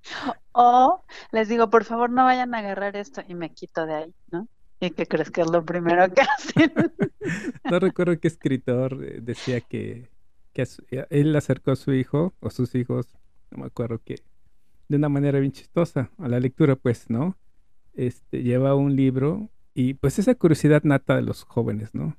o 0.52 1.04
les 1.32 1.48
digo, 1.48 1.70
por 1.70 1.84
favor, 1.84 2.10
no 2.10 2.24
vayan 2.24 2.54
a 2.54 2.58
agarrar 2.58 2.96
esto 2.96 3.22
y 3.26 3.34
me 3.34 3.52
quito 3.52 3.86
de 3.86 3.94
ahí, 3.94 4.14
¿no? 4.30 4.48
¿Y 4.80 4.90
qué 4.90 5.06
crees 5.06 5.30
que 5.30 5.40
es 5.40 5.50
lo 5.50 5.64
primero 5.64 6.12
que 6.12 6.20
hacen? 6.38 6.72
no 7.70 7.78
recuerdo 7.78 8.18
qué 8.18 8.28
escritor 8.28 9.04
eh, 9.04 9.20
decía 9.22 9.60
que, 9.60 10.08
que 10.52 10.66
eh, 10.90 11.06
él 11.10 11.34
acercó 11.34 11.72
a 11.72 11.76
su 11.76 11.92
hijo 11.92 12.34
o 12.40 12.50
sus 12.50 12.74
hijos, 12.74 13.06
no 13.50 13.58
me 13.58 13.66
acuerdo 13.66 14.00
que, 14.04 14.16
de 14.88 14.96
una 14.96 15.08
manera 15.08 15.40
bien 15.40 15.52
chistosa 15.52 16.10
a 16.18 16.28
la 16.28 16.40
lectura, 16.40 16.76
pues, 16.76 17.10
¿no? 17.10 17.36
Este, 17.94 18.42
lleva 18.42 18.74
un 18.74 18.94
libro 18.94 19.50
y 19.74 19.94
pues 19.94 20.18
esa 20.18 20.34
curiosidad 20.34 20.82
nata 20.84 21.16
de 21.16 21.22
los 21.22 21.44
jóvenes, 21.44 21.94
¿no? 21.94 22.16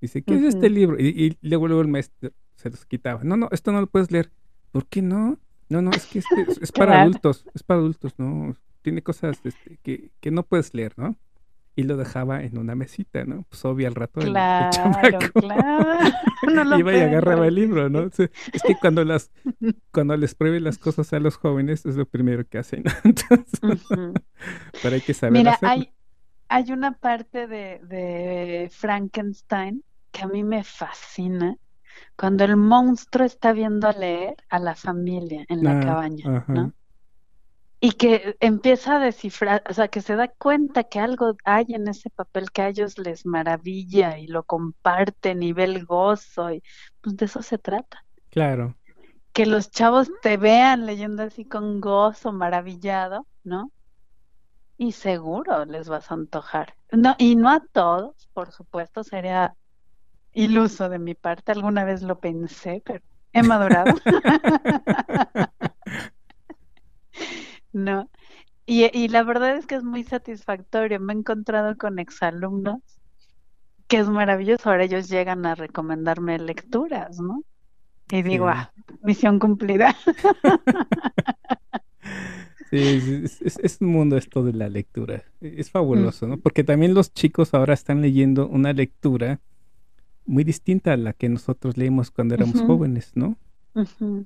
Dice, 0.00 0.22
¿qué 0.22 0.34
es 0.34 0.42
este 0.42 0.68
libro? 0.68 0.98
Y, 0.98 1.36
luego, 1.42 1.68
luego 1.68 1.82
el 1.82 1.88
maestro 1.88 2.32
se 2.56 2.70
los 2.70 2.84
quitaba. 2.84 3.22
No, 3.22 3.36
no, 3.36 3.48
esto 3.52 3.70
no 3.70 3.80
lo 3.80 3.86
puedes 3.86 4.10
leer. 4.10 4.32
¿Por 4.72 4.86
qué 4.86 5.00
no? 5.00 5.38
No, 5.68 5.80
no, 5.80 5.90
es 5.92 6.06
que 6.06 6.18
este 6.18 6.46
es, 6.60 6.72
para 6.72 7.02
adultos, 7.02 7.44
es 7.54 7.62
para 7.62 7.78
adultos, 7.78 8.14
¿no? 8.18 8.56
Tiene 8.82 9.02
cosas 9.02 9.40
este, 9.44 9.78
que, 9.82 10.10
que 10.20 10.30
no 10.32 10.42
puedes 10.42 10.74
leer, 10.74 10.92
¿no? 10.96 11.16
Y 11.74 11.84
lo 11.84 11.96
dejaba 11.96 12.42
en 12.42 12.58
una 12.58 12.74
mesita, 12.74 13.24
¿no? 13.24 13.44
Pues 13.48 13.64
obvio 13.64 13.88
al 13.88 13.94
rato 13.94 14.20
claro, 14.20 14.90
el, 15.02 15.32
claro. 15.32 15.98
iba 16.78 16.92
y 16.92 17.00
agarraba 17.00 17.46
el 17.46 17.54
libro, 17.54 17.88
¿no? 17.88 18.02
es 18.02 18.16
que 18.16 18.76
cuando 18.80 19.04
las 19.04 19.30
cuando 19.92 20.16
les 20.16 20.34
pruebe 20.34 20.60
las 20.60 20.78
cosas 20.78 21.12
a 21.12 21.20
los 21.20 21.36
jóvenes 21.36 21.86
es 21.86 21.96
lo 21.96 22.06
primero 22.06 22.46
que 22.46 22.58
hacen, 22.58 22.84
Entonces, 23.04 23.86
pero 24.82 24.94
hay 24.94 25.00
que 25.00 25.14
saber 25.14 25.38
Mira, 25.38 25.58
hay 25.62 25.92
hay 26.48 26.70
una 26.70 26.92
parte 26.92 27.46
de, 27.46 27.80
de 27.82 28.68
Frankenstein 28.70 29.82
que 30.10 30.22
a 30.22 30.26
mí 30.26 30.44
me 30.44 30.62
fascina 30.62 31.56
cuando 32.16 32.44
el 32.44 32.56
monstruo 32.56 33.24
está 33.24 33.52
viendo 33.52 33.88
a 33.88 33.92
leer 33.92 34.36
a 34.50 34.58
la 34.58 34.74
familia 34.74 35.44
en 35.48 35.64
la 35.64 35.78
ah, 35.78 35.80
cabaña, 35.80 36.44
¿no? 36.48 36.72
Y 37.84 37.90
que 37.94 38.36
empieza 38.38 38.94
a 38.94 38.98
descifrar, 39.00 39.64
o 39.68 39.74
sea, 39.74 39.88
que 39.88 40.02
se 40.02 40.14
da 40.14 40.28
cuenta 40.28 40.84
que 40.84 41.00
algo 41.00 41.36
hay 41.44 41.66
en 41.70 41.88
ese 41.88 42.10
papel 42.10 42.52
que 42.52 42.62
a 42.62 42.68
ellos 42.68 42.96
les 42.96 43.26
maravilla 43.26 44.18
y 44.18 44.28
lo 44.28 44.44
comparten 44.44 45.42
y 45.42 45.52
ve 45.52 45.64
el 45.64 45.84
gozo 45.84 46.52
y 46.52 46.62
pues 47.00 47.16
de 47.16 47.24
eso 47.24 47.42
se 47.42 47.58
trata. 47.58 48.04
Claro. 48.30 48.76
Que 49.32 49.46
los 49.46 49.72
chavos 49.72 50.12
te 50.22 50.36
vean 50.36 50.86
leyendo 50.86 51.24
así 51.24 51.44
con 51.44 51.80
gozo, 51.80 52.32
maravillado, 52.32 53.26
¿no? 53.42 53.72
Y 54.78 54.92
seguro 54.92 55.64
les 55.64 55.88
vas 55.88 56.08
a 56.12 56.14
antojar. 56.14 56.76
No, 56.92 57.16
y 57.18 57.34
no 57.34 57.50
a 57.50 57.64
todos, 57.72 58.28
por 58.32 58.52
supuesto, 58.52 59.02
sería 59.02 59.56
iluso 60.32 60.88
de 60.88 61.00
mi 61.00 61.16
parte, 61.16 61.50
alguna 61.50 61.84
vez 61.84 62.02
lo 62.02 62.20
pensé, 62.20 62.80
pero 62.86 63.02
he 63.32 63.42
madurado. 63.42 63.92
No. 67.72 68.08
Y, 68.66 68.90
y 68.96 69.08
la 69.08 69.22
verdad 69.22 69.56
es 69.56 69.66
que 69.66 69.74
es 69.74 69.84
muy 69.84 70.04
satisfactorio. 70.04 71.00
Me 71.00 71.12
he 71.12 71.16
encontrado 71.16 71.76
con 71.76 71.98
exalumnos 71.98 72.80
que 73.88 73.98
es 73.98 74.08
maravilloso. 74.08 74.70
Ahora 74.70 74.84
ellos 74.84 75.08
llegan 75.08 75.44
a 75.44 75.54
recomendarme 75.54 76.38
lecturas, 76.38 77.20
¿no? 77.20 77.42
Y 78.10 78.22
digo, 78.22 78.48
ah, 78.48 78.72
misión 79.02 79.38
cumplida. 79.38 79.96
Sí, 82.70 83.24
es, 83.42 83.78
un 83.82 83.88
mundo 83.88 84.16
esto 84.16 84.42
de 84.42 84.54
la 84.54 84.66
lectura. 84.70 85.24
Es 85.42 85.70
fabuloso, 85.70 86.26
¿no? 86.26 86.38
Porque 86.38 86.64
también 86.64 86.94
los 86.94 87.12
chicos 87.12 87.52
ahora 87.52 87.74
están 87.74 88.00
leyendo 88.00 88.48
una 88.48 88.72
lectura 88.72 89.40
muy 90.24 90.42
distinta 90.42 90.94
a 90.94 90.96
la 90.96 91.12
que 91.12 91.28
nosotros 91.28 91.76
leímos 91.76 92.10
cuando 92.10 92.34
éramos 92.34 92.62
jóvenes, 92.62 93.12
¿no? 93.14 93.36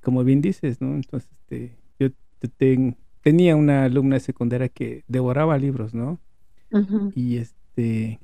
Como 0.01 0.23
bien 0.23 0.43
dices, 0.43 0.81
¿no? 0.81 0.95
Entonces, 0.95 1.29
este, 1.33 1.77
yo 1.99 2.11
te, 2.39 2.47
tengo 2.47 2.97
tenía 3.27 3.57
una 3.57 3.83
alumna 3.83 4.21
secundaria 4.21 4.69
que 4.69 5.03
devoraba 5.09 5.59
libros, 5.59 5.95
¿no? 5.95 6.21
Y 7.17 7.39
este 7.39 8.21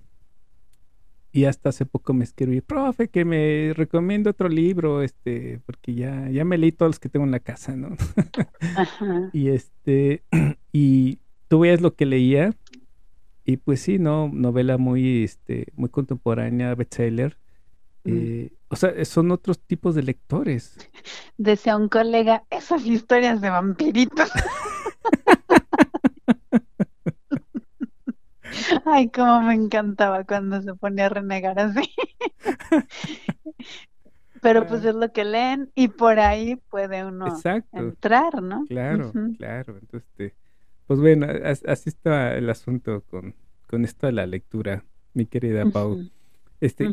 y 1.32 1.46
hasta 1.46 1.70
hace 1.70 1.86
poco 1.86 2.14
me 2.14 2.22
escribió, 2.22 2.62
profe, 2.62 3.08
que 3.08 3.24
me 3.24 3.72
recomiendo 3.74 4.30
otro 4.30 4.48
libro, 4.48 5.02
este, 5.02 5.60
porque 5.66 5.94
ya, 5.94 6.30
ya 6.30 6.44
me 6.44 6.56
leí 6.56 6.70
todos 6.70 6.90
los 6.90 6.98
que 7.00 7.08
tengo 7.08 7.26
en 7.26 7.32
la 7.32 7.40
casa, 7.40 7.74
¿no? 7.74 7.96
Y 9.32 9.48
este, 9.48 10.22
y 10.72 11.18
tú 11.48 11.58
veías 11.58 11.80
lo 11.80 11.96
que 11.96 12.06
leía, 12.06 12.54
y 13.44 13.56
pues 13.56 13.80
sí, 13.80 13.98
¿no? 13.98 14.30
Novela 14.32 14.78
muy, 14.78 15.24
este, 15.24 15.66
muy 15.74 15.88
contemporánea, 15.88 16.76
bestseller. 16.76 17.38
Mm. 18.04 18.10
Eh, 18.12 18.52
o 18.68 18.76
sea, 18.76 19.04
son 19.04 19.32
otros 19.32 19.58
tipos 19.58 19.96
de 19.96 20.04
lectores. 20.04 20.76
Decía 21.38 21.76
un 21.76 21.88
colega, 21.88 22.44
esas 22.50 22.86
historias 22.86 23.40
de 23.40 23.50
vampiritos. 23.50 24.30
Ay, 28.84 29.10
cómo 29.10 29.42
me 29.42 29.54
encantaba 29.54 30.24
cuando 30.24 30.60
se 30.62 30.74
ponía 30.74 31.06
a 31.06 31.08
renegar 31.10 31.58
así. 31.58 31.94
Pero 34.42 34.66
pues 34.66 34.84
es 34.84 34.94
lo 34.94 35.12
que 35.12 35.24
leen 35.24 35.70
y 35.74 35.88
por 35.88 36.18
ahí 36.18 36.56
puede 36.68 37.04
uno 37.04 37.26
entrar, 37.72 38.42
¿no? 38.42 38.64
Claro, 38.66 39.12
claro. 39.38 39.78
Entonces, 39.78 40.08
este, 40.10 40.34
pues 40.86 40.98
bueno, 40.98 41.28
así 41.44 41.88
está 41.88 42.36
el 42.36 42.50
asunto 42.50 43.04
con, 43.08 43.36
con 43.68 43.84
esto 43.84 44.06
de 44.06 44.12
la 44.12 44.26
lectura, 44.26 44.84
mi 45.14 45.26
querida 45.26 45.64
Pau. 45.66 46.10
Este, 46.60 46.92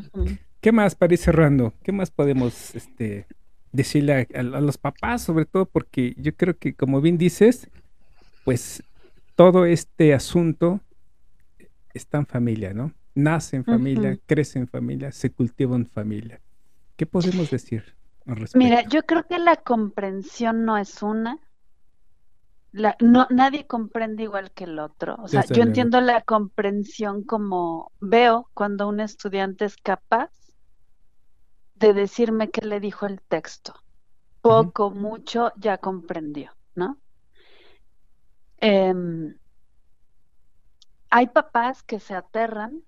¿qué 0.61 0.71
más 0.71 0.93
para 0.93 1.13
ir 1.13 1.19
cerrando? 1.19 1.73
¿Qué 1.81 1.91
más 1.91 2.11
podemos 2.11 2.75
este, 2.75 3.25
decirle 3.71 4.27
a, 4.33 4.43
los 4.43 4.77
papás, 4.77 5.23
sobre 5.23 5.45
todo 5.45 5.65
porque 5.65 6.13
yo 6.17 6.35
creo 6.35 6.57
que, 6.57 6.73
como 6.73 7.01
bien 7.01 7.17
dices, 7.17 7.69
pues 8.43 8.83
todo 9.35 9.65
este 9.65 10.13
asunto 10.13 10.81
está 11.93 12.17
en 12.17 12.25
familia, 12.25 12.73
¿no? 12.73 12.93
Nace 13.15 13.57
en 13.57 13.65
familia, 13.65 14.17
crece 14.25 14.59
en 14.59 14.67
familia, 14.67 15.11
se 15.11 15.31
cultiva 15.31 15.75
en 15.75 15.85
familia. 15.85 16.39
¿Qué 16.95 17.05
podemos 17.05 17.49
decir 17.49 17.95
al 18.25 18.35
respecto? 18.37 18.57
Mira, 18.59 18.87
yo 18.87 19.03
creo 19.03 19.25
que 19.25 19.39
la 19.39 19.55
comprensión 19.55 20.65
no 20.65 20.77
es 20.77 21.01
una. 21.01 21.39
La, 22.71 22.95
no, 22.99 23.27
nadie 23.29 23.65
comprende 23.65 24.23
igual 24.23 24.51
que 24.51 24.65
el 24.65 24.77
otro. 24.79 25.15
O 25.19 25.27
sea, 25.27 25.43
yo 25.45 25.63
entiendo 25.63 26.01
la 26.01 26.21
comprensión 26.21 27.23
como 27.23 27.91
veo 27.99 28.49
cuando 28.53 28.87
un 28.87 28.99
estudiante 28.99 29.65
es 29.65 29.75
capaz 29.77 30.29
de 31.75 31.93
decirme 31.93 32.51
qué 32.51 32.65
le 32.65 32.79
dijo 32.79 33.05
el 33.05 33.21
texto. 33.21 33.73
Poco, 34.41 34.91
mucho, 34.91 35.51
ya 35.57 35.77
comprendió, 35.77 36.51
¿no? 36.75 36.97
Em, 38.61 39.37
hay 41.09 41.27
papás 41.27 41.83
que 41.83 41.99
se 41.99 42.13
aterran, 42.13 42.83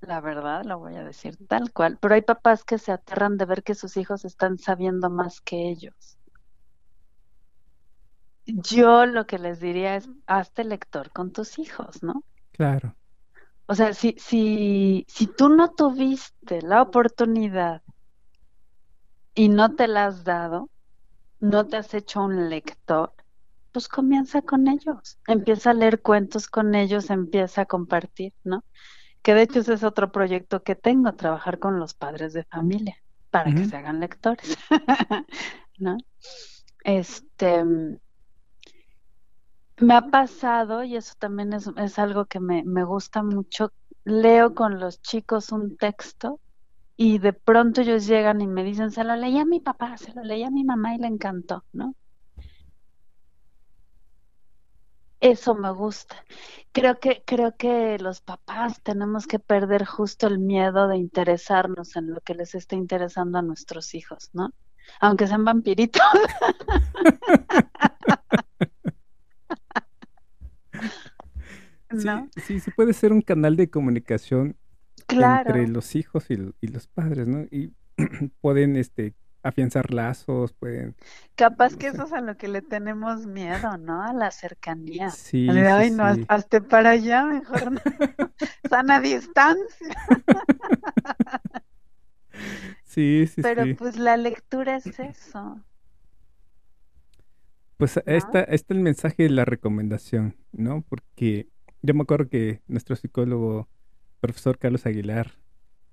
la 0.00 0.20
verdad, 0.20 0.64
lo 0.64 0.78
voy 0.78 0.96
a 0.96 1.04
decir 1.04 1.36
tal 1.46 1.72
cual, 1.72 1.98
pero 2.00 2.14
hay 2.14 2.22
papás 2.22 2.64
que 2.64 2.78
se 2.78 2.92
aterran 2.92 3.36
de 3.36 3.44
ver 3.44 3.62
que 3.62 3.74
sus 3.74 3.96
hijos 3.96 4.24
están 4.24 4.58
sabiendo 4.58 5.10
más 5.10 5.40
que 5.40 5.68
ellos. 5.68 6.20
yo 8.46 9.06
lo 9.06 9.26
que 9.26 9.38
les 9.38 9.60
diría 9.60 9.96
es, 9.96 10.08
hazte 10.26 10.64
lector 10.64 11.10
con 11.10 11.32
tus 11.32 11.58
hijos, 11.58 12.02
¿no? 12.02 12.24
Claro. 12.52 12.96
O 13.66 13.74
sea, 13.74 13.94
si, 13.94 14.16
si, 14.18 15.06
si 15.08 15.26
tú 15.26 15.48
no 15.48 15.70
tuviste 15.70 16.60
la 16.62 16.82
oportunidad 16.82 17.82
y 19.34 19.48
no 19.48 19.74
te 19.76 19.86
la 19.86 20.06
has 20.06 20.24
dado, 20.24 20.70
no 21.38 21.66
te 21.66 21.76
has 21.76 21.94
hecho 21.94 22.22
un 22.22 22.50
lector, 22.50 23.14
pues 23.72 23.88
comienza 23.88 24.42
con 24.42 24.68
ellos, 24.68 25.18
empieza 25.26 25.70
a 25.70 25.74
leer 25.74 26.02
cuentos 26.02 26.48
con 26.48 26.74
ellos, 26.74 27.10
empieza 27.10 27.62
a 27.62 27.66
compartir, 27.66 28.32
¿no? 28.44 28.64
Que 29.22 29.34
de 29.34 29.42
hecho 29.42 29.60
ese 29.60 29.74
es 29.74 29.84
otro 29.84 30.12
proyecto 30.12 30.62
que 30.62 30.74
tengo, 30.74 31.12
trabajar 31.12 31.58
con 31.58 31.78
los 31.78 31.94
padres 31.94 32.32
de 32.32 32.44
familia 32.44 32.96
para 33.30 33.52
que 33.52 33.64
se 33.64 33.76
hagan 33.76 34.00
lectores, 34.00 34.56
¿no? 35.78 35.96
Este, 36.84 37.64
me 39.78 39.94
ha 39.94 40.02
pasado, 40.08 40.82
y 40.84 40.96
eso 40.96 41.14
también 41.18 41.52
es, 41.52 41.70
es 41.76 41.98
algo 41.98 42.26
que 42.26 42.40
me, 42.40 42.64
me 42.64 42.84
gusta 42.84 43.22
mucho, 43.22 43.72
leo 44.04 44.54
con 44.54 44.80
los 44.80 45.00
chicos 45.02 45.52
un 45.52 45.76
texto 45.76 46.40
y 46.96 47.18
de 47.18 47.32
pronto 47.32 47.80
ellos 47.80 48.06
llegan 48.06 48.40
y 48.40 48.46
me 48.46 48.64
dicen, 48.64 48.90
se 48.90 49.04
lo 49.04 49.16
leí 49.16 49.38
a 49.38 49.44
mi 49.44 49.60
papá, 49.60 49.96
se 49.96 50.12
lo 50.12 50.22
leí 50.22 50.42
a 50.42 50.50
mi 50.50 50.64
mamá 50.64 50.94
y 50.94 50.98
le 50.98 51.06
encantó, 51.06 51.64
¿no? 51.72 51.94
Eso 55.20 55.54
me 55.54 55.70
gusta. 55.70 56.16
Creo 56.72 56.98
que, 56.98 57.22
creo 57.26 57.54
que 57.56 57.98
los 57.98 58.20
papás 58.20 58.82
tenemos 58.82 59.26
que 59.26 59.38
perder 59.38 59.84
justo 59.84 60.26
el 60.26 60.38
miedo 60.38 60.88
de 60.88 60.96
interesarnos 60.96 61.96
en 61.96 62.14
lo 62.14 62.20
que 62.20 62.34
les 62.34 62.54
está 62.54 62.76
interesando 62.76 63.38
a 63.38 63.42
nuestros 63.42 63.94
hijos, 63.94 64.30
¿no? 64.32 64.52
Aunque 65.00 65.26
sean 65.26 65.44
vampiritos. 65.44 66.02
Sí, 72.36 72.60
sí, 72.60 72.70
puede 72.70 72.92
ser 72.92 73.12
un 73.12 73.20
canal 73.20 73.56
de 73.56 73.68
comunicación 73.68 74.56
entre 75.08 75.66
los 75.66 75.96
hijos 75.96 76.30
y, 76.30 76.34
y, 76.60 76.68
los 76.68 76.86
padres, 76.86 77.26
¿no? 77.26 77.42
Y 77.50 77.74
pueden 78.40 78.76
este, 78.76 79.14
afianzar 79.42 79.92
lazos, 79.92 80.52
pueden... 80.52 80.94
Capaz 81.34 81.76
que 81.76 81.88
eso 81.88 82.04
es 82.04 82.12
a 82.12 82.20
lo 82.20 82.36
que 82.36 82.48
le 82.48 82.62
tenemos 82.62 83.26
miedo, 83.26 83.78
¿no? 83.78 84.02
A 84.02 84.12
la 84.12 84.30
cercanía. 84.30 85.10
Sí. 85.10 85.48
Ay, 85.48 85.90
no, 85.90 86.04
hasta 86.28 86.60
para 86.60 86.90
allá 86.90 87.24
mejor 87.24 87.72
no. 87.72 87.80
Sana 88.68 89.00
distancia. 89.00 89.96
sí, 92.84 93.26
sí, 93.26 93.42
Pero 93.42 93.64
pues 93.76 93.96
la 93.96 94.16
lectura 94.16 94.76
es 94.76 94.86
eso. 94.98 95.60
Pues 97.76 97.98
está, 98.04 98.42
está 98.42 98.74
el 98.74 98.80
mensaje 98.80 99.22
de 99.22 99.30
la 99.30 99.46
recomendación, 99.46 100.36
¿no? 100.52 100.82
Porque 100.82 101.48
yo 101.80 101.94
me 101.94 102.02
acuerdo 102.02 102.28
que 102.28 102.60
nuestro 102.66 102.94
psicólogo, 102.94 103.68
profesor 104.20 104.58
Carlos 104.58 104.84
Aguilar, 104.84 105.32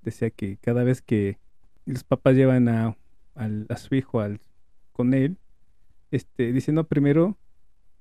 decía 0.02 0.30
que 0.30 0.58
cada 0.58 0.84
vez 0.84 1.02
que 1.02 1.40
los 1.86 2.04
papás 2.04 2.36
llevan 2.36 2.68
a 2.68 2.98
a 3.38 3.78
su 3.78 3.96
hijo 3.96 4.20
al, 4.20 4.40
con 4.94 5.14
él, 5.14 5.38
este, 6.12 6.52
diciendo 6.52 6.86
primero 6.86 7.38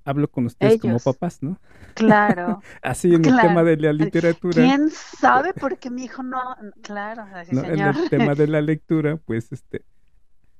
hablo 0.07 0.31
con 0.31 0.45
ustedes 0.45 0.79
como 0.79 0.99
papás, 0.99 1.43
¿no? 1.43 1.59
Claro. 1.93 2.61
Así 2.81 3.13
en 3.13 3.25
el 3.25 3.37
tema 3.41 3.63
de 3.63 3.75
la 3.75 3.91
literatura. 3.91 4.63
¿Quién 4.63 4.89
sabe 4.89 5.53
por 5.53 5.77
qué 5.77 5.89
mi 5.89 6.05
hijo 6.05 6.23
no? 6.23 6.41
Claro, 6.81 7.25
En 7.49 7.79
el 7.79 8.09
tema 8.09 8.33
de 8.33 8.47
la 8.47 8.61
lectura, 8.61 9.17
pues 9.17 9.51
este, 9.51 9.83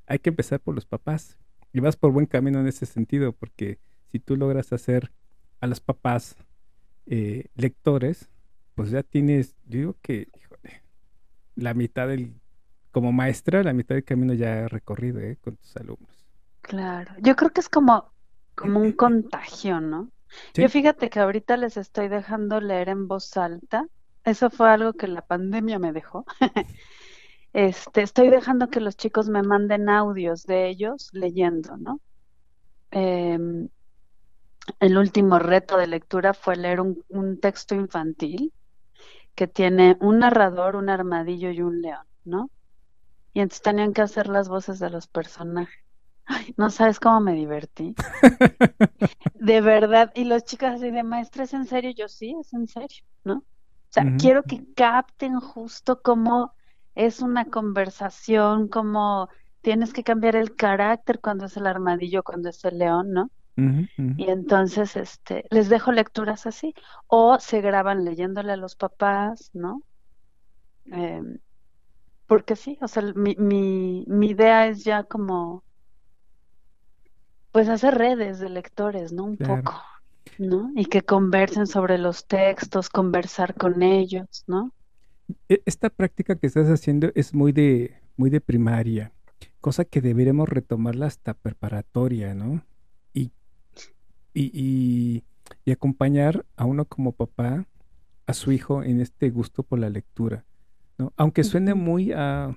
hay 0.05 0.19
que 0.19 0.30
empezar 0.30 0.59
por 0.59 0.75
los 0.75 0.86
papás. 0.86 1.38
Y 1.71 1.80
vas 1.80 1.95
por 1.95 2.11
buen 2.11 2.25
camino 2.25 2.59
en 2.59 2.67
ese 2.67 2.86
sentido, 2.86 3.32
porque 3.34 3.80
si 4.11 4.19
tú 4.19 4.36
logras 4.36 4.73
hacer 4.73 5.11
a 5.61 5.67
los 5.67 5.80
papás 5.80 6.36
eh, 7.05 7.45
lectores, 7.55 8.30
pues 8.75 8.89
ya 8.89 9.03
tienes, 9.03 9.55
yo 9.65 9.80
digo 9.80 9.95
que, 10.01 10.28
híjole, 10.38 10.84
la 11.55 11.73
mitad 11.73 12.07
del 12.07 12.34
como 12.91 13.11
maestra, 13.11 13.63
la 13.63 13.73
mitad 13.73 13.95
del 13.95 14.03
camino 14.03 14.33
ya 14.33 14.59
he 14.59 14.67
recorrido 14.67 15.19
¿eh? 15.19 15.38
con 15.41 15.57
tus 15.57 15.75
alumnos. 15.77 16.25
Claro, 16.61 17.13
yo 17.19 17.35
creo 17.35 17.51
que 17.51 17.61
es 17.61 17.69
como, 17.69 18.11
como 18.55 18.79
un 18.79 18.91
contagio, 18.93 19.79
¿no? 19.81 20.11
Yo 20.53 20.67
fíjate 20.69 21.09
que 21.09 21.19
ahorita 21.19 21.57
les 21.57 21.77
estoy 21.77 22.09
dejando 22.09 22.59
leer 22.59 22.89
en 22.89 23.07
voz 23.07 23.38
alta. 23.38 23.88
Eso 24.23 24.49
fue 24.49 24.69
algo 24.69 24.93
que 24.93 25.07
la 25.07 25.21
pandemia 25.21 25.79
me 25.79 25.93
dejó. 25.93 26.25
este, 27.53 28.01
estoy 28.01 28.29
dejando 28.29 28.69
que 28.69 28.81
los 28.81 28.97
chicos 28.97 29.29
me 29.29 29.41
manden 29.41 29.88
audios 29.88 30.45
de 30.45 30.67
ellos 30.67 31.09
leyendo, 31.13 31.77
¿no? 31.77 32.01
Em, 32.91 33.69
el 34.79 34.97
último 34.97 35.39
reto 35.39 35.77
de 35.77 35.88
lectura 35.88 36.33
fue 36.33 36.57
leer 36.57 36.81
un, 36.81 37.03
un 37.07 37.39
texto 37.39 37.73
infantil 37.73 38.53
que 39.35 39.47
tiene 39.47 39.97
un 40.01 40.19
narrador, 40.19 40.75
un 40.75 40.89
armadillo 40.89 41.51
y 41.51 41.61
un 41.61 41.81
león, 41.81 42.05
¿no? 42.25 42.49
Y 43.38 43.39
entonces 43.39 43.61
tenían 43.61 43.93
que 43.93 44.01
hacer 44.01 44.29
las 44.29 44.49
voces 44.49 44.79
de 44.79 44.89
los 44.89 45.05
personajes. 45.05 45.85
Ay, 46.25 46.55
no 46.57 46.71
sabes 46.71 46.99
cómo 46.99 47.19
me 47.19 47.33
divertí. 47.33 47.93
de 49.35 49.61
verdad. 49.61 50.11
Y 50.15 50.23
los 50.23 50.43
chicos 50.43 50.69
así 50.69 50.89
de 50.89 51.03
maestra, 51.03 51.43
¿es 51.43 51.53
en 51.53 51.67
serio? 51.67 51.91
Yo 51.91 52.07
sí, 52.07 52.35
es 52.41 52.51
en 52.53 52.65
serio, 52.65 53.03
¿no? 53.23 53.35
O 53.35 53.89
sea, 53.89 54.05
quiero 54.17 54.41
que 54.41 54.65
capten 54.73 55.39
justo 55.39 56.01
cómo 56.01 56.55
es 56.95 57.21
una 57.21 57.45
conversación, 57.45 58.69
cómo 58.69 59.29
tienes 59.61 59.93
que 59.93 60.03
cambiar 60.03 60.35
el 60.35 60.55
carácter 60.55 61.19
cuando 61.19 61.45
es 61.45 61.57
el 61.57 61.67
armadillo, 61.67 62.23
cuando 62.23 62.49
es 62.49 62.65
el 62.65 62.79
león, 62.79 63.11
¿no? 63.13 63.29
Y 64.17 64.31
entonces, 64.31 64.95
este, 64.95 65.45
les 65.51 65.69
dejo 65.69 65.91
lecturas 65.91 66.47
así. 66.47 66.73
O 67.05 67.38
se 67.38 67.61
graban 67.61 68.03
leyéndole 68.03 68.53
a 68.53 68.57
los 68.57 68.75
papás, 68.75 69.51
¿no? 69.53 69.83
Eh, 70.91 71.21
porque 72.28 72.55
sí, 72.55 72.78
o 72.82 72.88
sea, 72.88 73.03
mi, 73.15 73.36
mi, 73.38 74.03
mi 74.07 74.28
idea 74.28 74.67
es 74.67 74.84
ya 74.84 75.03
como, 75.03 75.63
pues 77.51 77.69
hacer 77.69 77.95
redes 77.95 78.39
de 78.39 78.49
lectores, 78.49 79.13
¿no? 79.13 79.23
Un 79.23 79.38
poco, 79.38 79.73
¿no? 80.38 80.71
Y 80.75 80.86
que 80.86 81.01
conversen 81.01 81.65
sobre 81.67 81.97
los 81.97 82.28
textos, 82.28 82.89
conversar 82.89 83.55
con 83.55 83.82
ellos, 83.82 84.43
¿no? 84.45 84.73
E, 85.49 85.61
esta 85.65 85.89
práctica 85.89 86.36
que 86.36 86.47
estás 86.47 86.67
haciendo 86.67 87.11
es 87.15 87.34
muy 87.34 87.53
de, 87.53 87.95
muy 88.17 88.30
de 88.30 88.41
primaria, 88.41 89.13
cosa 89.61 89.86
que 89.86 90.01
deberíamos 90.01 90.49
retomarla 90.49 91.07
hasta 91.07 91.34
preparatoria, 91.34 92.36
¿no? 92.36 92.61
Y, 93.13 93.32
y, 94.34 94.51
y, 94.53 95.23
y 95.63 95.71
acompañar 95.71 96.45
a 96.57 96.65
uno 96.65 96.86
como 96.86 97.13
papá 97.13 97.65
a 98.25 98.34
su 98.34 98.51
hijo 98.51 98.84
en 98.84 98.99
este 98.99 99.30
gusto 99.30 99.63
por 99.63 99.80
la 99.80 99.89
lectura. 99.89 100.45
Aunque 101.15 101.43
suene 101.43 101.73
muy 101.73 102.11
a, 102.11 102.55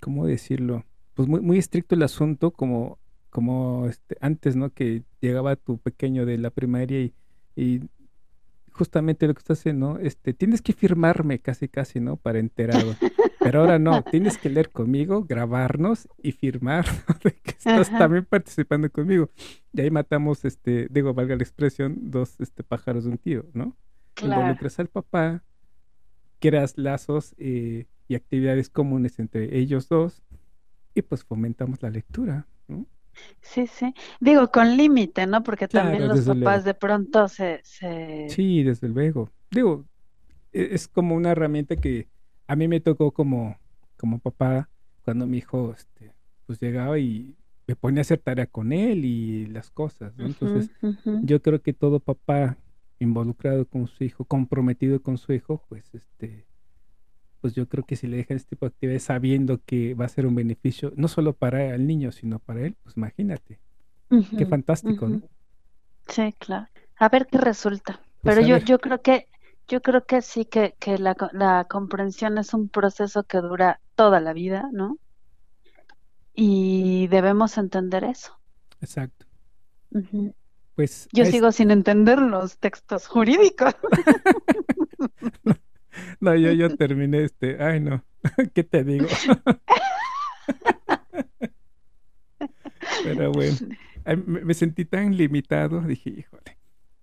¿cómo 0.00 0.26
decirlo? 0.26 0.84
Pues 1.14 1.28
muy, 1.28 1.40
muy 1.40 1.58
estricto 1.58 1.94
el 1.94 2.02
asunto, 2.02 2.50
como, 2.50 2.98
como 3.30 3.86
este, 3.86 4.16
antes, 4.20 4.56
¿no? 4.56 4.70
Que 4.70 5.02
llegaba 5.20 5.56
tu 5.56 5.78
pequeño 5.78 6.26
de 6.26 6.38
la 6.38 6.50
primaria 6.50 7.00
y, 7.00 7.14
y 7.54 7.82
justamente 8.76 9.26
lo 9.26 9.34
que 9.34 9.38
estás 9.38 9.58
haciendo, 9.60 9.98
este, 9.98 10.34
tienes 10.34 10.62
que 10.62 10.72
firmarme 10.72 11.38
casi, 11.38 11.68
casi, 11.68 12.00
¿no? 12.00 12.16
Para 12.16 12.38
enterado. 12.38 12.94
Pero 13.40 13.60
ahora 13.60 13.78
no, 13.78 14.02
tienes 14.10 14.38
que 14.38 14.50
leer 14.50 14.70
conmigo, 14.70 15.24
grabarnos 15.24 16.08
y 16.22 16.32
firmar 16.32 16.84
de 17.24 17.32
que 17.32 17.50
estás 17.52 17.90
también 17.90 18.24
participando 18.24 18.90
conmigo. 18.90 19.30
Y 19.72 19.80
ahí 19.80 19.90
matamos, 19.90 20.44
este, 20.44 20.88
digo, 20.90 21.14
valga 21.14 21.36
la 21.36 21.42
expresión, 21.42 22.10
dos 22.10 22.40
este, 22.40 22.62
pájaros 22.62 23.04
de 23.04 23.10
un 23.10 23.18
tío, 23.18 23.46
¿no? 23.54 23.76
Claro. 24.14 24.40
Involucras 24.40 24.78
al 24.78 24.88
papá, 24.88 25.42
creas 26.38 26.76
lazos 26.76 27.34
eh, 27.38 27.86
y 28.08 28.14
actividades 28.14 28.68
comunes 28.68 29.18
entre 29.18 29.58
ellos 29.58 29.88
dos 29.88 30.22
y 30.94 31.02
pues 31.02 31.24
fomentamos 31.24 31.82
la 31.82 31.90
lectura, 31.90 32.46
¿no? 32.68 32.86
Sí, 33.40 33.66
sí. 33.66 33.94
Digo, 34.20 34.50
con 34.50 34.76
límite, 34.76 35.26
¿no? 35.26 35.42
Porque 35.42 35.68
también 35.68 36.08
los 36.08 36.20
papás 36.26 36.64
de 36.64 36.74
pronto 36.74 37.28
se, 37.28 37.60
se... 37.64 38.28
Sí, 38.28 38.62
desde 38.62 38.88
luego. 38.88 39.30
Digo, 39.50 39.86
e, 40.52 40.68
es 40.72 40.88
como 40.88 41.14
una 41.14 41.32
herramienta 41.32 41.76
que 41.76 42.08
a 42.46 42.56
mí 42.56 42.68
me 42.68 42.80
tocó 42.80 43.12
como, 43.12 43.58
como 43.96 44.18
papá 44.18 44.68
cuando 45.02 45.26
mi 45.26 45.38
hijo 45.38 45.72
este, 45.76 46.12
pues 46.46 46.60
llegaba 46.60 46.98
y 46.98 47.36
me 47.66 47.76
ponía 47.76 48.00
a 48.00 48.02
hacer 48.02 48.18
tarea 48.18 48.46
con 48.46 48.72
él 48.72 49.04
y 49.04 49.46
las 49.46 49.70
cosas, 49.70 50.16
¿no? 50.16 50.26
Entonces, 50.26 50.70
yo 51.22 51.42
creo 51.42 51.60
que 51.60 51.72
todo 51.72 52.00
papá 52.00 52.56
involucrado 52.98 53.66
con 53.66 53.86
su 53.86 54.04
hijo, 54.04 54.24
comprometido 54.24 55.02
con 55.02 55.18
su 55.18 55.32
hijo, 55.32 55.62
pues 55.68 55.94
este, 55.94 56.46
pues 57.40 57.54
yo 57.54 57.68
creo 57.68 57.84
que 57.84 57.96
si 57.96 58.06
le 58.06 58.16
dejan 58.16 58.36
este 58.36 58.50
tipo 58.50 58.66
de 58.66 58.70
actividades 58.70 59.04
sabiendo 59.04 59.60
que 59.64 59.94
va 59.94 60.04
a 60.06 60.08
ser 60.08 60.26
un 60.26 60.34
beneficio, 60.34 60.92
no 60.96 61.08
solo 61.08 61.34
para 61.34 61.74
el 61.74 61.86
niño, 61.86 62.12
sino 62.12 62.38
para 62.38 62.66
él, 62.66 62.76
pues 62.82 62.96
imagínate. 62.96 63.60
qué 64.36 64.46
fantástico, 64.46 65.08
¿no? 65.08 65.22
Sí, 66.08 66.34
claro. 66.38 66.66
A 66.98 67.08
ver 67.08 67.26
qué 67.26 67.38
resulta. 67.38 68.00
Pues 68.22 68.36
Pero 68.36 68.46
yo, 68.46 68.56
yo 68.58 68.78
creo 68.78 69.02
que, 69.02 69.26
yo 69.68 69.82
creo 69.82 70.04
que 70.06 70.22
sí 70.22 70.44
que, 70.44 70.74
que 70.78 70.98
la, 70.98 71.16
la 71.32 71.66
comprensión 71.68 72.38
es 72.38 72.54
un 72.54 72.68
proceso 72.68 73.24
que 73.24 73.38
dura 73.38 73.80
toda 73.94 74.20
la 74.20 74.32
vida, 74.32 74.68
¿no? 74.72 74.98
Y 76.34 77.08
debemos 77.08 77.58
entender 77.58 78.04
eso. 78.04 78.38
Exacto. 78.80 79.26
Pues 80.76 81.08
Yo 81.12 81.24
sigo 81.24 81.50
sin 81.52 81.70
entender 81.70 82.20
los 82.20 82.58
textos 82.58 83.08
jurídicos. 83.08 83.74
No, 86.20 86.34
yo, 86.34 86.52
yo 86.52 86.76
terminé 86.76 87.24
este. 87.24 87.62
Ay, 87.62 87.80
no. 87.80 88.04
¿Qué 88.54 88.64
te 88.64 88.84
digo? 88.84 89.06
Pero 93.04 93.32
bueno, 93.32 93.56
me, 94.26 94.52
sentí 94.52 94.84
tan 94.84 95.16
limitado. 95.16 95.80
Dije, 95.80 96.10
híjole. 96.10 96.58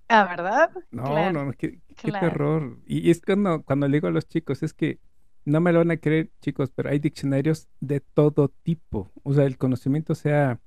Ah, 0.09 0.25
¿verdad? 0.25 0.69
No, 0.91 1.05
Claro, 1.05 1.45
no, 1.45 1.53
qué, 1.53 1.79
qué 1.95 2.09
claro. 2.09 2.27
terror. 2.27 2.77
Y 2.85 3.09
es 3.09 3.21
cuando, 3.21 3.63
cuando 3.63 3.87
le 3.87 3.97
digo 3.97 4.07
a 4.07 4.11
los 4.11 4.27
chicos, 4.27 4.61
es 4.61 4.73
que 4.73 4.99
no 5.45 5.59
me 5.59 5.73
lo 5.73 5.79
van 5.79 5.91
a 5.91 5.97
creer, 5.97 6.29
chicos, 6.41 6.69
pero 6.69 6.89
hay 6.89 6.99
diccionarios 6.99 7.67
de 7.79 7.99
todo 7.99 8.49
tipo. 8.63 9.11
O 9.23 9.33
sea, 9.33 9.45
el 9.45 9.57
conocimiento 9.57 10.13
sea 10.13 10.59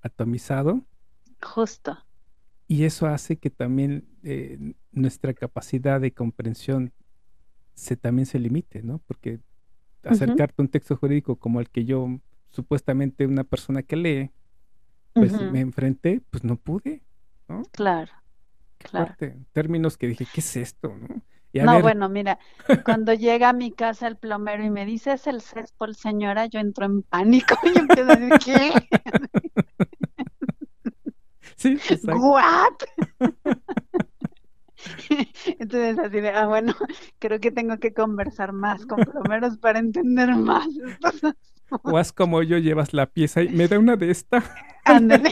atomizado 0.00 0.86
Justo. 1.42 1.98
Y 2.66 2.84
eso 2.84 3.06
hace 3.06 3.36
que 3.36 3.50
también 3.50 4.06
eh, 4.22 4.74
nuestra 4.92 5.34
capacidad 5.34 6.00
de 6.00 6.12
comprensión 6.12 6.92
se 7.74 7.96
también 7.96 8.26
se 8.26 8.38
limite, 8.38 8.82
¿no? 8.82 8.98
Porque 9.06 9.40
acercarte 10.04 10.54
a 10.58 10.62
un 10.62 10.68
texto 10.68 10.96
jurídico 10.96 11.36
como 11.36 11.60
el 11.60 11.70
que 11.70 11.84
yo, 11.84 12.20
supuestamente 12.50 13.26
una 13.26 13.44
persona 13.44 13.82
que 13.82 13.96
lee, 13.96 14.30
pues 15.12 15.32
me 15.40 15.60
enfrenté, 15.60 16.20
pues 16.30 16.44
no 16.44 16.56
pude, 16.56 17.02
¿no? 17.48 17.62
Claro, 17.72 18.12
Qué 18.78 18.88
claro. 18.88 19.06
fuerte. 19.06 19.38
Términos 19.52 19.96
que 19.96 20.08
dije, 20.08 20.26
¿qué 20.32 20.40
es 20.40 20.56
esto, 20.56 20.96
no? 20.96 21.22
No, 21.62 21.74
ver, 21.74 21.82
bueno, 21.82 22.08
mira, 22.08 22.40
cuando 22.84 23.14
llega 23.14 23.50
a 23.50 23.52
mi 23.52 23.70
casa 23.70 24.08
el 24.08 24.16
plomero 24.16 24.64
y 24.64 24.70
me 24.70 24.84
dice, 24.84 25.12
es 25.12 25.28
el 25.28 25.40
céspol, 25.40 25.94
señora, 25.94 26.46
yo 26.46 26.58
entro 26.58 26.84
en 26.86 27.02
pánico 27.02 27.54
y 27.62 27.78
empiezo 27.78 28.10
a 28.10 28.16
decir, 28.16 28.38
¿qué? 28.44 28.72
sí, 31.56 31.72
exacto. 31.88 32.16
¿What? 32.16 32.72
Entonces 35.58 35.98
así 35.98 36.20
de, 36.20 36.28
ah, 36.30 36.46
bueno, 36.46 36.74
creo 37.18 37.40
que 37.40 37.50
tengo 37.50 37.78
que 37.78 37.94
conversar 37.94 38.52
más 38.52 38.84
con 38.86 39.00
plomeros 39.04 39.56
para 39.58 39.78
entender 39.78 40.34
más. 40.34 40.66
O 41.82 41.96
haz 41.96 42.12
como 42.12 42.42
yo, 42.42 42.58
llevas 42.58 42.92
la 42.92 43.06
pieza 43.06 43.42
y 43.42 43.48
me 43.48 43.66
da 43.68 43.78
una 43.78 43.96
de 43.96 44.10
esta, 44.10 44.44
ándale. 44.84 45.30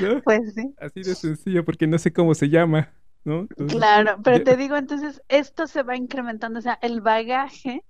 ¿No? 0.00 0.20
pues 0.22 0.54
sí. 0.54 0.74
Así 0.78 1.02
de 1.02 1.14
sencillo, 1.14 1.64
porque 1.64 1.86
no 1.86 1.98
sé 1.98 2.12
cómo 2.12 2.34
se 2.34 2.48
llama, 2.48 2.92
¿no? 3.24 3.42
Entonces, 3.42 3.78
Claro, 3.78 4.18
pero 4.22 4.38
yo- 4.38 4.44
te 4.44 4.56
digo, 4.56 4.76
entonces 4.76 5.22
esto 5.28 5.66
se 5.66 5.82
va 5.82 5.96
incrementando, 5.96 6.58
o 6.58 6.62
sea, 6.62 6.78
el 6.82 7.00
bagaje 7.00 7.84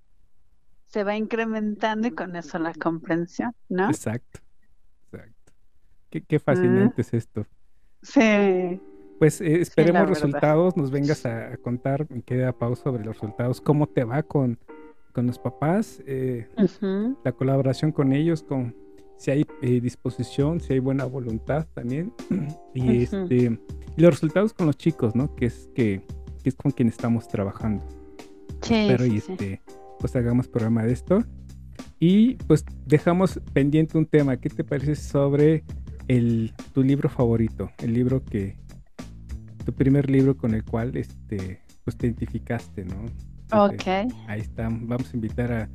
se 0.87 1.03
va 1.03 1.15
incrementando 1.15 2.07
y 2.07 2.11
con 2.11 2.35
eso 2.35 2.59
la 2.59 2.73
comprensión, 2.75 3.53
¿no? 3.69 3.87
Exacto. 3.87 4.39
Qué, 6.13 6.21
qué 6.21 6.37
fascinante 6.37 7.01
es 7.01 7.11
esto. 7.15 7.43
Sí, 8.03 8.79
Pues 9.17 9.41
eh, 9.41 9.61
esperemos 9.61 10.01
verdad. 10.01 10.13
resultados, 10.13 10.77
nos 10.77 10.91
vengas 10.91 11.25
a, 11.25 11.53
a 11.53 11.57
contar, 11.57 12.05
me 12.11 12.21
queda 12.21 12.51
pausa 12.51 12.83
sobre 12.83 13.03
los 13.03 13.15
resultados, 13.15 13.59
cómo 13.59 13.87
te 13.87 14.03
va 14.03 14.21
con, 14.21 14.59
con 15.11 15.25
los 15.25 15.39
papás, 15.39 16.03
eh, 16.05 16.47
ujú, 16.55 17.17
la 17.23 17.31
colaboración 17.31 17.91
con 17.91 18.13
ellos, 18.13 18.43
con 18.43 18.75
si 19.17 19.31
hay 19.31 19.45
eh, 19.63 19.81
disposición, 19.81 20.59
si 20.59 20.73
hay 20.73 20.79
buena 20.79 21.05
voluntad 21.05 21.65
también, 21.73 22.13
y 22.75 22.81
Ujú. 22.81 22.91
este 22.91 23.59
y 23.97 24.01
los 24.01 24.11
resultados 24.11 24.53
con 24.53 24.67
los 24.67 24.77
chicos, 24.77 25.15
¿no? 25.15 25.33
Que 25.35 25.47
es 25.47 25.67
que, 25.73 26.01
que 26.43 26.49
es 26.49 26.55
con 26.55 26.71
quien 26.71 26.89
estamos 26.89 27.27
trabajando. 27.27 27.83
Sí, 28.61 28.75
Espero 28.75 29.05
sí, 29.05 29.15
y 29.15 29.19
sí. 29.19 29.31
este, 29.31 29.61
pues 29.99 30.15
hagamos 30.15 30.47
programa 30.47 30.83
de 30.83 30.93
esto. 30.93 31.23
Y 31.99 32.35
pues 32.47 32.65
dejamos 32.85 33.39
pendiente 33.53 33.97
un 33.97 34.05
tema. 34.05 34.35
¿Qué 34.37 34.49
te 34.49 34.63
parece 34.63 34.95
sobre 34.95 35.63
el, 36.07 36.53
tu 36.73 36.83
libro 36.83 37.09
favorito? 37.09 37.71
El 37.79 37.93
libro 37.93 38.23
que, 38.23 38.55
tu 39.65 39.73
primer 39.73 40.09
libro 40.09 40.35
con 40.35 40.53
el 40.53 40.63
cual 40.63 40.95
este, 40.97 41.61
pues 41.83 41.97
te 41.97 42.07
identificaste, 42.07 42.85
¿no? 42.85 43.05
Entonces, 43.43 44.07
Ok, 44.07 44.13
Ahí 44.27 44.41
está. 44.41 44.67
Vamos 44.69 45.13
a 45.13 45.15
invitar 45.15 45.51
a, 45.51 45.69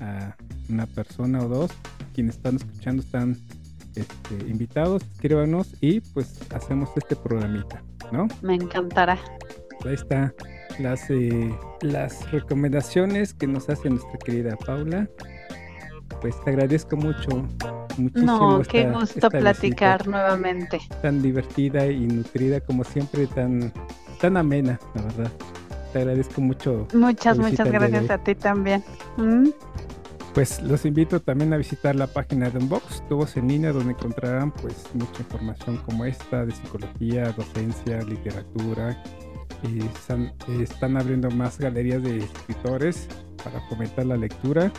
a 0.00 0.36
una 0.68 0.86
persona 0.86 1.40
o 1.40 1.48
dos. 1.48 1.70
Quienes 2.12 2.36
están 2.36 2.56
escuchando 2.56 3.02
están 3.02 3.36
este, 3.96 4.48
invitados. 4.48 5.02
Escríbanos 5.12 5.74
y 5.80 6.00
pues 6.00 6.40
hacemos 6.52 6.90
este 6.96 7.16
programita, 7.16 7.82
¿no? 8.12 8.28
me 8.42 8.54
encantará. 8.54 9.18
Ahí 9.84 9.94
está 9.94 10.34
las, 10.78 11.10
eh, 11.10 11.54
las 11.82 12.30
recomendaciones 12.30 13.34
que 13.34 13.46
nos 13.46 13.68
hace 13.68 13.90
nuestra 13.90 14.18
querida 14.18 14.56
Paula. 14.56 15.08
Pues 16.20 16.34
te 16.42 16.50
agradezco 16.50 16.96
mucho, 16.96 17.46
muchísimo. 17.98 18.58
No, 18.58 18.62
qué 18.62 18.82
esta- 18.82 18.98
gusto 18.98 19.14
esta 19.18 19.30
platicar 19.30 20.06
nuevamente. 20.08 20.80
Tan 21.02 21.22
divertida 21.22 21.86
y 21.86 22.00
nutrida 22.06 22.60
como 22.60 22.84
siempre, 22.84 23.26
tan, 23.26 23.72
tan 24.20 24.36
amena, 24.36 24.78
la 24.94 25.02
verdad. 25.02 25.32
Te 25.92 26.00
agradezco 26.00 26.40
mucho. 26.40 26.88
Muchas, 26.92 27.38
muchas 27.38 27.70
gracias 27.70 28.10
a 28.10 28.18
ti 28.18 28.34
también. 28.34 28.82
¿Mm? 29.16 29.48
Pues 30.34 30.60
los 30.62 30.84
invito 30.84 31.20
también 31.20 31.52
a 31.52 31.56
visitar 31.56 31.94
la 31.94 32.08
página 32.08 32.50
de 32.50 32.58
Unbox, 32.58 33.06
tu 33.08 33.16
voz 33.18 33.36
en 33.36 33.46
línea, 33.46 33.70
donde 33.72 33.92
encontrarán 33.92 34.50
pues 34.50 34.74
mucha 34.92 35.20
información 35.20 35.76
como 35.86 36.04
esta 36.04 36.44
de 36.44 36.50
psicología, 36.52 37.30
docencia, 37.32 38.02
literatura. 38.02 39.00
Y 39.62 39.78
están, 39.84 40.32
eh, 40.48 40.62
están 40.62 40.96
abriendo 40.96 41.30
más 41.30 41.58
galerías 41.58 42.02
de 42.02 42.18
escritores 42.18 43.06
para 43.44 43.60
fomentar 43.68 44.06
la 44.06 44.16
lectura. 44.16 44.72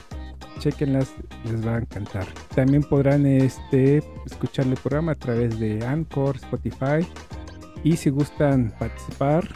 Chequenlas, 0.59 1.13
les 1.45 1.65
va 1.65 1.75
a 1.75 1.79
encantar. 1.79 2.27
También 2.55 2.83
podrán 2.83 3.25
este, 3.25 4.03
escuchar 4.25 4.65
el 4.67 4.75
programa 4.75 5.13
a 5.13 5.15
través 5.15 5.59
de 5.59 5.85
Anchor, 5.85 6.35
Spotify. 6.37 7.07
Y 7.83 7.97
si 7.97 8.09
gustan 8.09 8.73
participar, 8.79 9.47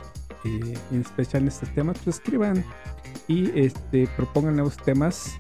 eh, 0.46 0.78
en 0.92 1.02
especial 1.02 1.44
en 1.44 1.50
estos 1.50 1.70
temas, 1.74 1.98
pues 2.04 2.18
escriban 2.18 2.64
y 3.28 3.58
este, 3.60 4.08
propongan 4.16 4.56
nuevos 4.56 4.78
temas 4.78 5.40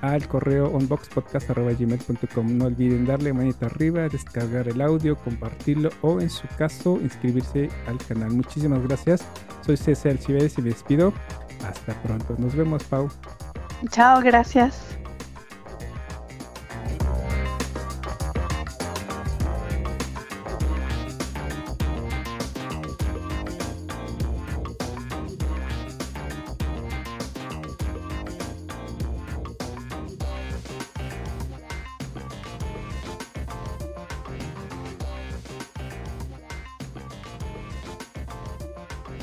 al 0.00 0.28
correo 0.28 0.66
onboxpodcast.gmail.com. 0.66 2.58
No 2.58 2.66
olviden 2.66 3.06
darle 3.06 3.32
manita 3.32 3.66
arriba, 3.66 4.08
descargar 4.08 4.68
el 4.68 4.80
audio, 4.80 5.16
compartirlo 5.16 5.90
o 6.02 6.20
en 6.20 6.28
su 6.28 6.46
caso 6.58 6.98
inscribirse 7.00 7.70
al 7.86 7.98
canal. 7.98 8.32
Muchísimas 8.32 8.82
gracias. 8.86 9.24
Soy 9.64 9.76
César 9.76 10.12
Alcibedes 10.12 10.58
y 10.58 10.62
me 10.62 10.70
despido. 10.70 11.12
Hasta 11.66 11.94
pronto. 12.02 12.34
Nos 12.38 12.54
vemos, 12.54 12.84
Pau. 12.84 13.08
Chao, 13.90 14.20
gracias. 14.20 14.98